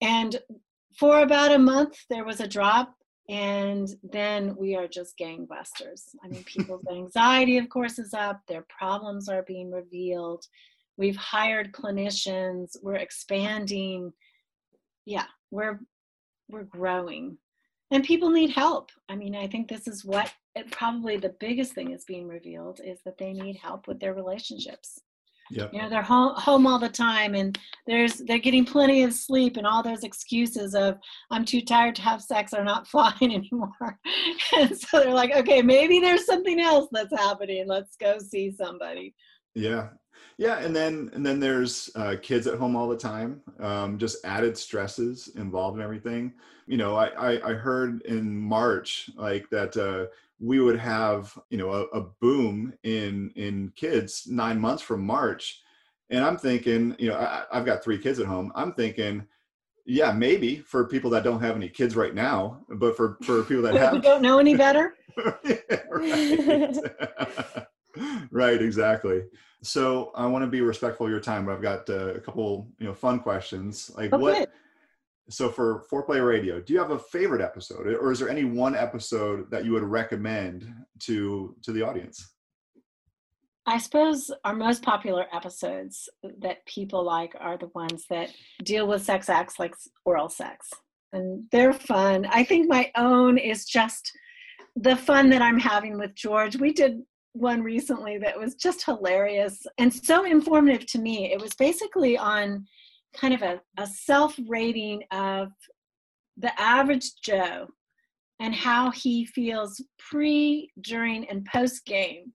And 0.00 0.36
for 0.98 1.20
about 1.20 1.52
a 1.52 1.58
month 1.58 1.96
there 2.10 2.24
was 2.24 2.40
a 2.40 2.48
drop 2.48 2.94
and 3.28 3.88
then 4.02 4.54
we 4.56 4.76
are 4.76 4.86
just 4.86 5.18
gangbusters. 5.18 6.02
I 6.22 6.28
mean, 6.28 6.44
people's 6.44 6.84
anxiety, 6.90 7.58
of 7.58 7.68
course, 7.68 7.98
is 7.98 8.12
up, 8.12 8.40
their 8.46 8.66
problems 8.68 9.28
are 9.28 9.42
being 9.42 9.70
revealed. 9.70 10.44
We've 10.96 11.16
hired 11.16 11.72
clinicians, 11.72 12.76
we're 12.82 12.96
expanding. 12.96 14.12
Yeah, 15.06 15.26
we're 15.50 15.80
we're 16.48 16.64
growing. 16.64 17.38
And 17.90 18.04
people 18.04 18.30
need 18.30 18.50
help. 18.50 18.90
I 19.08 19.16
mean, 19.16 19.34
I 19.34 19.46
think 19.46 19.68
this 19.68 19.86
is 19.86 20.04
what 20.04 20.32
it, 20.54 20.70
probably 20.70 21.16
the 21.16 21.34
biggest 21.40 21.72
thing 21.72 21.92
is 21.92 22.04
being 22.04 22.28
revealed 22.28 22.80
is 22.84 22.98
that 23.04 23.18
they 23.18 23.32
need 23.32 23.56
help 23.56 23.86
with 23.88 24.00
their 24.00 24.14
relationships. 24.14 25.00
Yep. 25.50 25.70
You 25.72 25.82
know, 25.82 25.90
they're 25.90 26.02
home, 26.02 26.34
home 26.36 26.66
all 26.66 26.78
the 26.78 26.88
time 26.88 27.34
and 27.34 27.58
there's 27.86 28.16
they're 28.18 28.38
getting 28.38 28.64
plenty 28.64 29.02
of 29.02 29.12
sleep 29.12 29.56
and 29.56 29.66
all 29.66 29.82
those 29.82 30.04
excuses 30.04 30.74
of 30.74 30.98
I'm 31.30 31.44
too 31.44 31.60
tired 31.60 31.94
to 31.96 32.02
have 32.02 32.22
sex 32.22 32.52
are 32.52 32.64
not 32.64 32.88
flying 32.88 33.14
anymore. 33.22 33.98
and 34.56 34.76
so 34.76 35.00
they're 35.00 35.12
like, 35.12 35.34
okay, 35.34 35.62
maybe 35.62 36.00
there's 36.00 36.26
something 36.26 36.60
else 36.60 36.88
that's 36.92 37.14
happening. 37.14 37.66
Let's 37.66 37.96
go 37.96 38.18
see 38.18 38.50
somebody. 38.50 39.14
Yeah. 39.54 39.88
Yeah, 40.36 40.58
and 40.58 40.74
then 40.74 41.10
and 41.14 41.24
then 41.24 41.40
there's 41.40 41.90
uh, 41.94 42.16
kids 42.20 42.46
at 42.46 42.58
home 42.58 42.76
all 42.76 42.88
the 42.88 42.96
time. 42.96 43.40
Um, 43.60 43.98
just 43.98 44.24
added 44.24 44.58
stresses 44.58 45.28
involved 45.36 45.76
in 45.76 45.82
everything. 45.82 46.32
You 46.66 46.76
know, 46.76 46.96
I, 46.96 47.06
I, 47.08 47.50
I 47.50 47.54
heard 47.54 48.02
in 48.02 48.36
March 48.36 49.10
like 49.16 49.48
that 49.50 49.76
uh, 49.76 50.06
we 50.40 50.60
would 50.60 50.78
have 50.78 51.36
you 51.50 51.58
know 51.58 51.70
a, 51.70 51.84
a, 51.98 52.00
boom 52.20 52.72
in 52.82 53.30
in 53.36 53.72
kids 53.76 54.26
nine 54.28 54.60
months 54.60 54.82
from 54.82 55.04
march 55.04 55.62
and 56.10 56.24
i'm 56.24 56.36
thinking 56.36 56.94
you 56.98 57.08
know 57.08 57.16
I, 57.16 57.44
i've 57.52 57.64
got 57.64 57.82
three 57.82 57.98
kids 57.98 58.18
at 58.18 58.26
home 58.26 58.52
i'm 58.54 58.72
thinking 58.72 59.26
yeah 59.86 60.12
maybe 60.12 60.56
for 60.58 60.86
people 60.86 61.10
that 61.10 61.24
don't 61.24 61.40
have 61.40 61.56
any 61.56 61.68
kids 61.68 61.96
right 61.96 62.14
now 62.14 62.64
but 62.68 62.96
for 62.96 63.16
for 63.22 63.42
people 63.42 63.62
that 63.62 63.74
have 63.74 64.02
don't 64.02 64.22
know 64.22 64.38
any 64.38 64.56
better 64.56 64.94
right 65.90 66.78
right 68.30 68.60
exactly. 68.60 69.22
So 69.62 70.12
i 70.14 70.26
want 70.26 70.44
to 70.44 70.50
be 70.50 70.60
respectful 70.60 71.06
of 71.06 71.10
your 71.10 71.20
time 71.20 71.46
but 71.46 71.52
i've 71.52 71.62
got 71.62 71.88
uh, 71.88 72.14
a 72.14 72.20
couple 72.20 72.68
you 72.78 72.86
know 72.86 72.94
fun 72.94 73.20
questions. 73.20 73.90
Like 73.96 74.12
okay. 74.12 74.22
what 74.22 74.50
so 75.30 75.48
for 75.48 75.84
foreplay 75.90 76.26
radio 76.26 76.60
do 76.60 76.74
you 76.74 76.78
have 76.78 76.90
a 76.90 76.98
favorite 76.98 77.40
episode 77.40 77.86
or 77.86 78.12
is 78.12 78.18
there 78.18 78.28
any 78.28 78.44
one 78.44 78.76
episode 78.76 79.50
that 79.50 79.64
you 79.64 79.72
would 79.72 79.82
recommend 79.82 80.70
to 81.00 81.56
to 81.62 81.72
the 81.72 81.82
audience? 81.82 82.34
I 83.66 83.78
suppose 83.78 84.30
our 84.44 84.54
most 84.54 84.82
popular 84.82 85.26
episodes 85.32 86.08
that 86.40 86.64
people 86.66 87.02
like 87.02 87.34
are 87.40 87.56
the 87.56 87.70
ones 87.74 88.04
that 88.10 88.30
deal 88.62 88.86
with 88.86 89.02
sex 89.02 89.28
acts 89.28 89.58
like 89.58 89.74
oral 90.04 90.28
sex. 90.28 90.70
And 91.12 91.44
they're 91.50 91.72
fun. 91.72 92.26
I 92.26 92.44
think 92.44 92.68
my 92.68 92.90
own 92.96 93.38
is 93.38 93.64
just 93.64 94.12
the 94.76 94.96
fun 94.96 95.30
that 95.30 95.40
I'm 95.40 95.58
having 95.58 95.98
with 95.98 96.14
George. 96.14 96.56
We 96.56 96.72
did 96.72 97.02
one 97.34 97.62
recently 97.62 98.16
that 98.18 98.38
was 98.38 98.54
just 98.54 98.84
hilarious 98.84 99.66
and 99.78 99.92
so 99.92 100.24
informative 100.24 100.86
to 100.86 100.98
me. 100.98 101.32
It 101.32 101.40
was 101.40 101.52
basically 101.54 102.16
on 102.16 102.64
kind 103.14 103.34
of 103.34 103.42
a, 103.42 103.60
a 103.76 103.86
self 103.86 104.38
rating 104.48 105.02
of 105.10 105.48
the 106.36 106.58
average 106.60 107.12
Joe 107.22 107.68
and 108.40 108.54
how 108.54 108.90
he 108.90 109.26
feels 109.26 109.82
pre, 109.98 110.70
during, 110.80 111.28
and 111.28 111.44
post 111.46 111.84
game. 111.84 112.32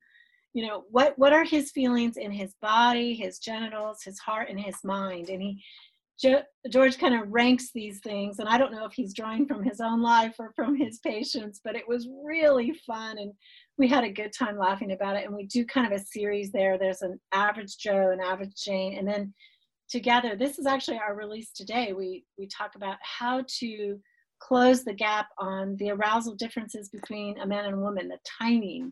You 0.54 0.68
know, 0.68 0.84
what, 0.90 1.14
what 1.18 1.34
are 1.34 1.44
his 1.44 1.72
feelings 1.72 2.18
in 2.18 2.32
his 2.32 2.56
body, 2.62 3.14
his 3.14 3.40
genitals, 3.40 4.02
his 4.04 4.20
heart, 4.20 4.50
and 4.50 4.60
his 4.60 4.76
mind? 4.84 5.30
And 5.30 5.42
he, 5.42 5.62
George 6.70 6.98
kind 6.98 7.16
of 7.16 7.30
ranks 7.30 7.72
these 7.74 8.00
things, 8.00 8.40
and 8.40 8.50
I 8.50 8.58
don't 8.58 8.74
know 8.74 8.86
if 8.86 8.94
he's 8.94 9.14
drawing 9.14 9.48
from 9.48 9.64
his 9.64 9.80
own 9.80 10.02
life 10.02 10.36
or 10.40 10.52
from 10.56 10.76
his 10.76 11.00
patients, 11.00 11.62
but 11.64 11.76
it 11.76 11.88
was 11.88 12.10
really 12.26 12.74
fun, 12.86 13.18
and 13.18 13.32
we 13.80 13.88
had 13.88 14.04
a 14.04 14.12
good 14.12 14.34
time 14.34 14.58
laughing 14.58 14.92
about 14.92 15.16
it. 15.16 15.26
And 15.26 15.34
we 15.34 15.46
do 15.46 15.66
kind 15.66 15.92
of 15.92 16.00
a 16.00 16.04
series 16.04 16.52
there. 16.52 16.78
There's 16.78 17.02
an 17.02 17.20
average 17.32 17.78
Joe, 17.78 18.12
an 18.12 18.20
average 18.20 18.54
Jane, 18.64 18.98
and 18.98 19.08
then 19.08 19.34
together, 19.90 20.36
this 20.36 20.60
is 20.60 20.68
actually 20.68 21.00
our 21.00 21.16
release 21.16 21.52
today. 21.52 21.94
We 21.94 22.26
we 22.38 22.48
talk 22.48 22.76
about 22.76 22.98
how 23.02 23.46
to 23.60 24.00
close 24.40 24.84
the 24.84 24.94
gap 24.94 25.30
on 25.38 25.78
the 25.78 25.92
arousal 25.92 26.36
differences 26.36 26.90
between 26.90 27.40
a 27.40 27.48
man 27.48 27.66
and 27.66 27.76
a 27.76 27.80
woman, 27.80 28.10
the 28.10 28.20
timing, 28.40 28.92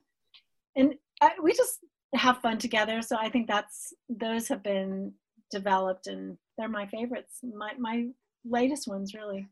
and 0.75 0.95
I, 1.21 1.31
we 1.43 1.53
just 1.53 1.79
have 2.15 2.39
fun 2.39 2.57
together. 2.57 3.01
So 3.01 3.17
I 3.19 3.29
think 3.29 3.47
that's 3.47 3.93
those 4.09 4.47
have 4.47 4.63
been 4.63 5.11
developed 5.51 6.07
and 6.07 6.37
they're 6.57 6.69
my 6.69 6.87
favorites. 6.87 7.39
My 7.43 7.73
my 7.77 8.07
latest 8.45 8.87
ones 8.87 9.13
really. 9.13 9.47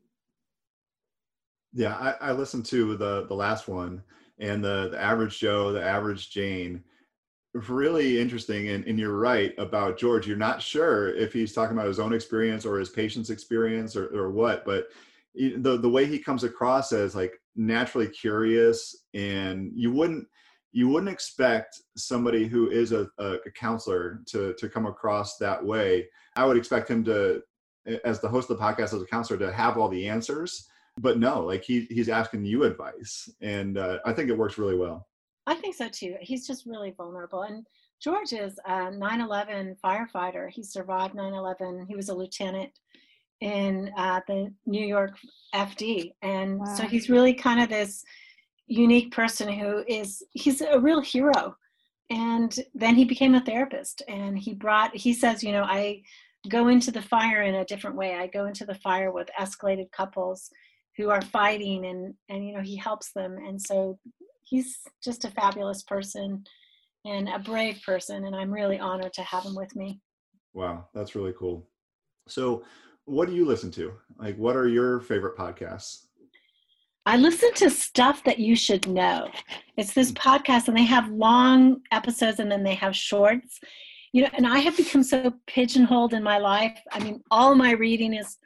Yeah, 1.73 1.95
I, 1.95 2.29
I 2.29 2.31
listened 2.31 2.65
to 2.67 2.95
the 2.95 3.25
the 3.27 3.35
last 3.35 3.67
one 3.67 4.01
and 4.39 4.63
the 4.63 4.89
the 4.91 5.01
average 5.01 5.39
Joe, 5.39 5.71
the 5.71 5.83
average 5.83 6.29
Jane. 6.29 6.83
Really 7.69 8.19
interesting, 8.19 8.67
and, 8.67 8.85
and 8.85 8.99
you're 8.99 9.17
right 9.17 9.53
about 9.57 9.97
George. 9.97 10.27
You're 10.27 10.35
not 10.35 10.61
sure 10.61 11.15
if 11.15 11.31
he's 11.31 11.53
talking 11.53 11.77
about 11.77 11.87
his 11.87 11.99
own 11.99 12.13
experience 12.13 12.65
or 12.65 12.77
his 12.77 12.89
patient's 12.89 13.29
experience 13.29 13.95
or, 13.95 14.07
or 14.07 14.29
what, 14.31 14.65
but 14.65 14.89
the 15.35 15.77
the 15.77 15.89
way 15.89 16.05
he 16.05 16.19
comes 16.19 16.43
across 16.43 16.91
as 16.91 17.15
like 17.15 17.33
naturally 17.55 18.09
curious, 18.09 18.95
and 19.13 19.71
you 19.73 19.91
wouldn't 19.91 20.27
you 20.71 20.89
wouldn't 20.89 21.11
expect 21.11 21.81
somebody 21.95 22.47
who 22.47 22.69
is 22.69 22.91
a, 22.91 23.07
a, 23.17 23.37
counselor 23.55 24.21
to 24.27 24.53
to 24.55 24.67
come 24.67 24.85
across 24.85 25.37
that 25.37 25.63
way. 25.63 26.07
I 26.35 26.45
would 26.45 26.57
expect 26.57 26.89
him 26.89 27.03
to, 27.05 27.41
as 28.03 28.19
the 28.19 28.27
host 28.27 28.49
of 28.49 28.57
the 28.57 28.63
podcast, 28.63 28.93
as 28.93 29.01
a 29.01 29.05
counselor, 29.05 29.39
to 29.39 29.53
have 29.53 29.77
all 29.77 29.87
the 29.87 30.07
answers. 30.07 30.67
But 30.97 31.19
no, 31.19 31.41
like 31.41 31.63
he 31.63 31.87
he's 31.89 32.09
asking 32.09 32.45
you 32.45 32.63
advice, 32.63 33.29
and 33.41 33.77
uh, 33.77 33.99
I 34.05 34.13
think 34.13 34.29
it 34.29 34.37
works 34.37 34.57
really 34.57 34.75
well. 34.75 35.07
I 35.47 35.55
think 35.55 35.75
so 35.75 35.89
too. 35.89 36.15
He's 36.21 36.47
just 36.47 36.65
really 36.65 36.91
vulnerable, 36.91 37.43
and 37.43 37.65
George 38.01 38.33
is 38.33 38.57
a 38.65 38.91
9/11 38.91 39.75
firefighter. 39.83 40.49
He 40.49 40.63
survived 40.63 41.15
9/11. 41.15 41.85
He 41.87 41.95
was 41.95 42.09
a 42.09 42.15
lieutenant 42.15 42.71
in 43.41 43.91
uh, 43.97 44.21
the 44.27 44.53
New 44.65 44.85
York 44.85 45.17
FD, 45.53 46.13
and 46.21 46.59
wow. 46.59 46.65
so 46.75 46.83
he's 46.83 47.09
really 47.09 47.33
kind 47.33 47.61
of 47.61 47.69
this 47.69 48.03
unique 48.67 49.11
person 49.11 49.47
who 49.51 49.83
is 49.87 50.23
he's 50.31 50.61
a 50.61 50.79
real 50.79 51.01
hero 51.01 51.55
and 52.09 52.59
then 52.73 52.95
he 52.95 53.05
became 53.05 53.35
a 53.35 53.41
therapist 53.41 54.01
and 54.07 54.37
he 54.37 54.53
brought 54.53 54.95
he 54.95 55.13
says 55.13 55.43
you 55.43 55.51
know 55.51 55.63
i 55.63 56.01
go 56.49 56.67
into 56.67 56.91
the 56.91 57.01
fire 57.01 57.43
in 57.43 57.55
a 57.55 57.65
different 57.65 57.95
way 57.95 58.15
i 58.15 58.27
go 58.27 58.45
into 58.45 58.65
the 58.65 58.75
fire 58.75 59.11
with 59.11 59.29
escalated 59.39 59.91
couples 59.91 60.49
who 60.97 61.09
are 61.09 61.21
fighting 61.21 61.85
and 61.85 62.13
and 62.29 62.45
you 62.45 62.53
know 62.53 62.61
he 62.61 62.75
helps 62.75 63.11
them 63.13 63.37
and 63.37 63.61
so 63.61 63.97
he's 64.43 64.79
just 65.03 65.25
a 65.25 65.31
fabulous 65.31 65.83
person 65.83 66.43
and 67.05 67.29
a 67.29 67.39
brave 67.39 67.79
person 67.85 68.25
and 68.25 68.35
i'm 68.35 68.51
really 68.51 68.79
honored 68.79 69.13
to 69.13 69.23
have 69.23 69.43
him 69.43 69.55
with 69.55 69.75
me 69.75 69.99
wow 70.53 70.85
that's 70.93 71.15
really 71.15 71.33
cool 71.37 71.67
so 72.27 72.63
what 73.05 73.27
do 73.27 73.35
you 73.35 73.45
listen 73.45 73.71
to 73.71 73.93
like 74.17 74.37
what 74.37 74.55
are 74.55 74.67
your 74.67 74.99
favorite 75.01 75.37
podcasts 75.37 76.05
I 77.07 77.17
listen 77.17 77.53
to 77.55 77.69
stuff 77.69 78.23
that 78.23 78.39
you 78.39 78.55
should 78.55 78.87
know. 78.87 79.29
It's 79.77 79.93
this 79.93 80.11
mm. 80.11 80.17
podcast, 80.17 80.67
and 80.67 80.75
they 80.75 80.85
have 80.85 81.09
long 81.11 81.81
episodes 81.91 82.39
and 82.39 82.51
then 82.51 82.63
they 82.63 82.73
have 82.73 82.95
shorts. 82.95 83.59
You 84.11 84.23
know, 84.23 84.29
and 84.33 84.47
I 84.47 84.59
have 84.59 84.77
become 84.77 85.03
so 85.03 85.33
pigeonholed 85.45 86.13
in 86.13 86.23
my 86.23 86.37
life. 86.37 86.79
I 86.91 86.99
mean, 86.99 87.21
all 87.29 87.53
my 87.53 87.71
reading 87.71 88.13
is 88.13 88.37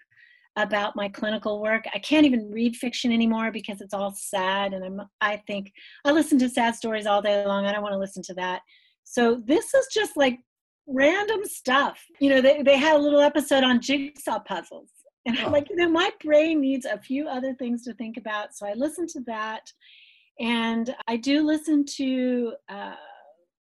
about 0.55 0.95
my 0.95 1.07
clinical 1.07 1.61
work. 1.61 1.85
I 1.93 1.99
can't 1.99 2.25
even 2.25 2.51
read 2.51 2.75
fiction 2.75 3.11
anymore 3.11 3.51
because 3.51 3.81
it's 3.81 3.93
all 3.93 4.13
sad. 4.15 4.73
And 4.73 4.83
I'm, 4.83 5.01
I 5.21 5.37
think 5.47 5.71
I 6.05 6.11
listen 6.11 6.37
to 6.39 6.49
sad 6.49 6.75
stories 6.75 7.05
all 7.05 7.21
day 7.21 7.45
long. 7.45 7.65
I 7.65 7.71
don't 7.71 7.83
want 7.83 7.93
to 7.93 7.99
listen 7.99 8.23
to 8.23 8.33
that. 8.35 8.61
So 9.03 9.41
this 9.45 9.73
is 9.73 9.87
just 9.93 10.17
like 10.17 10.39
random 10.87 11.45
stuff. 11.45 12.03
You 12.19 12.29
know, 12.29 12.41
they, 12.41 12.61
they 12.61 12.77
had 12.77 12.95
a 12.95 12.99
little 12.99 13.21
episode 13.21 13.63
on 13.63 13.81
jigsaw 13.81 14.39
puzzles. 14.39 14.89
And 15.25 15.37
I'm 15.37 15.51
like, 15.51 15.69
you 15.69 15.75
know, 15.75 15.89
my 15.89 16.11
brain 16.23 16.59
needs 16.59 16.85
a 16.85 16.99
few 16.99 17.27
other 17.27 17.53
things 17.53 17.83
to 17.83 17.93
think 17.93 18.17
about. 18.17 18.55
So 18.55 18.65
I 18.65 18.73
listen 18.73 19.05
to 19.07 19.21
that. 19.27 19.71
And 20.39 20.95
I 21.07 21.17
do 21.17 21.45
listen 21.45 21.85
to, 21.97 22.53
uh, 22.69 22.95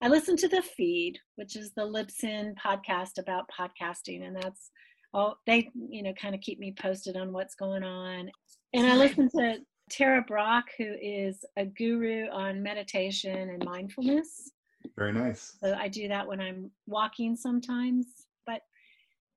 I 0.02 0.08
listen 0.08 0.36
to 0.36 0.48
The 0.48 0.62
Feed, 0.62 1.18
which 1.36 1.56
is 1.56 1.72
the 1.74 1.82
Libsyn 1.82 2.54
podcast 2.54 3.18
about 3.18 3.48
podcasting. 3.58 4.26
And 4.26 4.36
that's, 4.36 4.70
oh, 5.16 5.34
they, 5.46 5.70
you 5.88 6.02
know, 6.02 6.12
kind 6.12 6.34
of 6.34 6.40
keep 6.40 6.60
me 6.60 6.74
posted 6.80 7.16
on 7.16 7.32
what's 7.32 7.54
going 7.54 7.82
on. 7.82 8.30
And 8.74 8.86
I 8.86 8.94
listen 8.94 9.28
to 9.30 9.56
Tara 9.90 10.22
Brach 10.22 10.64
who 10.78 10.94
is 11.00 11.44
a 11.56 11.64
guru 11.64 12.28
on 12.28 12.62
meditation 12.62 13.50
and 13.50 13.64
mindfulness. 13.64 14.50
Very 14.96 15.12
nice. 15.12 15.56
So 15.62 15.74
I 15.74 15.88
do 15.88 16.06
that 16.08 16.26
when 16.26 16.40
I'm 16.40 16.70
walking 16.86 17.34
sometimes 17.34 18.06
but 18.46 18.60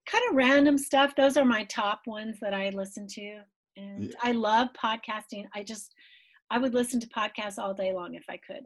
kind 0.05 0.23
of 0.30 0.36
random 0.36 0.77
stuff. 0.77 1.15
Those 1.15 1.38
are 1.38 1.45
my 1.45 1.63
top 1.65 2.01
ones 2.05 2.38
that 2.41 2.53
I 2.53 2.69
listen 2.69 3.07
to. 3.07 3.39
And 3.77 4.03
yeah. 4.05 4.15
I 4.21 4.34
love 4.34 4.69
podcasting. 4.73 5.45
I 5.55 5.63
just, 5.63 5.95
I 6.51 6.57
would 6.57 6.73
listen 6.73 6.99
to 6.99 7.07
podcasts 7.07 7.57
all 7.57 7.73
day 7.73 7.93
long 7.93 8.15
if 8.15 8.25
I 8.30 8.38
could. 8.38 8.63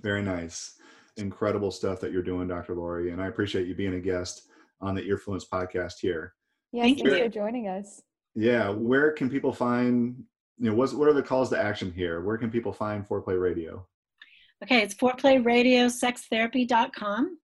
Very 0.00 0.22
nice. 0.22 0.74
Incredible 1.16 1.70
stuff 1.70 2.00
that 2.00 2.12
you're 2.12 2.22
doing, 2.22 2.48
Dr. 2.48 2.74
Laurie. 2.74 3.12
And 3.12 3.22
I 3.22 3.28
appreciate 3.28 3.66
you 3.66 3.74
being 3.74 3.94
a 3.94 4.00
guest 4.00 4.48
on 4.80 4.94
the 4.94 5.02
Earfluence 5.02 5.44
podcast 5.50 5.94
here. 6.00 6.34
Yeah, 6.72 6.82
thank 6.82 7.02
you 7.02 7.10
for 7.10 7.28
joining 7.28 7.68
us. 7.68 8.00
Yeah. 8.34 8.70
Where 8.70 9.12
can 9.12 9.28
people 9.28 9.52
find, 9.52 10.24
you 10.58 10.70
know, 10.70 10.76
what's, 10.76 10.94
what 10.94 11.08
are 11.08 11.12
the 11.12 11.22
calls 11.22 11.50
to 11.50 11.58
action 11.58 11.92
here? 11.92 12.22
Where 12.22 12.38
can 12.38 12.50
people 12.50 12.72
find 12.72 13.06
Foreplay 13.06 13.38
Radio? 13.40 13.86
Okay, 14.62 14.82
it's 14.82 14.94
foreplayRadiosextherapy.com 14.94 17.38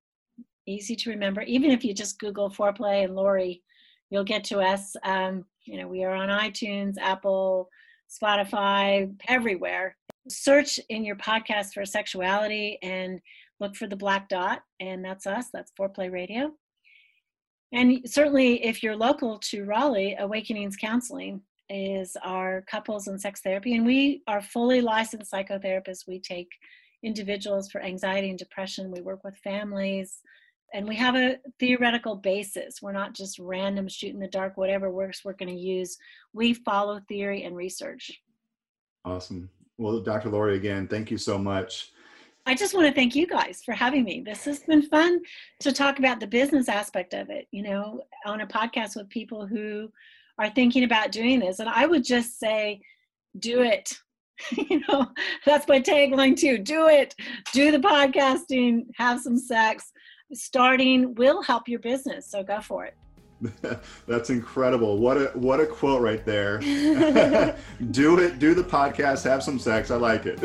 easy 0.68 0.94
to 0.94 1.10
remember. 1.10 1.42
Even 1.42 1.70
if 1.70 1.84
you 1.84 1.94
just 1.94 2.18
Google 2.18 2.50
Foreplay 2.50 3.04
and 3.04 3.16
Laurie, 3.16 3.62
you'll 4.10 4.24
get 4.24 4.44
to 4.44 4.60
us. 4.60 4.94
Um, 5.02 5.44
you 5.64 5.78
know, 5.78 5.88
we 5.88 6.04
are 6.04 6.14
on 6.14 6.28
iTunes, 6.28 6.94
Apple, 7.00 7.68
Spotify, 8.08 9.12
everywhere. 9.26 9.96
Search 10.28 10.78
in 10.88 11.04
your 11.04 11.16
podcast 11.16 11.72
for 11.72 11.84
sexuality 11.84 12.78
and 12.82 13.20
look 13.60 13.74
for 13.74 13.86
the 13.86 13.96
black 13.96 14.28
dot, 14.28 14.62
and 14.78 15.04
that's 15.04 15.26
us. 15.26 15.46
That's 15.52 15.72
Foreplay 15.78 16.12
Radio. 16.12 16.52
And 17.72 18.00
certainly, 18.06 18.64
if 18.64 18.82
you're 18.82 18.96
local 18.96 19.38
to 19.38 19.64
Raleigh, 19.64 20.16
Awakenings 20.18 20.76
Counseling 20.76 21.42
is 21.68 22.16
our 22.22 22.62
couples 22.62 23.08
and 23.08 23.20
sex 23.20 23.40
therapy, 23.42 23.74
and 23.74 23.84
we 23.84 24.22
are 24.26 24.40
fully 24.40 24.80
licensed 24.80 25.30
psychotherapists. 25.30 26.06
We 26.06 26.18
take 26.18 26.48
individuals 27.02 27.70
for 27.70 27.82
anxiety 27.82 28.30
and 28.30 28.38
depression. 28.38 28.90
We 28.90 29.02
work 29.02 29.22
with 29.22 29.36
families, 29.36 30.20
and 30.72 30.88
we 30.88 30.96
have 30.96 31.14
a 31.14 31.36
theoretical 31.60 32.16
basis. 32.16 32.80
We're 32.80 32.92
not 32.92 33.14
just 33.14 33.38
random 33.38 33.86
shoot 33.86 34.14
in 34.14 34.20
the 34.20 34.28
dark, 34.28 34.56
whatever 34.56 34.90
works 34.90 35.22
we're 35.24 35.34
going 35.34 35.54
to 35.54 35.60
use. 35.60 35.98
We 36.32 36.54
follow 36.54 37.00
theory 37.06 37.44
and 37.44 37.54
research. 37.54 38.18
Awesome. 39.04 39.50
Well, 39.76 40.00
Dr. 40.00 40.30
Laurie, 40.30 40.56
again, 40.56 40.88
thank 40.88 41.10
you 41.10 41.18
so 41.18 41.38
much. 41.38 41.92
I 42.48 42.54
just 42.54 42.72
want 42.72 42.86
to 42.86 42.94
thank 42.94 43.14
you 43.14 43.26
guys 43.26 43.60
for 43.62 43.72
having 43.72 44.04
me. 44.04 44.22
This 44.24 44.46
has 44.46 44.60
been 44.60 44.80
fun 44.80 45.20
to 45.60 45.70
talk 45.70 45.98
about 45.98 46.18
the 46.18 46.26
business 46.26 46.66
aspect 46.66 47.12
of 47.12 47.28
it, 47.28 47.46
you 47.50 47.62
know, 47.62 48.00
on 48.24 48.40
a 48.40 48.46
podcast 48.46 48.96
with 48.96 49.10
people 49.10 49.46
who 49.46 49.92
are 50.38 50.48
thinking 50.48 50.84
about 50.84 51.12
doing 51.12 51.40
this. 51.40 51.58
And 51.58 51.68
I 51.68 51.84
would 51.84 52.06
just 52.06 52.40
say, 52.40 52.80
do 53.38 53.60
it. 53.60 53.92
you 54.70 54.80
know, 54.88 55.08
that's 55.44 55.68
my 55.68 55.78
tagline 55.78 56.38
too. 56.38 56.56
Do 56.56 56.88
it. 56.88 57.14
Do 57.52 57.70
the 57.70 57.80
podcasting, 57.80 58.86
have 58.96 59.20
some 59.20 59.36
sex 59.36 59.92
starting 60.32 61.14
will 61.16 61.42
help 61.42 61.68
your 61.68 61.80
business. 61.80 62.30
So 62.30 62.42
go 62.42 62.62
for 62.62 62.86
it. 62.86 62.96
That's 64.06 64.30
incredible. 64.30 64.98
What 64.98 65.16
a 65.16 65.26
what 65.34 65.60
a 65.60 65.66
quote 65.66 66.02
right 66.02 66.24
there. 66.24 66.58
do 67.90 68.18
it, 68.18 68.38
do 68.38 68.54
the 68.54 68.64
podcast, 68.64 69.24
have 69.24 69.42
some 69.42 69.58
sex. 69.58 69.90
I 69.90 69.96
like 69.96 70.24
it. 70.26 70.40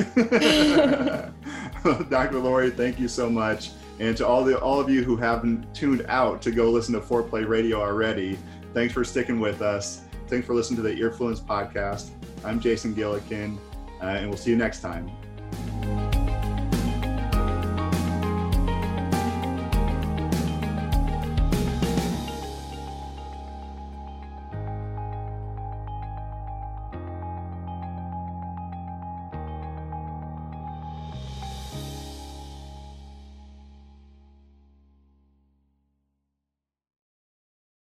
Dr. 2.09 2.39
Laurie, 2.39 2.71
thank 2.71 2.99
you 2.99 3.07
so 3.07 3.29
much. 3.29 3.71
And 3.99 4.15
to 4.17 4.27
all 4.27 4.43
the 4.43 4.59
all 4.59 4.79
of 4.79 4.89
you 4.89 5.03
who 5.03 5.15
haven't 5.15 5.73
tuned 5.73 6.05
out 6.07 6.41
to 6.43 6.51
go 6.51 6.69
listen 6.69 6.93
to 6.93 7.01
Foreplay 7.01 7.47
Radio 7.47 7.81
already, 7.81 8.37
thanks 8.73 8.93
for 8.93 9.03
sticking 9.03 9.39
with 9.39 9.61
us. 9.61 10.01
Thanks 10.27 10.45
for 10.45 10.53
listening 10.53 10.77
to 10.77 10.83
the 10.83 10.95
Earfluence 10.95 11.41
podcast. 11.41 12.11
I'm 12.43 12.59
Jason 12.59 12.93
Gillikin. 12.95 13.57
Uh, 14.01 14.07
and 14.07 14.29
we'll 14.29 14.37
see 14.37 14.51
you 14.51 14.57
next 14.57 14.81
time. 14.81 15.09